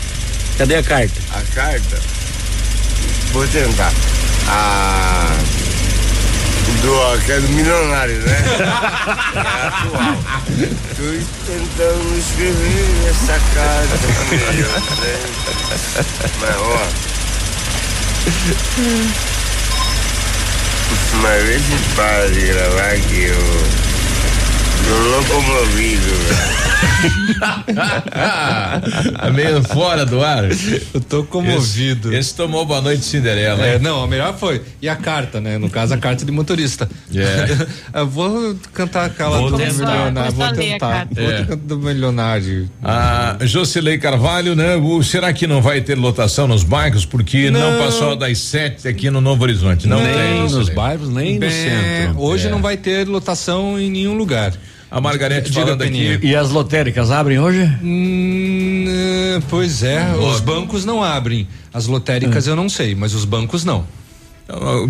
[0.60, 1.20] Cadê a carta?
[1.34, 2.17] A carta?
[3.32, 3.92] Vou tentar.
[4.48, 5.28] A.
[6.82, 8.38] Do, que é do milionário, né?
[9.36, 10.18] É atual.
[10.60, 11.12] Estou
[11.46, 15.16] tentando escrever essa carta melhor, né?
[16.40, 17.08] Mas ó.
[21.22, 23.97] Mas vê se para de gravar que eu.
[24.86, 26.14] Locomovido,
[29.22, 30.44] É meio fora do ar.
[30.94, 32.10] Eu tô comovido.
[32.10, 33.66] Esse, esse tomou boa noite Cinderela.
[33.66, 34.62] É, não, a melhor foi.
[34.82, 35.58] E a carta, né?
[35.58, 36.88] No caso, a carta de motorista.
[37.14, 37.68] É.
[38.00, 40.32] Eu vou cantar aquela Vou do milionário.
[40.34, 41.08] Vou tentar.
[41.12, 41.38] Vou É.
[41.40, 42.70] cantar do milionário.
[42.84, 44.76] A Jocilei Carvalho, né?
[44.76, 47.06] O, será que não vai ter lotação nos bairros?
[47.06, 47.84] Porque não, Não.
[47.86, 49.88] passou das sete aqui no Novo Horizonte.
[49.88, 50.06] Não, Não.
[50.06, 50.16] tem.
[50.42, 52.22] Nem nos bairros, nem no É, centro.
[52.22, 52.50] hoje É.
[52.52, 54.54] não vai ter lotação em nenhum lugar.
[54.90, 56.20] A Margarete Diga, falando aqui.
[56.24, 57.64] E as lotéricas abrem hoje?
[57.84, 61.48] Hum, é, pois é, os bancos não abrem.
[61.74, 63.86] As lotéricas eu não sei, mas os bancos não.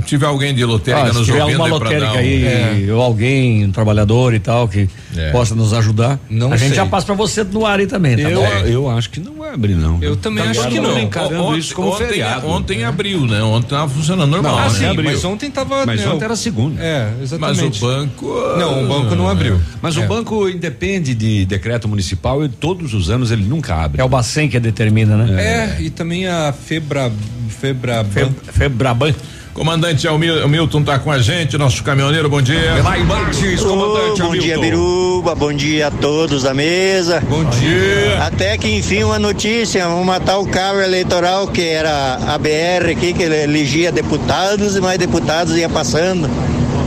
[0.05, 2.91] Tiver alguém de lotérica Ah, se nos tiver ouvindo uma aí lotérica dar um- aí,
[2.91, 5.31] ou alguém, um trabalhador e tal, que É.
[5.31, 6.75] possa nos ajudar, Não a gente sei.
[6.77, 8.47] já passa pra você no ar aí também, tá Eu, bom?
[8.67, 9.97] eu acho que não abre, não.
[9.99, 10.99] Eu também Tá acho que não.
[10.99, 12.47] encarando Ontem- isso como ontem, feriado.
[12.47, 13.41] Ontem abriu, né?
[13.41, 14.59] Ontem tava funcionando normal.
[14.59, 14.69] ah, né?
[14.69, 15.05] sim, abriu.
[15.09, 15.85] mas ontem tava.
[15.87, 16.79] Mas né, ontem era segunda.
[16.79, 17.83] É, Mas exatamente.
[17.83, 18.31] o banco.
[18.53, 19.59] ah, Não, o banco não abriu.
[19.81, 20.05] Mas É.
[20.05, 23.99] o banco independe de decreto municipal e todos os anos ele nunca abre.
[23.99, 25.41] É o Bacen que determina, né?
[25.77, 27.11] É, e também a Febra.
[27.59, 28.03] Febra.
[28.05, 29.15] Fe- Febraban.
[29.57, 30.07] Comandante
[30.47, 32.75] Milton tá com a gente, nosso caminhoneiro, bom dia.
[33.07, 34.59] Martins, comandante bom dia.
[34.59, 35.33] Biruba.
[35.33, 37.23] Bom dia a todos da mesa.
[37.27, 38.23] Bom dia.
[38.23, 43.13] Até que enfim uma notícia, vamos matar o carro eleitoral que era a BR aqui,
[43.13, 46.29] que elegia deputados e mais deputados ia passando.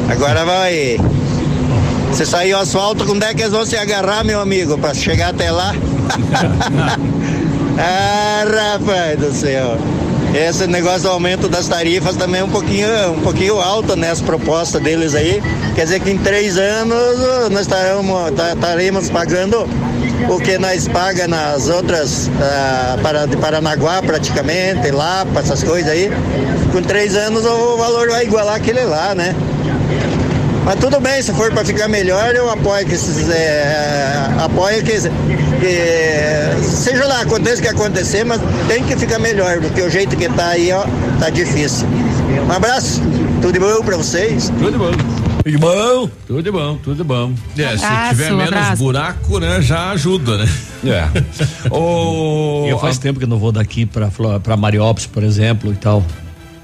[0.09, 0.97] Agora vai.
[2.11, 5.31] Você saiu o asfalto, como é que eles vão se agarrar, meu amigo, para chegar
[5.31, 5.75] até lá?
[7.79, 9.77] ah, rapaz do céu.
[10.35, 14.11] Esse negócio do aumento das tarifas também é um pouquinho, um pouquinho alto, né?
[14.11, 15.43] As propostas deles aí.
[15.75, 19.69] Quer dizer que em três anos uh, nós estaremos, pagando
[20.29, 26.11] o que nós paga nas outras, ah, para, de Paranaguá praticamente, Lapa, essas coisas aí.
[26.73, 29.35] Com três anos o valor vai igualar aquele lá, né?
[30.71, 34.93] Mas tudo bem, se for para ficar melhor, eu apoio que esses, é, apoio que,
[35.01, 40.17] que seja lá, aconteça o que acontecer, mas tem que ficar melhor, porque o jeito
[40.17, 40.85] que tá aí, ó,
[41.19, 41.89] tá difícil.
[42.47, 43.03] Um abraço,
[43.43, 44.49] tudo de bom para vocês.
[44.61, 44.93] Tudo bom.
[45.43, 46.11] Tudo bom?
[46.29, 47.33] Tudo bom, tudo bom.
[47.59, 48.77] É, se Abraço, tiver menos abraço.
[48.85, 50.49] buraco, né, já ajuda, né?
[50.87, 51.09] É.
[51.75, 55.73] o, Eu faz tempo que eu não vou daqui pra, Flo- pra Mariópolis, por exemplo,
[55.73, 56.05] e tal.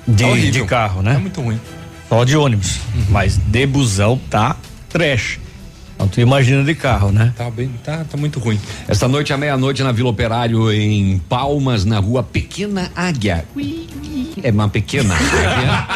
[0.07, 1.19] De, Tá de carro, É né?
[1.19, 1.61] muito ruim.
[2.09, 2.79] Só de ônibus.
[3.09, 4.57] Mas de busão tá
[4.89, 5.41] trash.
[5.97, 7.33] Então tu imagina de carro, né?
[7.37, 8.61] Tá bem, tá, tá muito ruim.
[8.87, 13.47] Esta noite à meia-noite na Vila Operário, em Palmas, na rua Pequena Águia.
[14.43, 15.89] É uma pequena águia.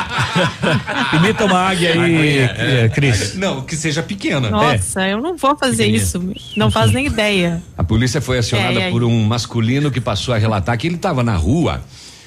[1.18, 3.34] Imita uma águia aí, eh, Cris.
[3.34, 4.48] Não, que seja pequena.
[4.48, 6.32] Nossa, eu não vou fazer isso.
[6.56, 7.62] Não faz nem ideia.
[7.76, 11.22] A polícia foi acionada É, por um masculino que passou a relatar que ele estava
[11.22, 11.82] na rua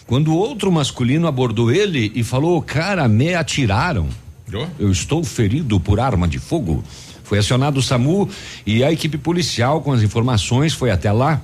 [0.05, 4.07] quando outro masculino abordou ele e falou: Cara, me atiraram.
[4.77, 6.83] Eu estou ferido por arma de fogo.
[7.23, 8.29] Foi acionado o SAMU
[8.65, 11.41] e a equipe policial, com as informações, foi até lá,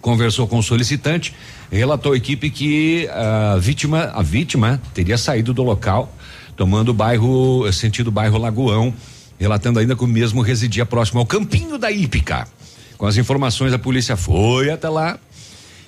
[0.00, 1.34] conversou com o solicitante,
[1.72, 6.14] relatou à equipe que a vítima, a vítima teria saído do local,
[6.54, 8.94] tomando o bairro, sentido bairro Lagoão,
[9.38, 12.46] relatando ainda que o mesmo residia próximo ao campinho da Ípica.
[12.98, 15.18] Com as informações, a polícia foi até lá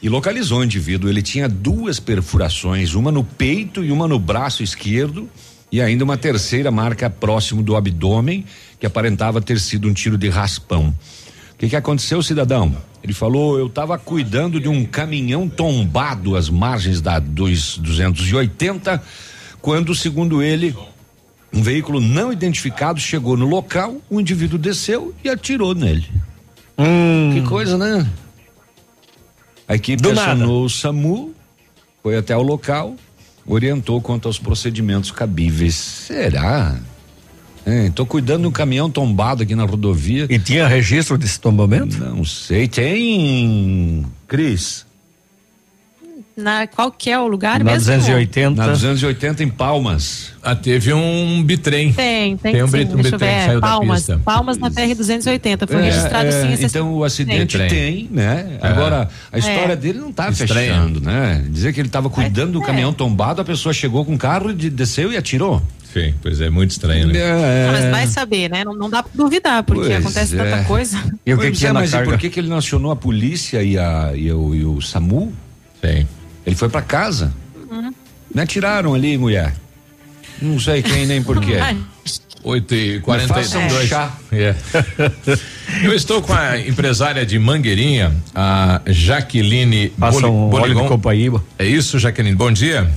[0.02, 1.08] e localizou o indivíduo.
[1.08, 5.28] Ele tinha duas perfurações, uma no peito e uma no braço esquerdo,
[5.70, 8.44] e ainda uma terceira marca próximo do abdômen,
[8.80, 10.92] que aparentava ter sido um tiro de raspão.
[11.52, 12.76] O que, que aconteceu, cidadão?
[13.02, 19.00] Ele falou: eu estava cuidando de um caminhão tombado às margens da 2, 280,
[19.60, 20.74] quando, segundo ele,
[21.54, 26.08] Um veículo não identificado chegou no local, o indivíduo desceu e atirou nele.
[27.34, 28.06] Que coisa, né?
[29.72, 31.32] A equipe Do acionou o SAMU,
[32.02, 32.94] foi até o local,
[33.46, 35.74] orientou quanto aos procedimentos cabíveis.
[35.74, 36.78] Será?
[37.86, 40.26] Estou cuidando de um caminhão tombado aqui na rodovia.
[40.28, 41.96] E tinha registro desse tombamento?
[41.98, 42.68] Não sei.
[42.68, 44.84] Tem, Cris.
[46.36, 47.80] Na, qual que é o lugar Na mesmo?
[47.92, 48.56] 280.
[48.56, 50.32] Na 280 em Palmas.
[50.42, 51.92] Ah, teve um bitrem.
[51.92, 52.76] Tem, tem, Tem um sim.
[52.76, 53.44] um bitrem que ver.
[53.46, 54.20] saiu da Palmas, pista.
[54.24, 55.66] Palmas na BR 280.
[55.66, 57.68] Foi É, registrado é, sim esse Então o acidente Trem.
[57.68, 58.58] tem, né?
[58.62, 58.66] É.
[58.66, 59.76] Agora, a história É.
[59.76, 60.50] dele não tá Estranho.
[60.74, 61.44] fechando, né?
[61.48, 62.66] Dizer que ele estava cuidando do é.
[62.66, 65.62] caminhão tombado, a pessoa chegou com o carro, e de- desceu e atirou.
[65.92, 67.18] Sim, pois é, muito estranho, né?
[67.18, 67.68] É.
[67.70, 68.64] Mas vai saber, né?
[68.64, 70.42] Não, não dá pra duvidar, porque Pois acontece é.
[70.42, 70.98] tanta coisa.
[71.26, 72.10] E o que tinha é, na mas e carga?
[72.10, 75.30] por que, que ele não acionou a polícia e, a, e, o, e o SAMU?
[75.84, 76.06] Sim.
[76.46, 77.32] Ele foi pra casa.
[78.34, 79.54] Me atiraram ali, mulher.
[80.40, 81.54] Não sei quem nem porquê.
[81.56, 81.76] Ai,
[82.42, 84.12] 8 e Me 42 faça um chá.
[84.32, 84.54] É.
[85.84, 90.88] Eu estou com a empresária de Mangueirinha, a Jaqueline Passa Boli- um óleo de Boligon.
[90.88, 91.44] copaíba.
[91.58, 92.34] É isso, Jaqueline?
[92.36, 92.90] Bom dia.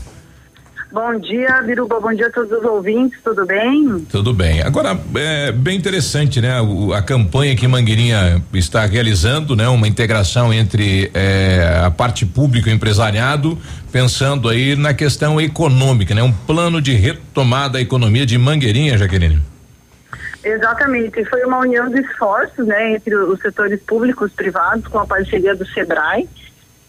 [0.91, 1.99] Bom dia, Biruba.
[1.99, 3.19] Bom dia a todos os ouvintes.
[3.23, 4.05] Tudo bem?
[4.09, 4.61] Tudo bem.
[4.61, 6.61] Agora, é bem interessante, né?
[6.61, 9.67] O- a campanha que Mangueirinha está realizando, né?
[9.67, 13.57] Uma integração entre é, a parte pública e o empresariado,
[13.91, 16.23] pensando aí na questão econômica, né?
[16.23, 19.41] Um plano de retomada da economia de Mangueirinha, Jaqueline.
[20.43, 21.25] Exatamente.
[21.25, 25.55] Foi uma união de esforços, né, entre os setores públicos e privados, com a parceria
[25.55, 26.29] do SEBRAE,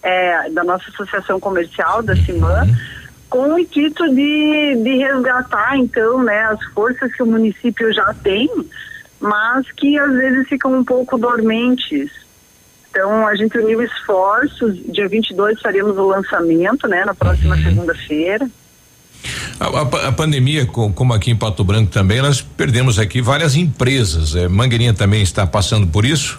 [0.02, 2.68] é, da nossa associação comercial, da CIMAN,
[3.28, 8.48] com o intuito de, de resgatar, então, né, as forças que o município já tem,
[9.20, 12.10] mas que às vezes ficam um pouco dormentes.
[12.90, 14.76] Então, a gente uniu esforços.
[14.92, 18.48] Dia 22 faremos o lançamento, né, na próxima segunda-feira.
[19.58, 23.54] A, a- a pandemia, co- como aqui em Pato Branco também, nós perdemos aqui várias
[23.56, 24.34] empresas.
[24.36, 26.38] É, Mangueirinha também está passando por isso?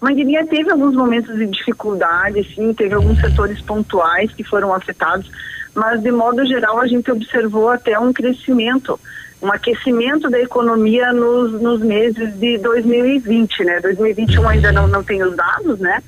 [0.00, 5.30] Mangueirinha teve alguns momentos de dificuldade, sim, teve alguns setores pontuais que foram afetados,
[5.74, 8.98] mas de modo geral a gente observou até um crescimento,
[9.42, 13.80] um aquecimento da economia nos, nos meses de 2020, né?
[13.80, 16.02] 2021 ainda não, não tem os dados, né?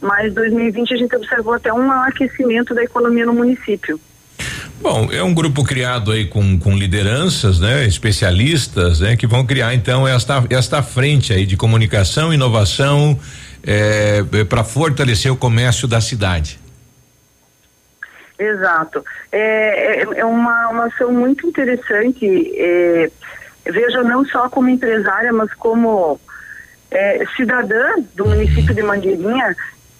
[0.00, 3.98] Mas 2020 a gente observou até um aquecimento da economia no município.
[4.80, 7.84] Bom, é um grupo criado aí com, com lideranças, né?
[7.84, 9.16] Especialistas, né?
[9.16, 13.18] Que vão criar então esta, esta frente aí de comunicação, inovação,
[14.48, 16.58] para fortalecer o comércio da cidade.
[18.38, 19.04] Exato.
[19.30, 22.26] É, é, é uma, uma ação muito interessante.
[22.56, 23.10] É,
[23.66, 26.20] veja, não só como empresária, mas como
[26.90, 29.56] é, cidadã do município de Mangueirinha.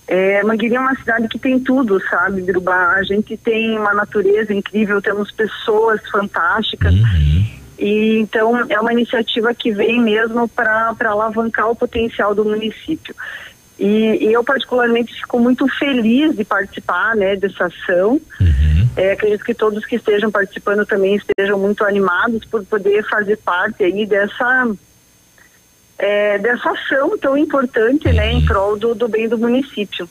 [0.07, 2.91] É, Mangueirinha é uma cidade que tem tudo, sabe, Birubá?
[2.91, 6.95] A gente tem uma natureza incrível, temos pessoas fantásticas.
[7.79, 13.15] E então é uma iniciativa que vem mesmo para alavancar o potencial do município.
[13.79, 18.21] E, e eu particularmente fico muito feliz de participar né, dessa ação.
[18.97, 23.83] É, acredito que todos que estejam participando também estejam muito animados por poder fazer parte
[23.83, 24.69] aí dessa
[25.99, 30.09] é, dessa ação tão importante né, em prol do, do bem do município.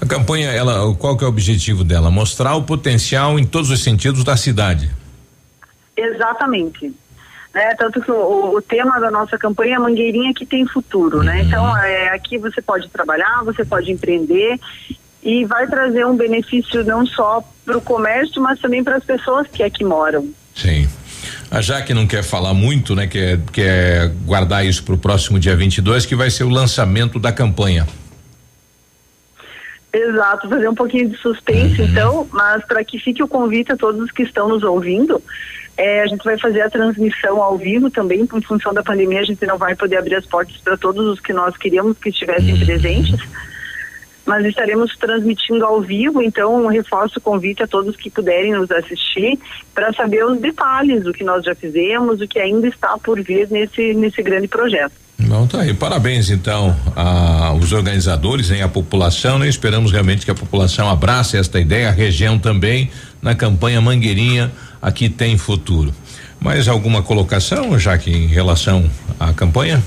[0.00, 2.10] A campanha, ela, qual que é o objetivo dela?
[2.10, 4.90] Mostrar o potencial em todos os sentidos da cidade.
[5.96, 6.92] Exatamente.
[7.52, 11.42] Né, tanto que o, o tema da nossa campanha é Mangueirinha que tem futuro, né?
[11.42, 14.56] Então, é, aqui você pode trabalhar, você pode empreender
[15.22, 19.48] e vai trazer um benefício não só para o comércio, mas também para as pessoas
[19.48, 20.28] que aqui moram.
[20.54, 20.88] Sim.
[21.50, 23.08] A Jaque não quer falar muito, né?
[23.08, 27.32] Quer, quer guardar isso para o próximo dia 22, que vai ser o lançamento da
[27.32, 27.86] campanha.
[29.92, 34.12] Exato, fazer um pouquinho de suspense, então, mas para que fique o convite a todos
[34.12, 35.20] que estão nos ouvindo,
[35.76, 39.24] é, a gente vai fazer a transmissão ao vivo também, em função da pandemia, a
[39.24, 42.56] gente não vai poder abrir as portas para todos os que nós queríamos que estivessem
[42.64, 43.18] presentes,
[44.30, 49.36] mas estaremos transmitindo ao vivo, então reforço o convite a todos que puderem nos assistir
[49.74, 53.48] para saber os detalhes do que nós já fizemos, o que ainda está por vir
[53.50, 54.92] nesse, nesse grande projeto.
[55.18, 55.74] Bom, tá aí.
[55.74, 59.48] Parabéns, então, aos organizadores, né, a população, né?
[59.48, 62.88] Esperamos realmente que a população abrace esta ideia, a região também,
[63.20, 65.92] na campanha Mangueirinha, aqui tem futuro.
[66.40, 68.88] Mais alguma colocação, já que em relação
[69.18, 69.82] à campanha?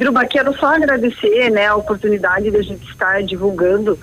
[0.00, 3.98] Biruba, quero só agradecer né, a oportunidade de a gente estar divulgando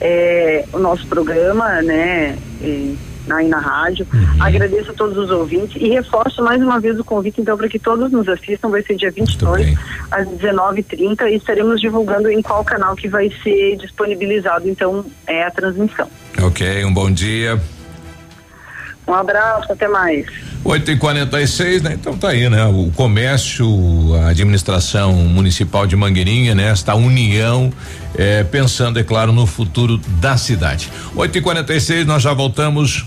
[0.00, 2.94] eh, o nosso programa, né, eh,
[3.28, 4.06] aí na rádio.
[4.40, 7.78] Agradeço a todos os ouvintes e reforço mais uma vez o convite, então, para que
[7.78, 8.70] todos nos assistam.
[8.70, 9.76] Vai ser dia 22,
[10.10, 15.50] às 19h30, e estaremos divulgando em qual canal que vai ser disponibilizado, então, é a
[15.50, 16.08] transmissão.
[16.42, 17.60] Ok, um bom dia.
[19.06, 20.26] Um abraço, até mais.
[20.64, 21.92] 8 e 46 né?
[21.94, 22.64] Então tá aí, né?
[22.64, 23.66] O comércio,
[24.16, 26.70] a administração municipal de Mangueirinha, né?
[26.70, 27.72] Esta união,
[28.18, 30.90] eh, pensando, é claro, no futuro da cidade.
[31.14, 33.06] 8 e 46 nós já voltamos.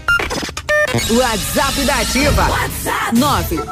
[1.10, 2.48] WhatsApp da Ativa.
[2.48, 3.14] WhatsApp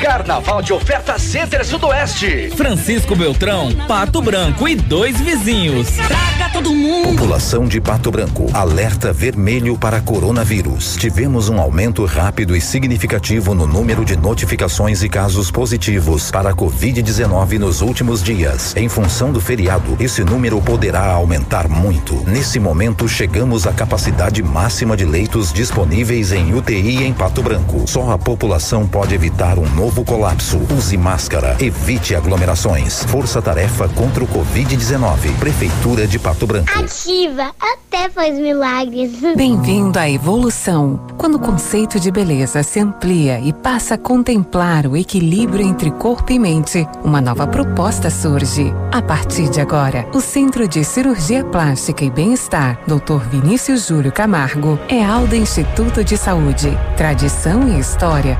[0.00, 2.50] Carnaval de oferta Center Sudoeste.
[2.56, 5.86] Francisco Beltrão, Pato Branco e dois vizinhos.
[5.90, 7.10] Traga todo mundo.
[7.10, 10.96] População de Pato Branco, alerta vermelho para coronavírus.
[10.96, 16.54] Tivemos um aumento rápido e significativo no número de notificações e casos positivos para a
[16.54, 18.74] Covid-19 nos últimos dias.
[18.76, 22.24] Em função do feriado, esse número poderá aumentar muito.
[22.26, 27.86] Nesse momento, chegamos à capacidade máxima de leitos disponíveis em UTI em Pato Branco.
[27.86, 30.60] Só a população pode evitar um novo colapso.
[30.78, 33.02] Use máscara, evite aglomerações.
[33.04, 35.36] Força Tarefa contra o Covid-19.
[35.40, 36.70] Prefeitura de Pato Branco.
[36.78, 39.18] Ativa, até faz milagres.
[39.36, 41.00] Bem-vindo à evolução.
[41.18, 46.30] Quando o conceito de beleza se amplia e passa a contemplar o equilíbrio entre corpo
[46.32, 48.72] e mente, uma nova proposta surge.
[48.92, 53.28] A partir de agora, o Centro de Cirurgia Plástica e Bem-Estar, Dr.
[53.28, 56.70] Vinícius Júlio Camargo, é Alda Instituto de Saúde.
[56.96, 58.38] Tradição e história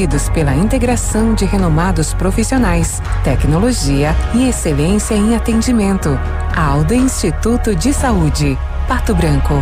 [0.00, 6.08] fortalecidos pela integração de renomados profissionais, tecnologia e excelência em atendimento.
[6.56, 8.56] Alda Instituto de Saúde,
[8.88, 9.54] Pato Branco.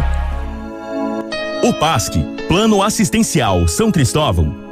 [1.62, 2.15] O PASC,
[2.47, 4.68] Plano Assistencial São Cristóvão,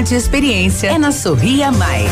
[0.00, 0.88] e experiência.
[0.88, 2.10] É na Sorria Mais.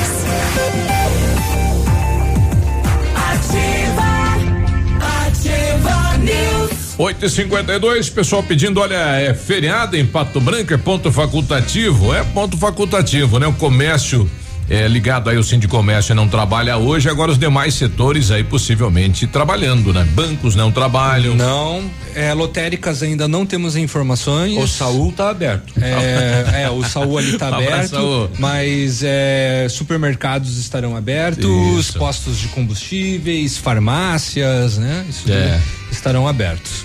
[5.27, 6.95] Ativa News.
[6.99, 12.15] 8 e 52 pessoal pedindo, olha, é feriado em Pato Branco, é ponto facultativo?
[12.15, 13.47] É ponto facultativo, né?
[13.47, 14.31] O comércio
[14.71, 19.93] é, ligado aí o Sindicomércio não trabalha hoje, agora os demais setores aí possivelmente trabalhando,
[19.93, 20.07] né?
[20.15, 21.35] Bancos não trabalham.
[21.35, 24.57] Não, é, lotéricas ainda não temos informações.
[24.57, 25.75] O Saul tá aberto.
[25.83, 31.45] É, é, o Saul ali tá aberto, mas é, supermercados estarão abertos,
[31.79, 31.99] Isso.
[31.99, 35.05] postos de combustíveis, farmácias, né?
[35.09, 35.61] Isso tudo É.
[35.91, 36.85] estarão abertos.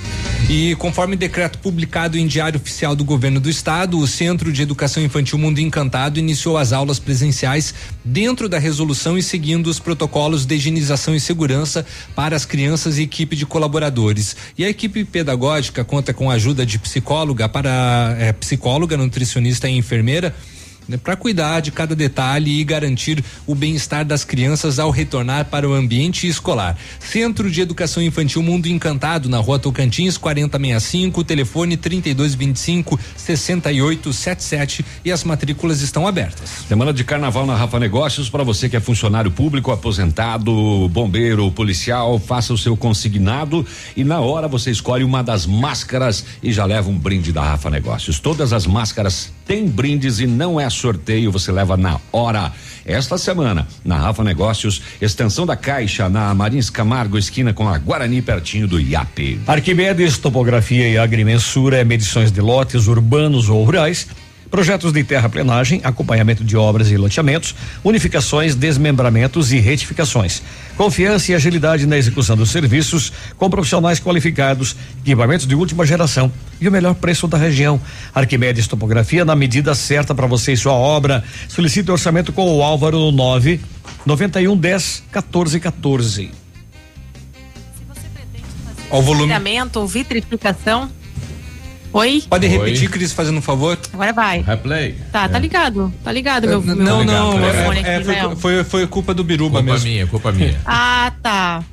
[0.49, 5.01] E conforme decreto publicado em Diário Oficial do Governo do Estado, o Centro de Educação
[5.03, 10.55] Infantil Mundo Encantado iniciou as aulas presenciais dentro da resolução e seguindo os protocolos de
[10.55, 11.85] higienização e segurança
[12.15, 14.35] para as crianças e equipe de colaboradores.
[14.57, 19.77] E a equipe pedagógica conta com a ajuda de psicóloga para eh, psicóloga, nutricionista e
[19.77, 20.35] enfermeira
[21.03, 25.73] para cuidar de cada detalhe e garantir o bem-estar das crianças ao retornar para o
[25.73, 26.77] ambiente escolar.
[26.99, 35.23] Centro de Educação Infantil Mundo Encantado, na Rua Tocantins, 4065, telefone 3225 6877 e as
[35.23, 36.49] matrículas estão abertas.
[36.67, 42.19] Semana de carnaval na Rafa Negócios para você que é funcionário público, aposentado, bombeiro, policial,
[42.19, 46.89] faça o seu consignado e na hora você escolhe uma das máscaras e já leva
[46.89, 48.19] um brinde da Rafa Negócios.
[48.19, 52.51] Todas as máscaras têm brindes e não é sorteio, você leva na hora.
[52.85, 58.21] Esta semana, na Rafa Negócios, extensão da Caixa na Marins Camargo, esquina com a Guarani,
[58.21, 59.39] pertinho do IAP.
[59.47, 64.07] Arquimedes Topografia e Agrimensura é medições de lotes urbanos ou rurais,
[64.55, 67.53] projetos de terraplenagem, acompanhamento de obras e loteamentos,
[67.83, 70.41] unificações, desmembramentos e retificações.
[70.77, 76.69] Confiança e agilidade na execução dos serviços com profissionais qualificados, equipamentos de última geração e
[76.69, 77.81] o melhor preço da região.
[78.13, 81.21] Arquimedes Topografia na medida certa para você e sua obra.
[81.49, 83.59] Solicite orçamento com o Álvaro no 9
[84.05, 86.31] 91 10 14 14.
[88.89, 89.23] Ao volume.
[89.23, 89.29] Ou
[89.85, 90.89] vitrificação.
[91.95, 92.23] Oi?
[92.29, 93.79] Pode repetir, Cris, fazendo um favor?
[93.93, 94.41] Agora vai.
[94.41, 94.95] Replay.
[95.13, 95.93] Tá, tá ligado.
[96.03, 98.35] Tá ligado, meu, meu não, não, é, é, aqui, foi, Léo.
[98.35, 99.87] foi, foi culpa do Biruba Culpa mesmo.
[99.87, 100.59] minha, culpa minha.
[100.65, 101.63] Ah, tá.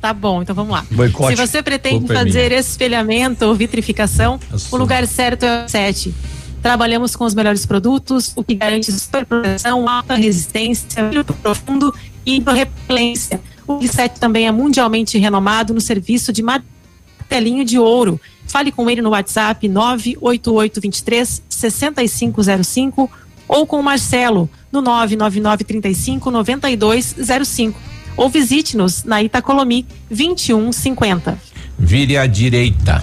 [0.00, 0.86] Tá bom, então vamos lá.
[0.88, 1.36] Boicote.
[1.36, 2.60] Se você pretende Culpa é fazer minha.
[2.60, 4.38] espelhamento ou vitrificação,
[4.70, 6.14] o lugar certo é o 7.
[6.62, 11.10] Trabalhamos com os melhores produtos, o que garante super proteção, alta resistência,
[11.42, 11.92] profundo
[12.24, 13.40] e repelência.
[13.66, 18.20] O 7 também é mundialmente renomado no serviço de martelinho de ouro.
[18.52, 23.10] Fale com ele no WhatsApp 98823 6505
[23.48, 27.80] ou com o Marcelo no 99935 9205
[28.14, 31.38] ou visite-nos na Itacolomi 2150.
[31.78, 33.02] Vire à direita,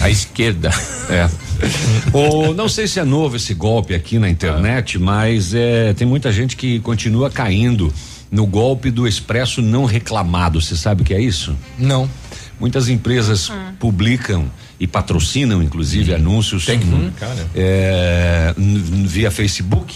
[0.00, 0.70] à esquerda.
[1.10, 1.28] É.
[2.16, 6.30] O, não sei se é novo esse golpe aqui na internet, mas é, tem muita
[6.30, 7.92] gente que continua caindo
[8.30, 10.60] no golpe do expresso não reclamado.
[10.60, 11.56] Você sabe o que é isso?
[11.76, 12.08] Não.
[12.60, 13.50] Muitas empresas
[13.80, 14.48] publicam
[14.80, 16.64] e patrocinam, inclusive, anúncios.
[16.96, 17.46] Hum, cara.
[17.54, 19.94] é, n- n- via Facebook,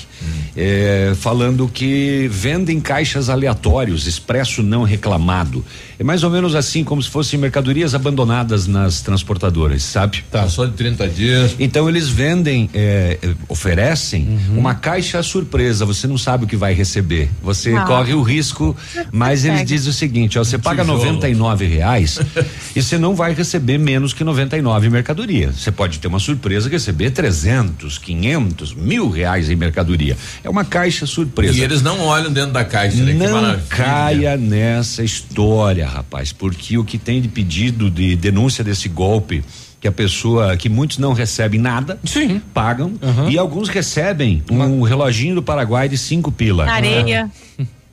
[0.56, 5.64] é, falando que vendem caixas aleatórios, expresso não reclamado.
[5.98, 10.24] É mais ou menos assim, como se fossem mercadorias abandonadas nas transportadoras, sabe?
[10.30, 11.54] Tá, só de 30 dias.
[11.58, 16.74] Então eles vendem, é, é, oferecem uma caixa surpresa, você não sabe o que vai
[16.74, 17.30] receber.
[17.42, 17.82] Você Ah.
[17.84, 18.76] corre o risco,
[19.12, 20.98] mas eles dizem o seguinte, ó, você paga tijolo.
[21.04, 22.18] 99 reais
[22.74, 25.52] e você não vai receber menos que 99 em mercadoria.
[25.52, 30.13] Você pode ter uma surpresa que receber 300, 500, mil reais em mercadoria.
[30.42, 31.58] É uma caixa surpresa.
[31.58, 33.12] E eles não olham dentro da caixa, né?
[33.12, 33.64] Que Não maravilha.
[33.68, 39.44] caia nessa história, rapaz, porque o que tem de pedido de denúncia desse golpe
[39.80, 42.40] que a pessoa, que muitos não recebem nada, Sim.
[42.54, 42.94] pagam
[43.28, 46.64] e alguns recebem um reloginho do Paraguai de cinco pila.
[46.70, 47.30] Areia.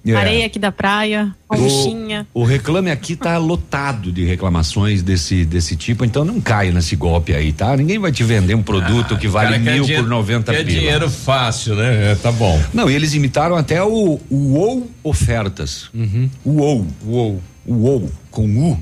[0.04, 0.16] É.
[0.16, 2.26] Areia aqui da praia, conchinha.
[2.34, 7.36] O reclame aqui tá lotado de reclamações desse desse tipo, então não caia nesse golpe
[7.36, 7.78] aí, tá?
[7.78, 10.66] Ninguém vai te vender um produto que vale Ah, Cara, quer mil por 90 quer
[10.66, 10.80] pila.
[10.80, 12.12] dinheiro fácil, né?
[12.14, 12.60] É, tá bom.
[12.74, 15.90] Não, e eles imitaram até o UOL Ofertas.
[15.94, 16.30] Uhum.
[16.46, 16.88] UOL.
[17.06, 17.42] UOL.
[17.68, 18.80] UOL, com U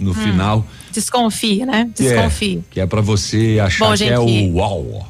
[0.00, 0.14] no Hum.
[0.14, 0.66] final.
[0.92, 1.88] Desconfia, né?
[1.94, 2.60] que é- Desconfia.
[2.70, 4.24] Que é, pra você achar Bom, que gente, é o
[4.54, 5.06] UOL.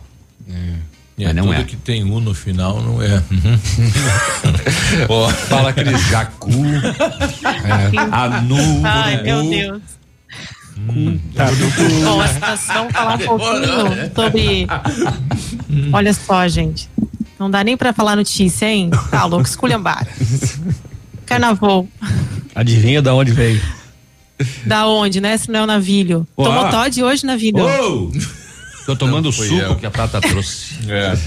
[0.49, 0.53] É,
[1.19, 1.65] Mas não tudo é.
[1.65, 3.23] que tem U no final não é.
[5.09, 6.51] Ó, Fala Cris Jacu.
[6.53, 8.57] é, Anu.
[8.85, 9.49] Ai, meu.
[9.49, 9.83] Deus.
[11.35, 14.67] Tá Bom, nós vamos falar um pouquinho sobre.
[15.91, 16.91] Olha só, gente.
[17.39, 18.91] Não dá nem pra falar notícia, hein?
[19.11, 20.07] Tá louco, esculhambar.
[21.25, 21.89] Carnaval.
[22.55, 23.61] Adivinha da onde veio?
[24.67, 25.37] Da onde, né?
[25.39, 26.27] Se não é o navilho.
[26.37, 27.65] Tomou Todd hoje, navilho?
[27.65, 28.13] Ô!
[28.87, 29.77] Tô tomando fui suco eu.
[29.77, 30.77] que a Tata trouxe.
[30.89, 31.19] É.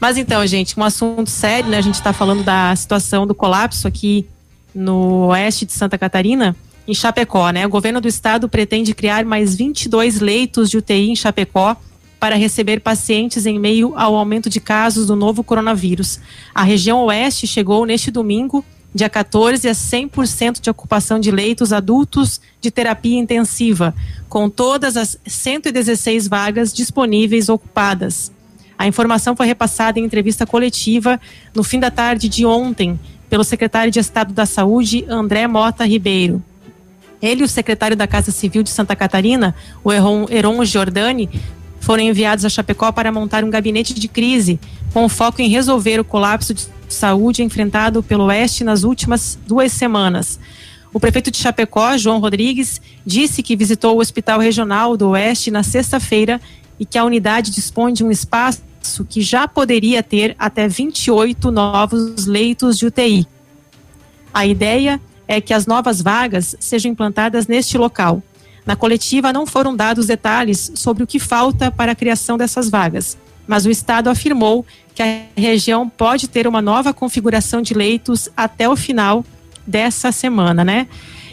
[0.00, 1.78] Mas então, gente, um assunto sério, né?
[1.78, 4.26] A gente está falando da situação do colapso aqui
[4.74, 6.54] no oeste de Santa Catarina,
[6.86, 7.64] em Chapecó, né?
[7.64, 11.76] O governo do estado pretende criar mais 22 leitos de UTI em Chapecó
[12.18, 16.18] para receber pacientes em meio ao aumento de casos do novo coronavírus.
[16.54, 18.64] A região oeste chegou neste domingo,
[18.96, 23.94] dia 14, a 100% de ocupação de leitos adultos de terapia intensiva,
[24.26, 28.32] com todas as 116 vagas disponíveis ocupadas.
[28.78, 31.20] A informação foi repassada em entrevista coletiva
[31.54, 32.98] no fim da tarde de ontem
[33.28, 36.42] pelo secretário de Estado da Saúde, André Mota Ribeiro.
[37.20, 39.54] Ele e o secretário da Casa Civil de Santa Catarina,
[39.84, 41.28] o Heron, Giordani,
[41.80, 44.58] foram enviados a Chapecó para montar um gabinete de crise
[44.92, 50.38] com foco em resolver o colapso de saúde enfrentado pelo Oeste nas últimas duas semanas.
[50.92, 55.62] O prefeito de Chapecó, João Rodrigues, disse que visitou o Hospital Regional do Oeste na
[55.62, 56.40] sexta-feira
[56.78, 58.62] e que a unidade dispõe de um espaço
[59.08, 63.26] que já poderia ter até 28 novos leitos de UTI.
[64.32, 68.22] A ideia é que as novas vagas sejam implantadas neste local.
[68.64, 73.16] Na coletiva não foram dados detalhes sobre o que falta para a criação dessas vagas,
[73.46, 74.64] mas o Estado afirmou
[74.94, 79.24] que a região pode ter uma nova configuração de leitos até o final
[79.66, 80.88] dessa semana, né?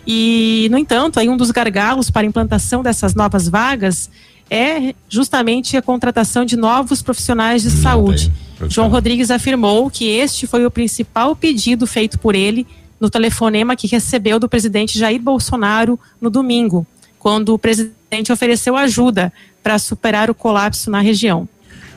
[0.06, 4.10] E, no entanto, aí um dos gargalos para a implantação dessas novas vagas
[4.50, 8.32] é justamente a contratação de novos profissionais de saúde.
[8.68, 12.68] João Rodrigues afirmou que este foi o principal pedido feito por ele
[13.00, 16.86] no telefonema que recebeu do presidente Jair Bolsonaro no domingo,
[17.18, 19.32] quando o presidente ofereceu ajuda
[19.62, 21.48] para superar o colapso na região.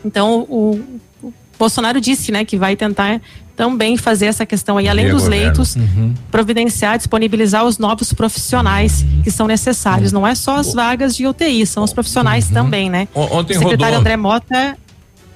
[0.06, 0.80] Então, o,
[1.22, 3.20] o Bolsonaro disse, né, que vai tentar
[3.56, 5.44] também fazer essa questão aí, além Via dos governo.
[5.46, 6.12] leitos, Uhum.
[6.30, 10.12] providenciar, disponibilizar os novos profissionais que são necessários.
[10.12, 13.08] Não é só as vagas de UTI, são os profissionais também, né?
[13.14, 14.76] Ontem o secretário rodou- André Mota.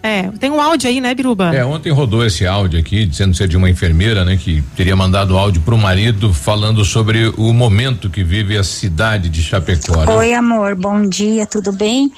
[0.02, 1.54] É, tem um áudio aí, né, Biruba?
[1.54, 5.36] É, ontem rodou esse áudio aqui, dizendo ser de uma enfermeira, né, que teria mandado
[5.36, 10.04] áudio pro marido falando sobre o momento que vive a cidade de Chapecó.
[10.04, 10.14] né?
[10.14, 12.10] Oi, amor, bom dia, tudo bem?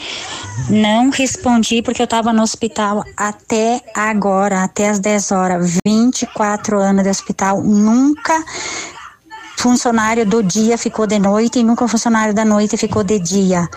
[0.69, 5.79] Não respondi porque eu tava no hospital até agora, até as 10 horas.
[5.85, 8.33] 24 anos de hospital, nunca
[9.63, 13.69] funcionário do dia ficou de noite e nunca funcionário da noite ficou de dia.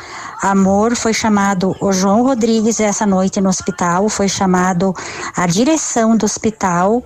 [0.41, 4.95] Amor foi chamado o João Rodrigues essa noite no hospital, foi chamado
[5.37, 7.03] a direção do hospital.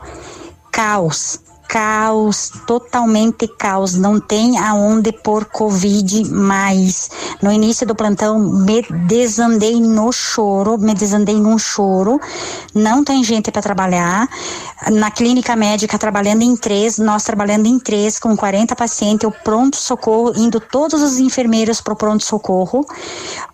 [0.72, 3.94] Caos, caos, totalmente caos.
[3.94, 7.12] Não tem aonde pôr Covid mais.
[7.44, 12.20] No início do plantão, me desandei no choro, me desandei num choro.
[12.74, 14.28] Não tem gente para trabalhar.
[14.92, 20.34] Na clínica médica, trabalhando em três, nós trabalhando em três, com 40 pacientes, o pronto-socorro,
[20.36, 22.84] indo todos os enfermeiros para o pronto-socorro.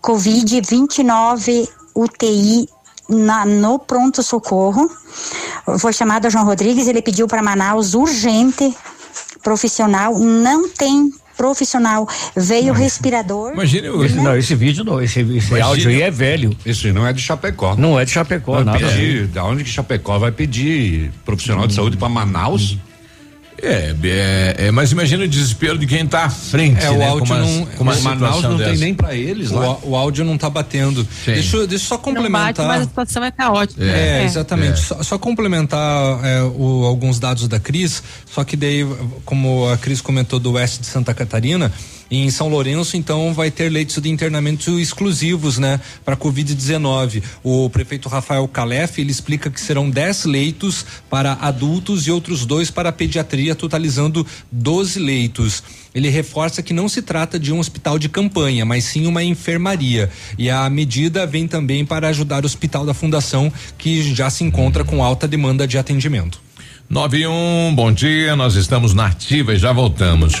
[0.00, 2.68] Covid 29 UTI
[3.08, 4.90] na- no pronto-socorro.
[5.78, 8.74] Foi chamado João Rodrigues, ele pediu para Manaus urgente,
[9.42, 12.08] profissional, não tem profissional.
[12.34, 13.52] Veio respirador.
[13.52, 14.04] Imagine o.
[14.04, 16.56] Esse, não, esse vídeo não, esse, esse Imagina- áudio aí é velho.
[16.64, 17.74] Esse não é de Chapecó.
[17.76, 18.78] Não é de Chapecó, Vai nada.
[18.78, 22.78] pedir, da onde que Chapecó vai pedir profissional de saúde para Manaus?
[23.62, 27.08] É, é, é, mas imagina o desespero de quem tá à frente, É, o né?
[27.08, 27.66] áudio com uma, não.
[27.66, 28.94] com uma o situação dessa.
[28.94, 31.06] para eles o, á- o áudio não tá batendo.
[31.24, 32.66] Deixa, eu- deixa eu só Não bate, complementar.
[32.66, 33.82] mas a situação é caótica.
[33.82, 34.24] É, É.
[34.24, 34.72] exatamente.
[34.72, 34.76] É.
[34.76, 38.86] Só, só complementar é, o- alguns dados da Cris, só que daí,
[39.24, 41.72] como a Cris comentou do oeste de Santa Catarina,
[42.08, 47.22] Em São Lourenço, então, vai ter leitos de internamento exclusivos, né, para Covid-19.
[47.42, 52.70] O prefeito Rafael Calef, ele explica que serão 10 leitos para adultos e outros dois
[52.70, 55.64] para pediatria, totalizando 12 leitos.
[55.92, 60.08] Ele reforça que não se trata de um hospital de campanha, mas sim uma enfermaria.
[60.38, 64.84] E a medida vem também para ajudar o Hospital da Fundação, que já se encontra
[64.84, 66.40] com alta demanda de atendimento.
[66.88, 70.40] 91, bom dia, nós estamos na ativa e já voltamos.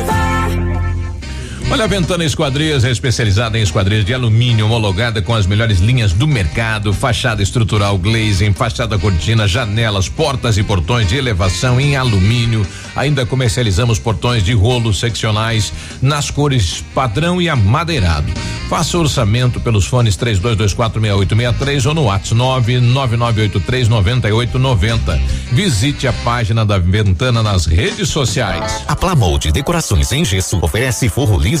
[1.71, 6.11] Olha, a Ventana Esquadrias é especializada em esquadrias de alumínio, homologada com as melhores linhas
[6.11, 12.67] do mercado, fachada estrutural glazing, fachada cortina, janelas, portas e portões de elevação em alumínio.
[12.93, 15.71] Ainda comercializamos portões de rolo seccionais
[16.01, 18.29] nas cores padrão e amadeirado.
[18.69, 25.21] Faça orçamento pelos fones 32246863 ou no WhatsApp 999839890.
[25.51, 28.85] Visite a página da Ventana nas redes sociais.
[28.87, 31.60] A Plamold Decorações em Gesso oferece forro liso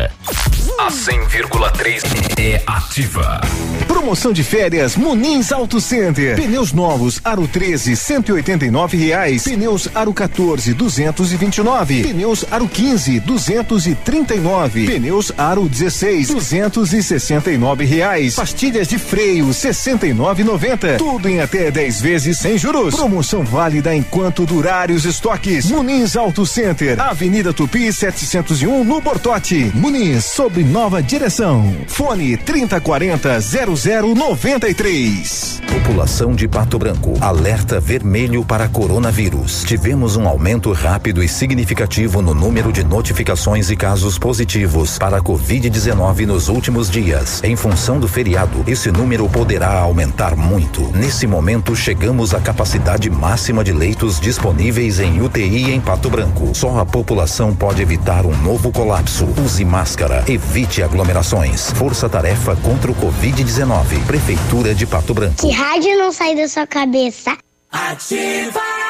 [0.01, 0.70] 何?
[0.81, 2.01] A 100,3
[2.39, 3.39] é ativa.
[3.87, 6.35] Promoção de férias Munins Auto Center.
[6.35, 9.43] Pneus novos Aro 13 189 reais.
[9.43, 12.01] Pneus Aro 14 229.
[12.01, 14.87] Pneus Aro 15 239.
[14.87, 18.33] Pneus Aro 16 269 reais.
[18.33, 20.97] Pastilhas de freio 69,90.
[20.97, 22.95] Tudo em até 10 vezes sem juros.
[22.95, 25.69] Promoção válida enquanto durarem os estoques.
[25.69, 26.99] Munins Auto Center.
[26.99, 29.71] Avenida Tupi 701 no Bortote.
[29.75, 31.75] Muniz sob nova direção.
[31.87, 35.61] Fone 3040 0093.
[35.67, 37.13] População de Pato Branco.
[37.19, 39.63] Alerta vermelho para coronavírus.
[39.65, 45.21] Tivemos um aumento rápido e significativo no número de notificações e casos positivos para a
[45.21, 47.43] Covid-19 nos últimos dias.
[47.43, 50.89] Em função do feriado, esse número poderá aumentar muito.
[50.95, 56.51] Nesse momento, chegamos à capacidade máxima de leitos disponíveis em UTI em Pato Branco.
[56.53, 59.27] Só a população pode evitar um novo colapso.
[59.43, 61.71] Use máscara, evite aglomerações.
[61.71, 64.05] Força Tarefa contra o Covid-19.
[64.05, 65.47] Prefeitura de Pato Branco.
[65.47, 67.37] Que rádio não sai da sua cabeça?
[67.71, 68.80] Ativa.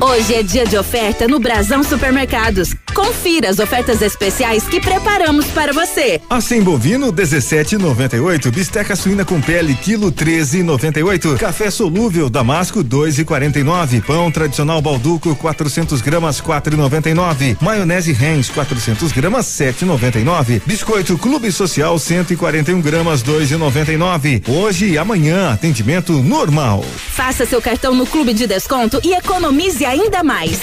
[0.00, 2.72] Hoje é dia de oferta no Brasão Supermercados.
[2.94, 6.20] Confira as ofertas especiais que preparamos para você.
[6.30, 8.48] Acém bovino 17,98.
[8.50, 11.36] Bisteca suína com pele quilo 13,98.
[11.36, 14.02] Café solúvel Damasco 2,49.
[14.04, 17.56] Pão tradicional Balduco 400 gramas 4,99.
[17.60, 20.62] Maionese Heinz 400 gramas 7,99.
[20.64, 24.48] Biscoito Clube Social 141 gramas 2,99.
[24.48, 26.84] Hoje e amanhã atendimento normal.
[27.08, 30.60] Faça seu cartão no Clube de Desconto e economize ainda mais.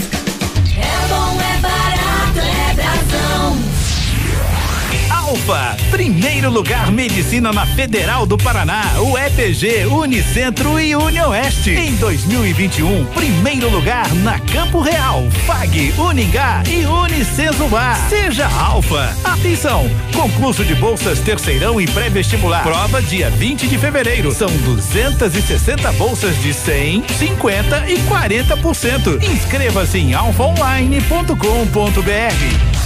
[0.77, 3.64] É bom, é barato, é Brasão.
[5.25, 11.71] Alfa, primeiro lugar medicina na Federal do Paraná, o EPG, Unicentro e Unioeste.
[11.71, 17.97] Em 2021, primeiro lugar na Campo Real, FAG, Uningá e Unicesumar.
[18.07, 19.17] Seja Alfa.
[19.23, 22.61] Atenção, concurso de bolsas terceirão e pré-vestibular.
[22.61, 24.31] Prova dia 20 de fevereiro.
[24.31, 29.23] São 260 bolsas de 100, 50 e 40%.
[29.23, 32.85] Inscreva-se em alfaonline.com.br.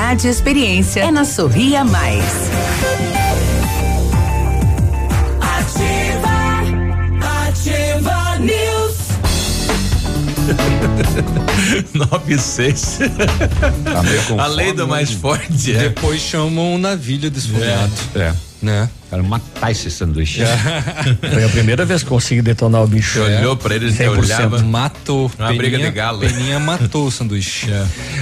[0.00, 1.00] e experiência.
[1.00, 2.24] É na Sorria Mais.
[5.40, 6.28] Ativa,
[7.48, 8.96] ativa News.
[12.12, 12.98] 9 e 6.
[13.82, 15.74] Tá A lei do mais forte.
[15.74, 15.88] É.
[15.88, 17.92] Depois chamam um navilho desfolhado.
[18.14, 18.32] É.
[18.62, 18.88] Né?
[19.10, 20.42] Quero matar esse sanduíche.
[21.32, 23.18] Foi a primeira vez que consegui detonar o bicho.
[23.18, 24.62] Você olhou pra eles e 100% olhava.
[24.62, 25.30] matou.
[25.38, 26.20] Uma briga de galo.
[26.20, 27.68] Peninha matou o sanduíche.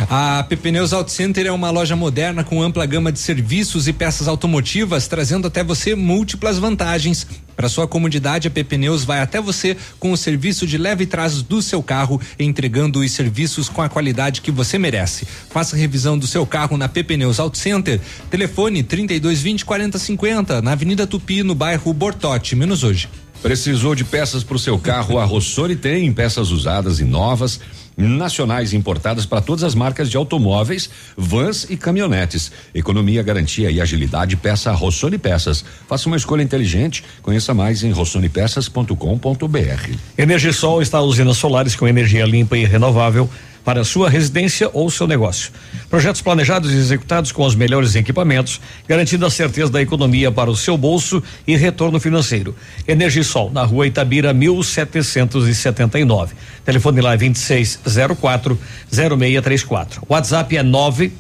[0.09, 4.29] A Pepneus Auto Center é uma loja moderna com ampla gama de serviços e peças
[4.29, 7.27] automotivas, trazendo até você múltiplas vantagens.
[7.57, 11.63] Para sua comodidade, a Pepneus vai até você com o serviço de leve trás do
[11.63, 15.27] seu carro, entregando os serviços com a qualidade que você merece.
[15.51, 17.99] Faça revisão do seu carro na Pepneus Auto Center.
[18.31, 23.09] Telefone 3220 4050 na Avenida Tupi, no bairro Bortote, menos hoje.
[23.41, 25.19] Precisou de peças para o seu carro?
[25.19, 27.59] A Rossoni tem peças usadas e novas,
[27.97, 32.53] nacionais e importadas para todas as marcas de automóveis, vans e caminhonetes.
[32.75, 34.37] Economia, garantia e agilidade.
[34.37, 35.65] Peça a Rossoni Peças.
[35.89, 37.03] Faça uma escolha inteligente.
[37.23, 39.97] Conheça mais em rossonipeças.com.br.
[40.19, 43.31] Energisol está usinas solares com energia limpa e renovável
[43.67, 45.51] para sua residência ou seu negócio.
[45.91, 50.55] Projetos planejados e executados com os melhores equipamentos, garantindo a certeza da economia para o
[50.55, 52.55] seu bolso e retorno financeiro.
[52.87, 56.37] Energisol, na rua Itabira, 1779.
[56.65, 58.57] Telefone lá 2604
[58.89, 60.03] 0634.
[60.09, 61.13] WhatsApp é 9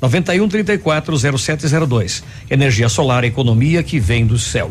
[0.00, 2.22] 91 34 0702.
[2.48, 4.70] Energia solar, economia que vem do céu.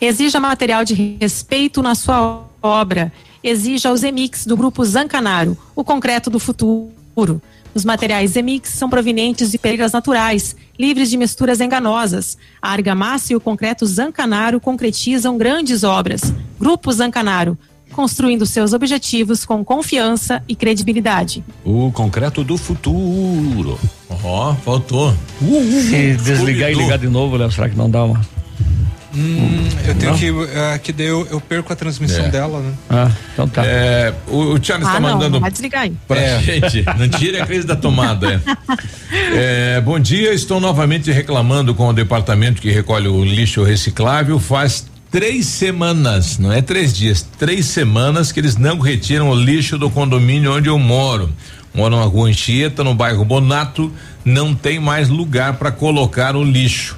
[0.00, 3.12] Exija material de respeito na sua obra.
[3.42, 7.40] Exija os Emix do grupo Zancanaro, o concreto do futuro.
[7.74, 12.36] Os materiais Zemix são provenientes de pedras naturais, livres de misturas enganosas.
[12.60, 16.34] A argamassa e o concreto Zancanaro concretizam grandes obras.
[16.58, 17.56] Grupo Zancanaro,
[17.92, 21.42] construindo seus objetivos com confiança e credibilidade.
[21.64, 23.78] O concreto do futuro.
[24.22, 25.14] Ó, faltou.
[25.88, 28.20] Se desligar e ligar de novo, Léo, será que não dá uma?
[29.20, 30.18] Hum, eu tenho Não?
[30.18, 30.30] que.
[30.30, 30.46] Uh,
[30.82, 32.28] que daí eu, eu perco a transmissão É.
[32.28, 32.72] dela, né?
[32.88, 33.64] Ah, então tá.
[33.66, 35.92] É, o, o ah, está não, mandando não vai desligar aí.
[36.08, 36.40] pra É.
[36.40, 36.84] gente.
[36.98, 38.40] Não tire a crise da tomada.
[39.12, 39.76] É.
[39.76, 44.38] É, bom dia, estou novamente reclamando com o departamento que recolhe o lixo reciclável.
[44.38, 49.76] Faz três semanas, não é três dias, três semanas que eles não retiram o lixo
[49.76, 51.28] do condomínio onde eu moro.
[51.74, 53.92] Moro na rua Anchieta, no bairro Bonato,
[54.24, 56.96] não tem mais lugar para colocar o lixo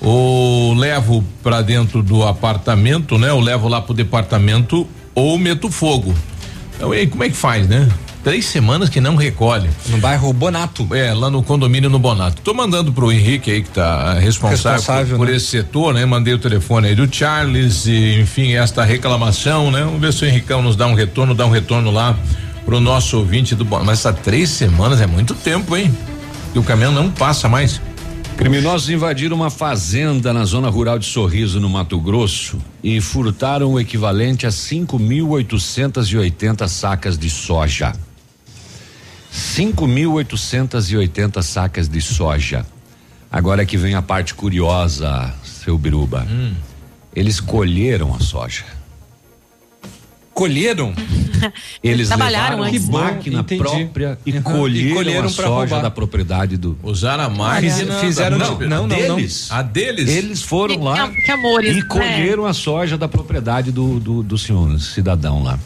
[0.00, 3.32] ou levo para dentro do apartamento, né?
[3.32, 6.14] Ou levo lá pro departamento ou meto fogo.
[6.76, 7.88] Então, e aí, como é que faz, né?
[8.22, 9.68] Três semanas que não recolhe.
[9.86, 10.86] No bairro Bonato.
[10.94, 12.42] É, lá no condomínio no Bonato.
[12.42, 15.36] Tô mandando pro Henrique aí que tá responsável, Responsável, por, por né?
[15.36, 16.04] esse setor, né?
[16.04, 19.82] Mandei o telefone aí do Charles e, enfim, esta reclamação, né?
[19.82, 22.16] Vamos ver se o Henricão nos dá um retorno, dá um retorno lá
[22.64, 23.86] pro nosso ouvinte do Bonato.
[23.86, 25.90] Mas essa três semanas é muito tempo, hein?
[26.54, 27.80] E o caminhão não passa mais.
[28.38, 33.80] Criminosos invadiram uma fazenda na zona rural de Sorriso, no Mato Grosso, e furtaram o
[33.80, 37.92] equivalente a 5.880 sacas de soja.
[39.34, 42.64] 5.880 sacas de soja.
[43.28, 46.24] Agora é que vem a parte curiosa, seu Biruba.
[47.12, 48.77] Eles colheram a soja.
[50.38, 50.94] Colheram?
[51.82, 52.88] Eles Trabalharam levaram antes.
[52.88, 53.60] a máquina Entendi.
[53.62, 54.42] própria e Uhum.
[54.42, 55.82] colheram, E colheram a soja roubar.
[55.82, 56.78] da propriedade do.
[56.80, 57.72] Usaram a máquina.
[57.74, 58.96] Fiz- fizeram não, não, não.
[59.16, 59.48] deles.
[59.50, 60.08] A deles?
[60.08, 61.86] Eles foram Que- lá que, amores, e né?
[61.88, 65.58] colheram a soja da propriedade do, do, do senhor cidadão lá.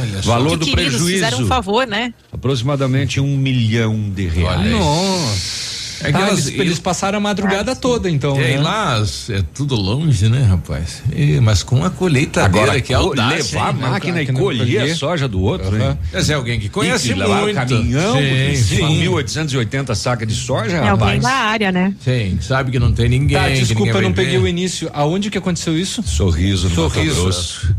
[0.00, 0.30] Olha só.
[0.32, 2.14] Valor do queridos, fizeram prejuízo um favor, né?
[2.32, 4.60] aproximadamente um milhão de reais.
[4.60, 4.70] Olha.
[4.78, 5.69] Nossa.
[6.02, 8.36] É que Ah, elas- eles, eles passaram a madrugada toda, então.
[8.40, 8.60] É, né?
[8.60, 11.02] lá é tudo longe, né, rapaz?
[11.14, 13.76] E, mas com a colheitadeira Agora que é audácia, levar a hein?
[13.78, 14.92] máquina e que colher colher.
[14.92, 15.98] a soja do outro, hein?
[16.12, 17.54] Mas é alguém que conhece E levar muito.
[17.56, 18.82] caminhão, sim, sim.
[19.04, 21.22] 1.880 sacas de soja, É alguém rapaz.
[21.22, 21.94] da área, né?
[22.02, 23.36] Sim, sabe que não tem ninguém.
[23.38, 24.44] Tá, que desculpa, ninguém eu não peguei ver.
[24.44, 24.90] o início.
[24.94, 26.02] Aonde que aconteceu isso?
[26.02, 27.14] Sorriso no Sorriso.
[27.16, 27.74] Mato Grosso.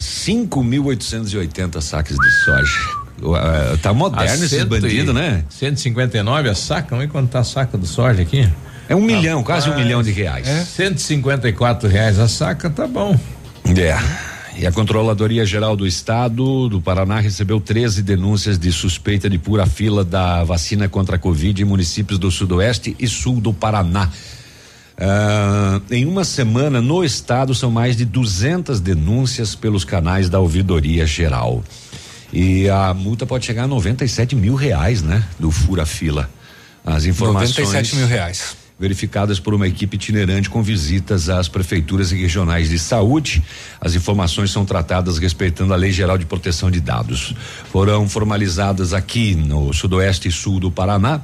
[0.00, 2.78] 5.880 sacas de soja.
[3.20, 5.44] Uh, tá moderno A esses cento e- bandidos, né?
[5.48, 8.48] 159 a saca, vamos tá a saca do soja aqui.
[8.88, 10.46] É um milhão, quase um milhão de reais.
[10.46, 10.64] É?
[10.64, 13.18] 154 reais a saca, tá bom.
[13.76, 13.98] É.
[14.58, 19.66] E a Controladoria Geral do Estado do Paraná recebeu 13 denúncias de suspeita de pura
[19.66, 24.10] fila da vacina contra a Covid em municípios do Sudoeste e Sul do Paraná.
[25.00, 31.06] Ah, em uma semana, no estado, são mais de 200 denúncias pelos canais da Ouvidoria
[31.06, 31.62] Geral.
[32.32, 35.24] E a multa pode chegar a 97 mil reais, né?
[35.38, 36.28] Do fura-fila.
[36.84, 37.56] As informações.
[37.56, 38.56] 97 mil reais.
[38.78, 43.42] Verificadas por uma equipe itinerante com visitas às prefeituras e regionais de saúde.
[43.80, 47.34] As informações são tratadas respeitando a Lei Geral de Proteção de Dados.
[47.72, 51.20] Foram formalizadas aqui no Sudoeste e Sul do Paraná.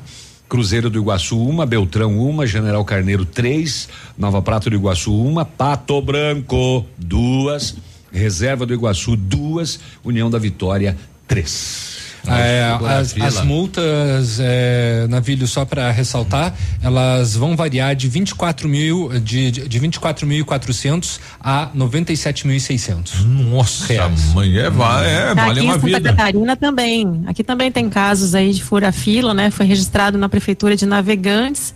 [0.49, 6.01] Cruzeiro do Iguaçu, uma, Beltrão, uma, General Carneiro, três, Nova Prata do Iguaçu, uma, Pato
[6.03, 7.75] Branco, duas,
[8.15, 10.97] Reserva do Iguaçu, duas, União da Vitória,
[11.29, 11.93] três.
[12.27, 19.11] É, as, as multas, é, navilho, só para ressaltar, elas vão variar de 24 mil,
[19.21, 23.25] de, de, de 24.400 a 97.600.
[23.27, 26.11] Nossa, mãe, é, va- é, vale Aqui em uma Santa vida.
[26.15, 27.23] Catarina também.
[27.27, 29.51] Aqui também tem casos aí de fura-fila, né?
[29.51, 31.75] Foi registrado na prefeitura de Navegantes.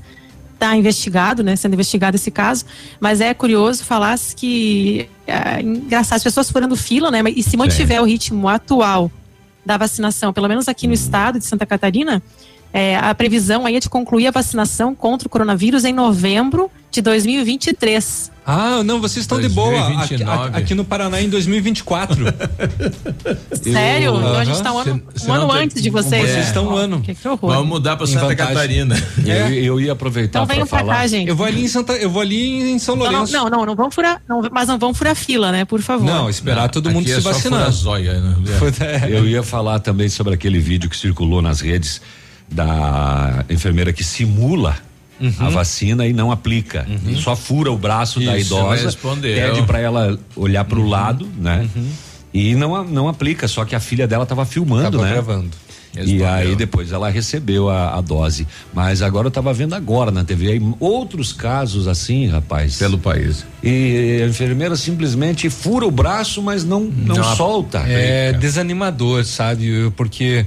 [0.59, 1.55] Está investigado, né?
[1.55, 2.65] Sendo investigado esse caso.
[2.99, 7.23] Mas é curioso falar que é engraçado as pessoas furando fila, né?
[7.37, 9.09] E se mantiver o ritmo atual
[9.65, 12.21] da vacinação, pelo menos aqui no estado de Santa Catarina,
[12.73, 17.01] é, a previsão aí é de concluir a vacinação contra o coronavírus em novembro de
[17.03, 18.31] 2023.
[18.47, 19.79] Ah, não, vocês estão de boa.
[19.79, 20.57] Aqui, 2029.
[20.59, 22.17] aqui no Paraná em 2024.
[23.53, 24.17] Sério?
[24.17, 26.23] Então a gente está um ano, Cê- um ano não tem- antes de vocês.
[26.23, 26.43] Vocês né?
[26.45, 27.01] estão um ano.
[27.03, 27.51] Que, que horror.
[27.53, 28.55] Vamos mudar para Santa vantagem.
[28.55, 28.97] Catarina.
[29.27, 29.49] É.
[29.51, 30.95] Eu, eu ia aproveitar Então para falar.
[30.97, 31.29] cá, gente.
[31.29, 33.33] Eu vou ali em Santa, eu vou ali em São Não, não, Lourenço.
[33.35, 35.65] não, não, não vão furar, não, mas não vão furar fila, né?
[35.67, 36.07] Por favor.
[36.07, 37.59] Não, esperar todo mundo Aqui se é só vacinar.
[37.61, 38.35] furar zóia, né?
[38.81, 39.11] É.
[39.19, 42.01] Eu ia falar também sobre aquele vídeo que circulou nas redes
[42.51, 44.77] da enfermeira que simula
[45.39, 46.87] a vacina e não aplica.
[47.07, 50.87] E só fura o braço da Isso, ela idosa, pede para ela olhar para o
[50.89, 51.69] lado, né?
[52.33, 55.13] E não não aplica, só que a filha dela estava filmando, Acabou né?
[55.13, 55.51] gravando.
[55.97, 58.47] E aí depois ela recebeu a, a dose.
[58.73, 62.77] Mas agora eu estava vendo agora na TV aí outros casos assim, rapaz.
[62.77, 63.45] Pelo país.
[63.63, 67.79] E a enfermeira simplesmente fura o braço, mas não não, Não solta.
[67.87, 69.91] É desanimador, sabe?
[69.97, 70.47] Porque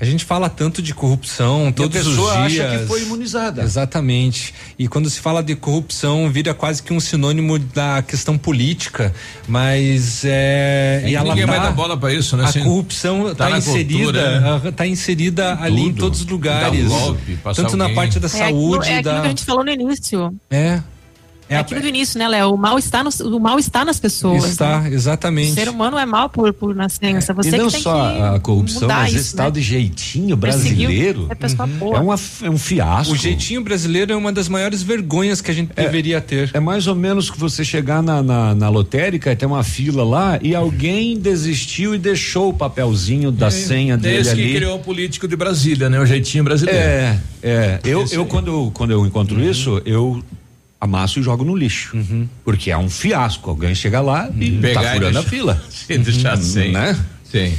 [0.00, 2.80] a gente fala tanto de corrupção todos pessoa os acha dias.
[2.82, 3.62] que foi imunizada.
[3.62, 4.54] Exatamente.
[4.78, 9.14] E quando se fala de corrupção, vira quase que um sinônimo da questão política,
[9.46, 12.44] mas é, É que ninguém vai dar bola pra isso, né?
[12.44, 14.72] A Assim, corrupção tá está inserida, cultura, né?
[14.72, 15.98] tá inserida ali em tudo.
[16.00, 16.86] todos os lugares.
[16.86, 17.96] Golpe, tanto na alguém.
[17.96, 20.34] parte da É aquilo, saúde, é aquilo da que a gente falou no início.
[20.50, 20.80] é
[21.48, 22.52] É, aquilo do início, né, Léo?
[22.52, 24.44] O mal está no, o mal está nas pessoas.
[24.44, 24.90] está né?
[24.90, 25.52] O exatamente.
[25.52, 27.34] ser humano é mal por, por nascença.
[27.34, 29.42] Você e não que tem só que a corrupção, mas isso, esse né?
[29.42, 31.96] tal de jeitinho brasileiro É pessoa boa.
[31.96, 33.12] é, uma, é um fiasco.
[33.12, 36.50] O jeitinho brasileiro é uma das maiores vergonhas que a gente deveria ter.
[36.54, 40.04] É mais ou menos que você chegar na, na, na lotérica e tem uma fila
[40.04, 44.54] lá e alguém desistiu e deixou o papelzinho da senha dele Esse que ali.
[44.54, 46.00] criou o político de Brasília, né?
[46.00, 46.80] O jeitinho brasileiro.
[46.80, 47.80] É, é.
[47.84, 50.22] Eu, eu quando, quando eu encontro isso, eu
[50.82, 51.96] amasso e jogo no lixo.
[52.44, 53.48] Porque é um fiasco.
[53.50, 55.62] Alguém chega lá e Pegar tá e furando a fila.
[55.88, 56.72] E deixar sem.
[56.72, 56.96] Né?
[57.30, 57.52] Sim.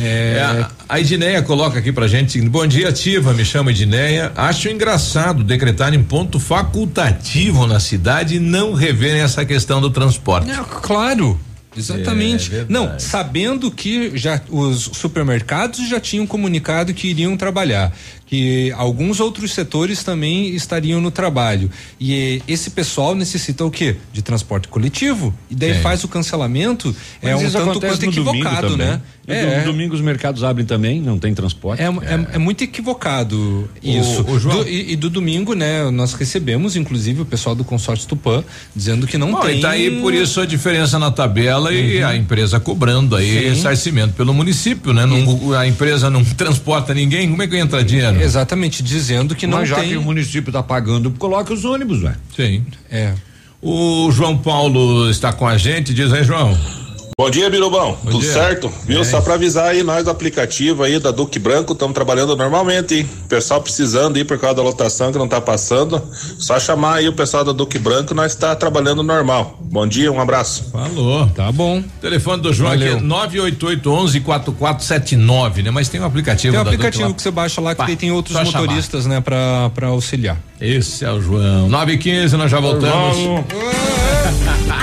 [0.00, 4.68] É, a- a Edneia coloca aqui pra gente, bom dia ativa, me chamo Edneia, acho
[4.68, 10.46] engraçado decretar em ponto facultativo na cidade e não reverem essa questão do transporte.
[10.48, 11.38] Não, claro.
[11.76, 12.46] Exatamente.
[12.48, 12.72] É verdade.
[12.72, 17.92] não, sabendo que já os supermercados já tinham comunicado que iriam trabalhar,
[18.28, 21.70] que alguns outros setores também estariam no trabalho.
[21.98, 23.96] E eh, esse pessoal necessita o quê?
[24.12, 25.34] De transporte coletivo.
[25.50, 25.80] E daí Sim.
[25.80, 26.94] faz o cancelamento.
[27.22, 29.00] é Mas um isso tanto quanto equivocado, né?
[29.26, 31.82] No É, do- domingo os mercados abrem também, não tem transporte.
[31.82, 34.22] é, é, é muito equivocado isso.
[34.26, 35.90] o João- Do- e, e do domingo, né?
[35.90, 38.42] Nós recebemos, inclusive, o pessoal do consórcio Tupã
[38.74, 39.58] dizendo que não Bom, tem.
[39.58, 43.48] e tá aí por isso a diferença na tabela e a empresa cobrando aí Sim.
[43.50, 45.04] ressarcimento pelo município, né?
[45.04, 48.17] Não- a empresa não transporta ninguém, como é que entra dinheiro?
[48.22, 49.90] Exatamente, dizendo que não Mas já tem.
[49.90, 52.16] que o município tá pagando, coloca os ônibus, velho.
[52.34, 52.64] Sim.
[52.90, 53.14] É.
[53.60, 56.56] O João Paulo está com a gente, diz aí, João.
[57.20, 57.98] Bom dia, Birubão.
[58.04, 58.32] Bom Tudo dia.
[58.32, 58.72] certo?
[58.86, 59.00] Viu?
[59.00, 59.04] É.
[59.04, 63.10] Só pra avisar aí, nós do aplicativo aí da Duque Branco estamos trabalhando normalmente, hein?
[63.28, 66.00] Pessoal precisando aí por causa da lotação que não tá passando.
[66.38, 69.58] Só chamar aí o pessoal da Duque Branco, nós está trabalhando normal.
[69.62, 70.66] Bom dia, um abraço.
[70.70, 71.26] Falou.
[71.34, 71.82] Tá bom.
[72.00, 72.98] Telefone do João Valeu.
[72.98, 75.72] aqui é 988114479, né?
[75.72, 77.14] Mas tem um aplicativo Tem um da Duque aplicativo lá.
[77.16, 78.60] que você baixa lá que Pá, tem outros só chamar.
[78.60, 80.36] motoristas, né, pra, pra auxiliar.
[80.60, 81.68] Esse é o João.
[81.68, 83.16] 9 e 15 nós já voltamos.
[83.18, 84.17] A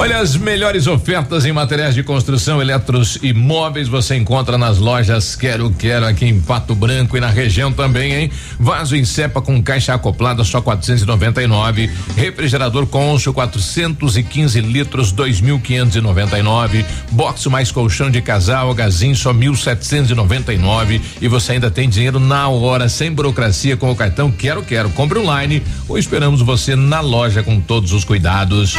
[0.00, 5.36] Olha, as melhores ofertas em materiais de construção, eletros e móveis você encontra nas lojas
[5.36, 8.30] Quero Quero aqui em Pato Branco e na região também, hein?
[8.58, 17.70] Vaso em cepa com caixa acoplada só 499, refrigerador Consul 415 litros 2.599, box mais
[17.70, 23.76] colchão de casal Gazin só 1.799 e você ainda tem dinheiro na hora sem burocracia
[23.76, 24.88] com o cartão Quero Quero.
[24.88, 28.78] Compre online ou esperamos você na loja com todos os cuidados.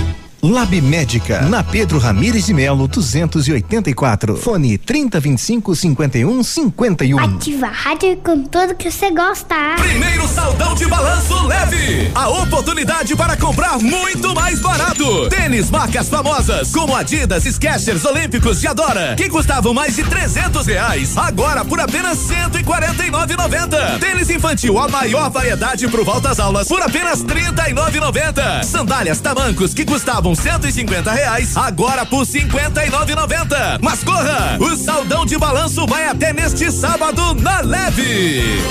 [0.43, 4.35] Lab Médica, na Pedro Ramires de Melo, 284.
[4.37, 7.19] Fone 3025 51 51.
[7.19, 9.55] Ativa a rádio com tudo que você gosta.
[9.77, 12.11] Primeiro saldão de balanço leve.
[12.15, 15.29] A oportunidade para comprar muito mais barato.
[15.29, 21.15] Tênis marcas famosas como Adidas, Skechers, Olímpicos e Adora, que custavam mais de 300 reais,
[21.17, 23.99] agora por apenas 149,90.
[23.99, 28.63] Tênis infantil, a maior variedade pro volta às aulas, por apenas 39,90.
[28.63, 33.79] Sandálias tamancos que custavam 150 reais, agora por 59,90.
[33.81, 34.57] Mas corra!
[34.59, 38.61] O saldão de balanço vai até neste sábado na Leve.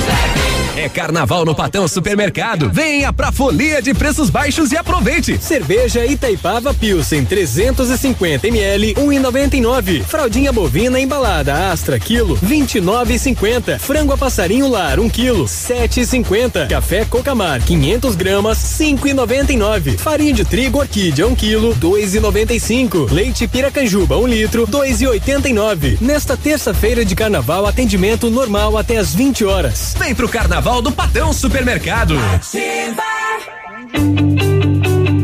[0.76, 2.70] É carnaval no Patão Supermercado.
[2.70, 5.36] Venha pra folia de preços baixos e aproveite.
[5.38, 10.04] Cerveja Itaipava Pilsen 350 ml 1,99.
[10.04, 13.78] Fraldinha bovina embalada Astra quilo 29,50.
[13.80, 16.68] Frango a passarinho lar 1 quilo 7,50.
[16.68, 19.98] Café Cocamar 500 gramas 5,99.
[19.98, 23.10] Farinha de trigo orquídea 1 quilo 2,95.
[23.10, 26.00] Leite Piracanjuba 1 litro 2,89.
[26.00, 29.94] Nesta terça-feira de carnaval atendimento normal até às 20 horas.
[29.98, 32.14] Vem pro Carnaval do Patão Supermercado.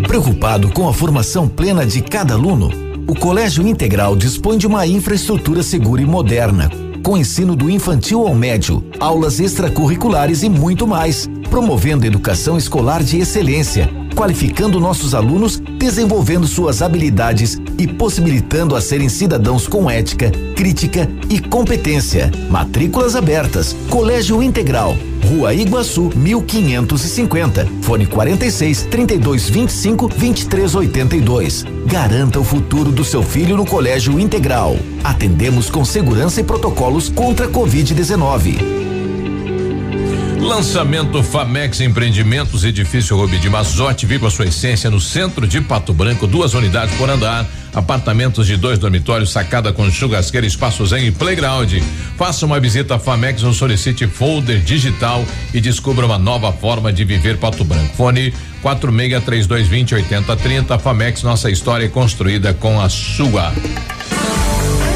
[0.09, 2.69] Preocupado com a formação plena de cada aluno,
[3.07, 6.69] o Colégio Integral dispõe de uma infraestrutura segura e moderna,
[7.03, 13.19] com ensino do infantil ao médio, aulas extracurriculares e muito mais, promovendo educação escolar de
[13.19, 21.09] excelência, qualificando nossos alunos, desenvolvendo suas habilidades e possibilitando a serem cidadãos com ética, crítica
[21.29, 22.33] e competência.
[22.51, 23.77] Matrículas abertas.
[23.91, 24.97] Colégio Integral.
[25.29, 27.69] Rua Iguaçu, 1550.
[27.83, 31.65] Fone 46 32 25 23 82.
[31.85, 34.77] Garanta o futuro do seu filho no Colégio Integral.
[35.05, 38.86] Atendemos com segurança e protocolos contra a Covid-19.
[40.47, 46.25] Lançamento Famex Empreendimentos, edifício Rubi de Mazote, viva sua essência no centro de Pato Branco,
[46.25, 47.45] duas unidades por andar,
[47.75, 51.73] apartamentos de dois dormitórios, sacada com churrasqueira, espaço zen e playground.
[52.17, 57.05] Faça uma visita à Famex ou solicite folder digital e descubra uma nova forma de
[57.05, 57.97] viver Pato Branco.
[57.97, 58.33] Fone
[58.63, 63.53] 46 3220 8030 Famex, nossa história é construída com a sua.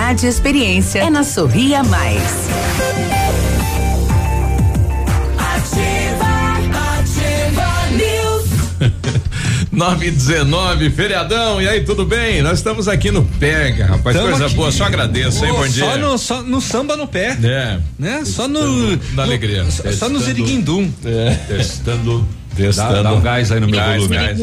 [0.00, 2.22] e experiência é na Sorria Mais.
[9.70, 12.42] Nove e 19, feriadão, e aí, tudo bem?
[12.42, 14.54] Nós estamos aqui no Pega, rapaz, Tamo coisa aqui.
[14.54, 15.84] boa, só agradeço, hein, bom dia.
[15.84, 17.36] Só no, só no samba no pé.
[17.42, 17.78] É.
[17.98, 18.22] Né?
[18.24, 18.96] Só no.
[19.14, 19.62] Na alegria.
[19.62, 20.90] no- só, só no ziriguindum.
[21.04, 21.34] É.
[21.46, 22.92] Testando, testando.
[22.94, 24.16] Dá, dá um gás aí no meu Gás, volume.
[24.16, 24.40] gás.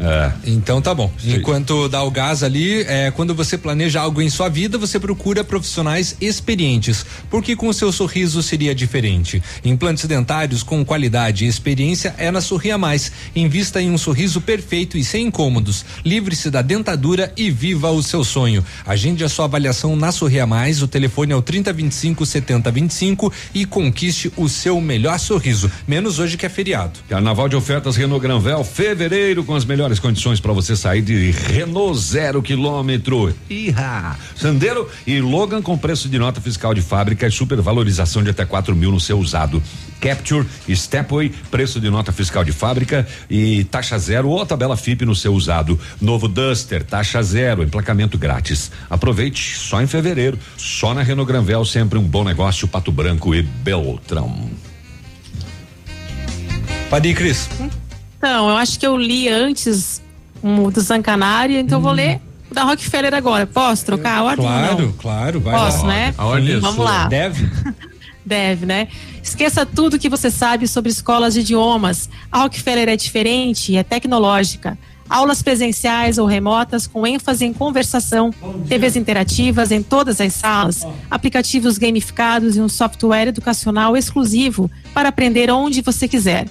[0.00, 0.32] É.
[0.46, 1.10] Então tá bom.
[1.24, 5.42] Enquanto dá o gás ali, é, quando você planeja algo em sua vida, você procura
[5.42, 7.04] profissionais experientes.
[7.28, 9.42] Porque com o seu sorriso seria diferente.
[9.64, 13.10] Implantes dentários com qualidade e experiência é na Sorria Mais.
[13.34, 15.84] Invista em um sorriso perfeito e sem incômodos.
[16.04, 18.64] Livre-se da dentadura e viva o seu sonho.
[18.86, 20.82] Agende a sua avaliação na Sorria Mais.
[20.82, 25.70] O telefone é o 3025 7025 e conquiste o seu melhor sorriso.
[25.86, 27.00] Menos hoje que é feriado.
[27.08, 31.98] Carnaval de ofertas Renault Granvel, fevereiro, com as melhores condições para você sair de Renault
[31.98, 33.32] zero quilômetro.
[33.48, 34.16] Iha!
[34.34, 38.74] Sandero e Logan com preço de nota fiscal de fábrica e supervalorização de até 4
[38.74, 39.62] mil no seu usado.
[40.00, 45.14] Capture, Stepway, preço de nota fiscal de fábrica e taxa zero ou tabela FIP no
[45.14, 45.78] seu usado.
[46.00, 48.70] Novo Duster, taxa zero, emplacamento grátis.
[48.90, 53.42] Aproveite só em fevereiro, só na Renault Granvel, sempre um bom negócio, Pato Branco e
[53.42, 54.50] Beltrão.
[56.90, 57.48] Pode ir, Cris.
[58.18, 60.02] Então, eu acho que eu li antes
[60.42, 62.20] um do Zancanari, então eu vou ler
[62.50, 63.46] o da Rockefeller agora.
[63.46, 64.44] Posso trocar a ordem?
[64.44, 64.92] Claro, não?
[64.92, 65.88] claro, vai Posso, lá.
[65.88, 66.14] né?
[66.18, 67.06] A ordem é Vamos lá.
[67.06, 67.48] Deve?
[68.26, 68.88] Deve, né?
[69.22, 72.10] Esqueça tudo que você sabe sobre escolas de idiomas.
[72.30, 74.76] A Rockefeller é diferente e é tecnológica.
[75.08, 78.30] Aulas presenciais ou remotas com ênfase em conversação,
[78.68, 85.50] TVs interativas em todas as salas, aplicativos gamificados e um software educacional exclusivo para aprender
[85.50, 86.46] onde você quiser.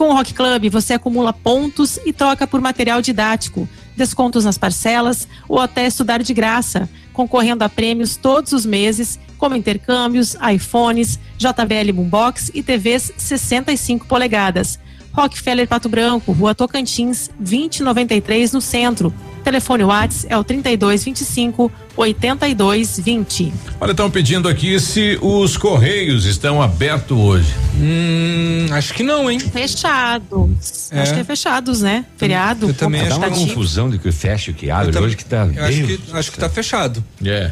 [0.00, 5.28] Com o Rock Club você acumula pontos e troca por material didático, descontos nas parcelas
[5.46, 11.92] ou até estudar de graça, concorrendo a prêmios todos os meses, como intercâmbios, iPhones, JBL
[11.92, 14.78] Boombox e TVs 65 polegadas.
[15.24, 19.12] Rockefeller Pato Branco, Rua Tocantins, 2093 no centro.
[19.44, 23.52] Telefone Whats é o 3225 8220.
[23.80, 27.52] Olha, estão pedindo aqui se os correios estão abertos hoje.
[27.78, 29.38] Hum, acho que não, hein?
[29.38, 30.90] Fechados.
[30.90, 31.00] É.
[31.02, 32.04] Acho que é fechados, né?
[32.16, 32.68] Feriado.
[32.68, 33.48] Eu também acho uma prestativo.
[33.54, 34.96] confusão de que fecha e que abre.
[34.98, 35.48] Hoje que tá.
[35.54, 37.02] eu acho que- acho que tá fechado.
[37.24, 37.50] É.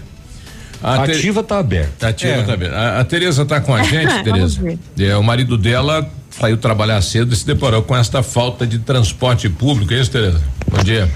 [0.83, 2.09] A ativa tá aberta.
[2.09, 2.43] Ativa É.
[2.45, 2.77] tá aberta.
[2.77, 4.63] A, a Tereza tá com a gente, Vamos Tereza.
[4.63, 4.79] ver.
[5.07, 6.09] É, o marido dela
[6.39, 9.93] saiu trabalhar cedo e se deparou com esta falta de transporte público.
[9.93, 10.41] É isso, Tereza?
[10.71, 11.11] Bom dia.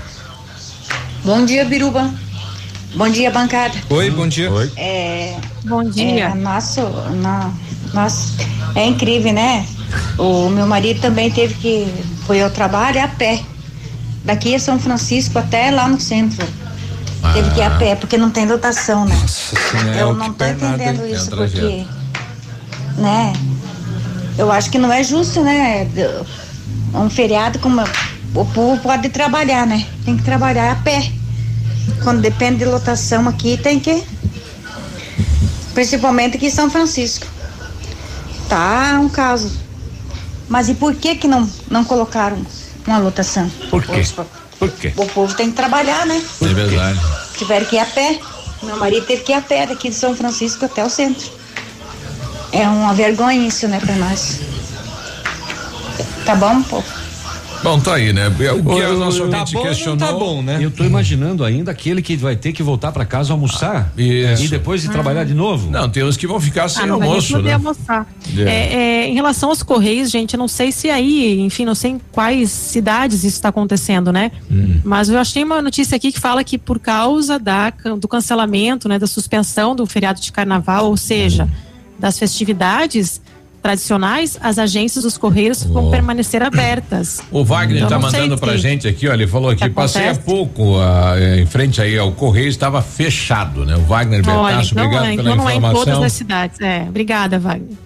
[1.25, 2.10] Bom dia, Biruba.
[2.94, 3.75] Bom dia, bancada.
[3.89, 4.51] Oi, bom dia.
[4.51, 4.70] Oi.
[4.76, 6.26] É, Bom dia.
[6.26, 6.81] É, nosso,
[7.23, 7.51] na,
[7.94, 8.34] nossa,
[8.75, 9.67] é incrível, né?
[10.18, 11.86] O meu marido também teve que
[12.26, 13.41] foi ao trabalho a pé.
[14.25, 16.47] Daqui a São Francisco até lá no centro.
[17.33, 19.17] Teve que ir a pé, porque não tem lotação, né?
[19.26, 21.15] Senhora, é Eu não tô entendendo hein?
[21.15, 21.86] isso, É um porque,
[22.99, 23.33] né?
[24.38, 25.88] Eu acho que não é justo, né?
[26.94, 27.82] Um feriado como
[28.34, 29.86] o povo pode trabalhar, né?
[30.04, 31.10] Tem que trabalhar a pé.
[32.02, 34.02] Quando depende de lotação aqui, tem que.
[35.74, 37.26] Principalmente aqui em São Francisco.
[38.48, 39.52] Tá um caso.
[40.48, 42.44] Mas e por que que não, não colocaram
[42.86, 43.50] uma lotação?
[43.70, 44.02] Por quê?
[44.58, 44.92] Por quê?
[44.96, 46.22] O povo tem que trabalhar, né?
[46.42, 47.00] É verdade.
[47.36, 48.20] Tiveram que ir a pé.
[48.62, 51.41] Meu marido teve que ir a pé daqui de São Francisco até o centro.
[52.52, 54.40] É uma vergonha isso, né, pra nós.
[56.24, 56.84] Tá bom, povo?
[57.62, 58.22] Bom, tá aí, né?
[58.40, 59.97] É O que a nossa Tá bom, não questionou.
[60.08, 60.58] tá bom, né?
[60.60, 64.44] Eu tô imaginando ainda aquele que vai ter que voltar para casa almoçar Isso.
[64.44, 65.70] e depois de trabalhar de novo.
[65.70, 67.55] Não, tem uns que vão ficar sem Ah, não almoço, poder né?
[67.55, 68.05] almoçar.
[68.36, 68.42] É.
[68.42, 71.92] É, é, em relação aos Correios, gente, eu não sei se aí, enfim, não sei
[71.92, 74.32] em quais cidades isso está acontecendo, né?
[74.50, 74.81] Hum.
[74.82, 78.98] Mas eu achei uma notícia aqui que fala que por causa da, do cancelamento, né,
[78.98, 81.48] da suspensão do feriado de carnaval, ou seja,
[81.98, 83.20] das festividades
[83.62, 87.20] tradicionais, as agências dos Correios vão permanecer abertas.
[87.30, 89.62] O Wagner Então, tá não sei mandando pra se- gente aqui, ó, ele falou aqui,
[89.62, 93.76] que passei há pouco ah, eh, em frente aí ao Correio, estava fechado, né?
[93.76, 96.02] O Wagner Olha, Bertasso, então, obrigado é, pela então não é em todas informação.
[96.02, 96.60] as cidades.
[96.60, 97.76] É, obrigada, Wagner.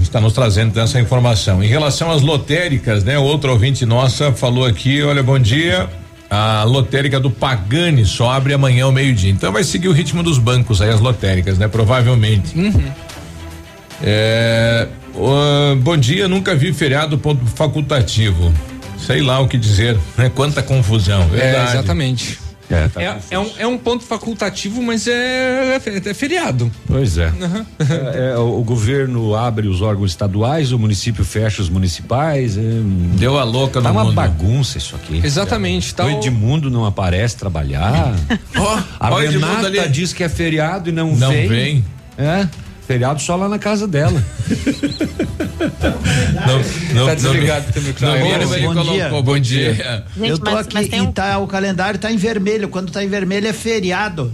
[0.00, 1.60] Está nos trazendo essa informação.
[1.60, 3.18] Em relação às lotéricas, né?
[3.18, 5.88] Outra ouvinte nossa falou aqui, olha, bom dia.
[6.30, 9.32] A lotérica do Pagani só abre amanhã ao meio-dia.
[9.32, 11.66] Então vai seguir o ritmo dos bancos aí, as lotéricas, né?
[11.66, 12.54] Provavelmente.
[14.02, 18.52] É, ô, bom dia, nunca vi feriado ponto facultativo.
[18.98, 20.30] Sei lá o que dizer, né?
[20.34, 21.22] Quanta confusão.
[21.32, 21.70] É, Verdade.
[21.72, 22.38] exatamente.
[22.70, 26.70] É, tá É, é um, é um ponto facultativo, mas é, é fe- é feriado.
[26.86, 27.26] Pois é.
[27.26, 27.66] Aham.
[27.80, 32.56] É, é, o, o governo abre os órgãos estaduais, o município fecha os municipais.
[32.56, 32.60] é,
[33.18, 34.14] Deu a louca Tá no uma mundo.
[34.14, 35.20] bagunça isso aqui.
[35.24, 35.92] Exatamente.
[35.92, 38.14] Tá o o- Edmundo não aparece trabalhar.
[39.00, 39.88] a ó o Edmundo Renata ali.
[39.88, 41.48] diz que é feriado e não, Não vem.
[41.48, 41.84] vem.
[42.16, 42.46] É.
[42.90, 44.20] Feriado só lá na casa dela.
[46.46, 48.18] Não, não, Tá desligado teu microfone.
[48.18, 48.84] Não, Bom ele dia.
[49.08, 49.74] colocou, bom dia.
[50.16, 52.68] Gente, eu tô mas- aqui mas tem e um- tá, o calendário tá em vermelho.
[52.68, 54.32] Quando tá em vermelho é feriado.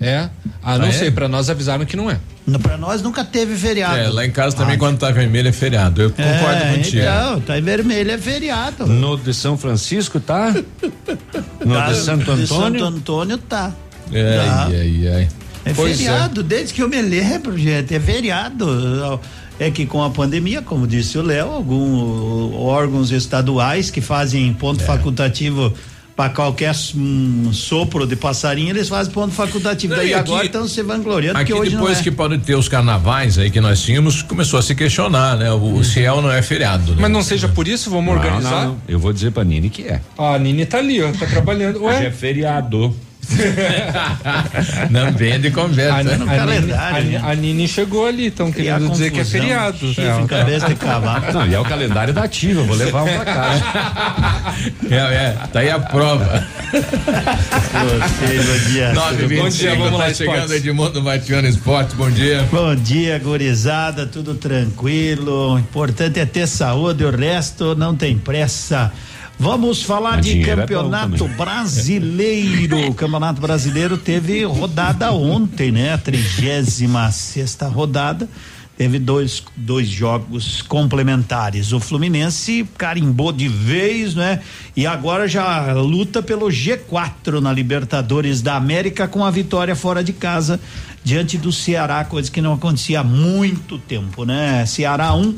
[0.00, 0.28] É.
[0.62, 0.92] Ah, não Ah, é?
[0.92, 2.18] sei, pra nós avisaram que não é.
[2.46, 3.96] No- Pra nós nunca teve feriado.
[3.96, 6.02] É, lá em casa também quando tá vermelho é feriado.
[6.02, 7.02] Eu concordo é, contigo.
[7.02, 8.86] Então, tá em vermelho é feriado.
[8.86, 10.52] No de São Francisco tá?
[11.64, 12.46] No Tá, de Santo de Antônio?
[12.80, 13.72] Santo Antônio tá.
[14.12, 14.66] Ai, Tá.
[14.70, 15.28] ai, ai.
[15.64, 19.20] É Pois feriado, desde que eu me lembro, gente, é feriado.
[19.60, 24.52] É que com a pandemia, como disse o Léo, alguns órgãos estaduais que fazem É.
[24.54, 25.72] ponto facultativo
[26.16, 29.92] para qualquer hum, sopro de passarinho, eles fazem ponto facultativo.
[29.94, 32.02] Não, Daí aqui- agora estão se vangloriando Aqui que hoje depois não é.
[32.02, 35.50] que pode ter os carnavais aí que nós tínhamos, começou a se questionar, né?
[35.52, 36.92] O, o Ciel não é feriado.
[36.92, 36.98] Né?
[37.02, 38.66] Mas não seja por isso, vamos Não, organizar?
[38.66, 40.00] não, Eu vou dizer pra Nini que é.
[40.18, 41.82] Ah, a Nini tá ali, ó, tá trabalhando.
[41.84, 42.94] Hoje é feriado.
[44.90, 45.98] não vende conversa.
[45.98, 46.14] A, né?
[46.14, 47.20] a, calendário, a, Ni- né?
[47.24, 49.78] a Nini chegou ali, estão querendo dizer que é feriado.
[49.78, 51.32] chifre É, em cabeça de cavalo.
[51.32, 53.62] Não, e é o calendário da ativa, vou levar um pra casa.
[54.90, 56.46] É, é, tá aí a prova.
[56.72, 58.92] bom dia.
[58.92, 60.64] 9 Bom dia, vamos lá, tá chegando esportes.
[60.66, 62.46] Edmundo Matiano Esporte, bom dia.
[62.52, 65.54] Bom dia, gurizada, tudo tranquilo.
[65.54, 68.92] O importante é ter saúde, o resto não tem pressa.
[69.38, 71.36] Vamos falar Mas de é campeonato também.
[71.36, 72.78] brasileiro.
[72.90, 75.94] O campeonato brasileiro teve rodada ontem, né?
[75.94, 78.28] A 36 sexta rodada.
[78.76, 81.72] Teve dois, dois jogos complementares.
[81.72, 84.40] O Fluminense carimbou de vez, né?
[84.74, 90.12] E agora já luta pelo G4 na Libertadores da América com a vitória fora de
[90.12, 90.58] casa
[91.04, 94.64] diante do Ceará, coisa que não acontecia há muito tempo, né?
[94.66, 95.34] Ceará 1, um,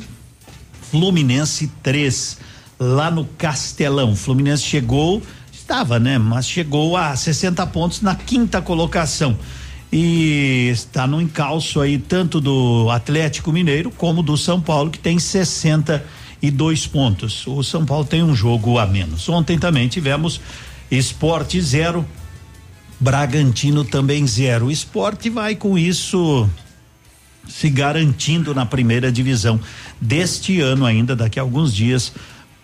[0.91, 2.39] Fluminense 3,
[2.79, 4.13] lá no Castelão.
[4.13, 5.23] O Fluminense chegou,
[5.53, 6.19] estava, né?
[6.19, 9.39] Mas chegou a 60 pontos na quinta colocação.
[9.93, 15.19] E está no encalço aí tanto do Atlético Mineiro como do São Paulo, que tem
[15.19, 17.47] 62 pontos.
[17.47, 19.29] O São Paulo tem um jogo a menos.
[19.29, 20.41] Ontem também tivemos
[20.91, 22.05] Esporte zero,
[23.01, 24.67] Bragantino também zero.
[24.67, 26.49] O esporte vai com isso
[27.49, 29.61] se garantindo na primeira divisão
[30.01, 32.13] deste ano ainda, daqui a alguns dias,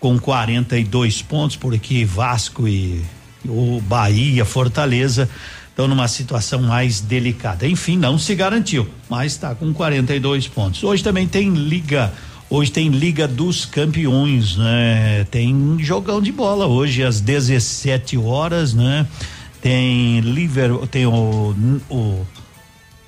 [0.00, 3.04] com 42 pontos, porque Vasco e
[3.46, 5.28] o Bahia, Fortaleza
[5.68, 7.68] estão numa situação mais delicada.
[7.68, 10.82] Enfim, não se garantiu, mas está com 42 pontos.
[10.82, 12.12] Hoje também tem liga.
[12.52, 15.24] Hoje tem Liga dos Campeões, né?
[15.30, 19.06] Tem jogão de bola hoje às 17 horas, né?
[19.62, 21.54] Tem Liverpool, tem o,
[21.88, 22.26] o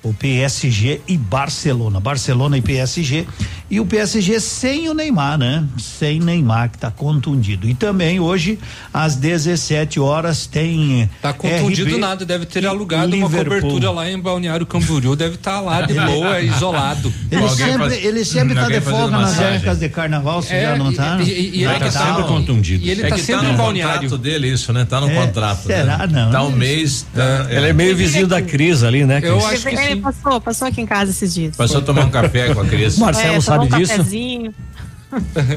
[0.03, 1.99] o PSG e Barcelona.
[1.99, 3.25] Barcelona e PSG.
[3.69, 5.63] E o PSG sem o Neymar, né?
[5.79, 7.67] Sem Neymar, que está contundido.
[7.67, 8.59] E também hoje,
[8.93, 11.09] às 17 horas, tem.
[11.21, 15.59] Tá contundido RB nada, deve ter alugado uma cobertura lá em Balneário Camboriú, deve estar
[15.61, 17.11] lá de boa, isolado.
[17.31, 20.93] Ele sempre, ele sempre tá de folga nas épocas de carnaval, você É, já não
[20.93, 21.17] tá?
[21.21, 22.85] e- e- e ele Tá, tá sempre contundido.
[22.85, 24.01] E ele é tá que sempre tá em no balneário.
[24.01, 24.85] contrato dele isso, né?
[24.85, 25.63] Tá no É, contrato.
[25.63, 25.97] será?
[26.05, 26.07] né?
[26.25, 27.05] Não, Tá um mês.
[27.13, 29.19] Tá, Ele é meio vizinho da Cris ali, né?
[29.23, 31.55] Eu acho que Ele passou, passou aqui em casa esses dias.
[31.55, 32.97] Passou a tomar um café com a Cris.
[32.97, 33.97] Marcelo é, sabe um disso?
[33.97, 34.53] cafezinho.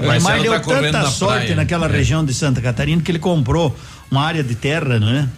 [0.02, 1.56] Neymar deu tá tanta na sorte praia.
[1.56, 1.90] naquela É.
[1.90, 3.74] região de Santa Catarina que ele comprou
[4.10, 5.28] uma área de terra, né?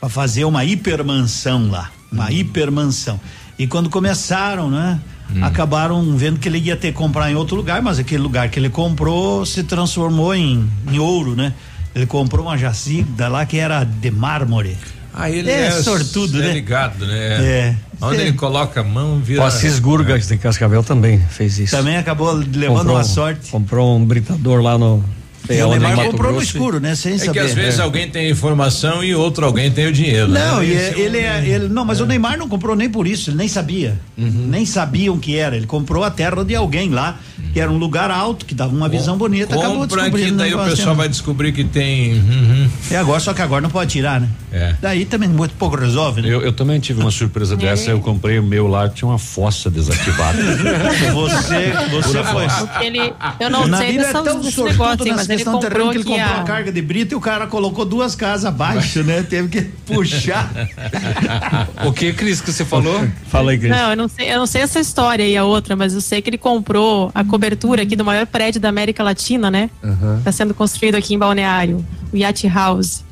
[0.00, 3.20] Para fazer uma hipermansão lá, uma hipermansão.
[3.58, 4.98] E quando começaram, né?
[5.42, 8.58] Acabaram vendo que ele ia ter que comprar em outro lugar, mas aquele lugar que
[8.58, 11.52] ele comprou se transformou em, em ouro, né?
[11.94, 14.74] Ele comprou uma jacida lá que era de mármore.
[15.12, 16.52] Ah, ele É é, sortudo, é né?
[16.52, 17.16] ligado, né?
[17.16, 17.74] É.
[18.00, 18.22] Onde Sim.
[18.22, 19.42] ele coloca a mão, vira.
[19.42, 21.76] O Assis Gurgas de Cascavel também fez isso.
[21.76, 23.50] Também acabou levando Comprou uma um- sorte.
[23.50, 25.02] Comprou um britador lá no.
[25.48, 26.94] E o Neymar comprou no escuro, né?
[26.94, 27.32] Sem É saber.
[27.32, 27.82] que às vezes É.
[27.82, 30.28] alguém tem informação e outro alguém tem o dinheiro.
[30.28, 30.66] Não, né?
[30.66, 33.30] e Esse é- ele é, ele, não, mas o Neymar não comprou nem por isso,
[33.30, 33.98] ele nem sabia.
[34.16, 35.56] Nem sabiam o que era.
[35.56, 37.18] Ele comprou a terra de alguém lá,
[37.52, 40.36] que era um lugar alto, que dava uma visão bonita, acabou Compra que descobrindo.
[40.38, 40.94] daí o pessoal né?
[40.94, 42.14] vai descobrir que tem.
[42.14, 42.68] uhum.
[42.90, 44.28] É agora, só que agora não pode tirar, né?
[44.52, 44.74] É.
[44.80, 46.28] Daí também muito pouco resolve, né?
[46.28, 49.70] Eu, eu também tive uma surpresa dessa, eu comprei o meu lá, tinha uma fossa
[49.70, 50.38] desativada.
[51.14, 52.46] Você, você foi.
[52.86, 55.96] Ele, eu não sei é dessas- tão desse negócio, mas ele questão terrena comprou que
[55.98, 59.22] ele aqui comprou a carga de brita e o cara colocou duas casas abaixo, né?
[59.22, 60.50] Teve que puxar.
[61.84, 63.06] O que, Cris, que você falou?
[63.28, 63.70] Fala aí, Cris.
[63.70, 66.20] Não, eu não sei, eu não sei essa história e a outra, mas eu sei
[66.20, 69.70] que ele comprou a cobertura aqui do maior prédio da América Latina, né?
[70.18, 73.04] Está sendo construído aqui em Balneário, o Yacht House.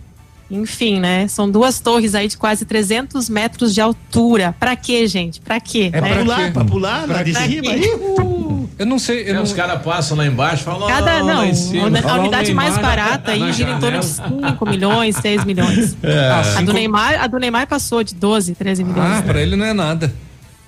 [0.51, 1.27] Enfim, né?
[1.27, 4.55] São duas torres aí de quase 300 metros de altura.
[4.59, 5.41] Pra quê, gente?
[5.41, 5.91] Pra quê?
[5.93, 6.09] É né?
[6.09, 7.73] pra pular, pra pular lá Pra de cima.
[8.79, 9.23] Eu não sei.
[9.23, 9.43] Eu Aí não...
[9.43, 10.87] Os caras passam lá embaixo e falam.
[10.87, 14.01] Cada, "Oh, não, lá em cima." a, a unidade mais barata aí gira em torno
[14.01, 14.51] de janela.
[14.51, 15.97] 5 milhões, 6 milhões.
[16.05, 19.19] A, Assim do Neymar, a do Neymar passou de 12, 13 milhões.
[19.19, 20.13] Ah, pra ele não é nada.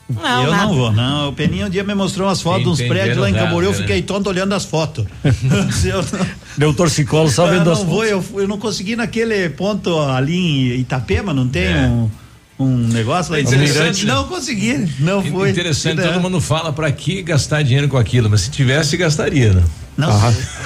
[0.08, 0.64] não, eu nada.
[0.66, 1.28] não vou, não.
[1.28, 3.72] O Peninha um dia me mostrou umas fotos de uns prédios lá em Camboriú, eu
[3.72, 3.78] né?
[3.82, 5.04] fiquei tonto olhando as fotos.
[5.84, 8.30] Eu não, Deu torcicolo só eu vendo não as vou, fotos.
[8.32, 11.76] eu, eu não consegui naquele ponto ali em Itapema, não tem É.
[11.86, 12.10] um,
[12.58, 15.50] um negócio lá em Interessante, Não consegui, não foi.
[15.50, 19.62] Interessante, todo mundo fala pra que gastar dinheiro com aquilo, mas se tivesse, gastaria, né?
[19.98, 20.08] Não.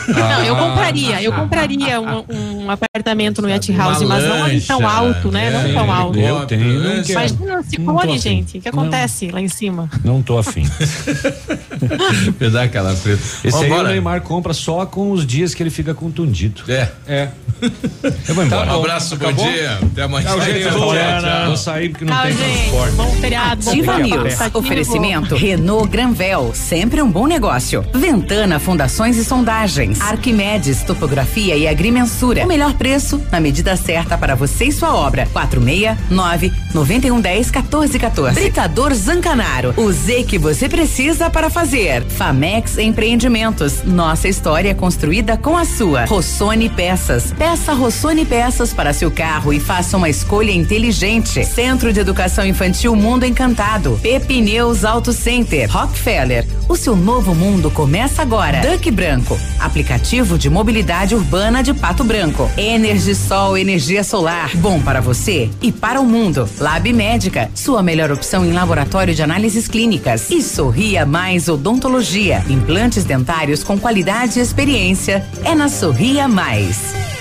[0.09, 4.79] Não, eu compraria, eu compraria um, um apartamento no Yacht House, mas não ali tão
[4.81, 5.47] lancha, alto, né?
[5.47, 6.19] é, Não tão alto.
[6.19, 7.03] Eu tenho.
[7.03, 8.19] Imagina se afim.
[8.19, 8.59] gente.
[8.59, 9.89] O que acontece lá em cima?
[10.05, 10.69] Não tô afim.
[12.39, 13.23] Pedar aquela preta.
[13.43, 13.89] Esse aí o Vambora.
[13.89, 16.63] Neymar compra só com os dias que ele fica contundido.
[16.69, 16.89] É.
[17.07, 17.29] É.
[18.29, 18.73] Eu vou embora.
[18.77, 19.51] um abraço, bom Acabou?
[19.51, 19.79] dia.
[19.81, 20.27] Até amanhã.
[20.29, 20.63] Tchau, gente.
[20.63, 20.95] Tchau, Vou,
[21.47, 22.59] vou sair porque não Tchau, tem gente.
[22.59, 22.95] transporte.
[22.97, 24.03] Bom feriado, Ativa feriado.
[24.25, 24.33] News.
[24.35, 24.59] Cansativo.
[24.59, 27.85] Oferecimento Renault Granvel, sempre um bom negócio.
[27.95, 30.01] Ventana Fundações e Sondagens.
[30.01, 32.45] Arquimedes Topografia e Agrimensura.
[32.45, 35.27] O melhor preço na medida certa para você e sua obra.
[35.33, 38.35] 469 9110 1414.
[38.35, 39.75] Britador Zancanaro.
[39.77, 42.05] O Z que você precisa para fazer.
[42.05, 43.85] Famex Empreendimentos.
[43.85, 46.05] Nossa história construída com a sua.
[46.05, 47.33] Rossoni Peças.
[47.39, 51.45] Peça Rossoni Peças para seu carro e faça uma escolha inteligente.
[51.45, 53.99] Centro de Educação Infantil Mundo Encantado.
[54.03, 55.71] Pepineus Auto Center.
[55.71, 56.45] Rockefeller.
[56.69, 58.61] O seu novo mundo começa agora.
[58.61, 59.39] Duck Branco.
[59.61, 62.51] Aplicativo de mobilidade urbana de Pato Branco.
[62.57, 64.57] Energisol energia solar.
[64.57, 66.49] Bom para você e para o mundo.
[66.59, 67.51] Lab Médica.
[67.55, 70.31] Sua melhor opção em laboratório de análises clínicas.
[70.31, 72.43] E Sorria Mais Odontologia.
[72.49, 75.27] Implantes dentários com qualidade e experiência.
[75.45, 77.13] É na Sorria Mais.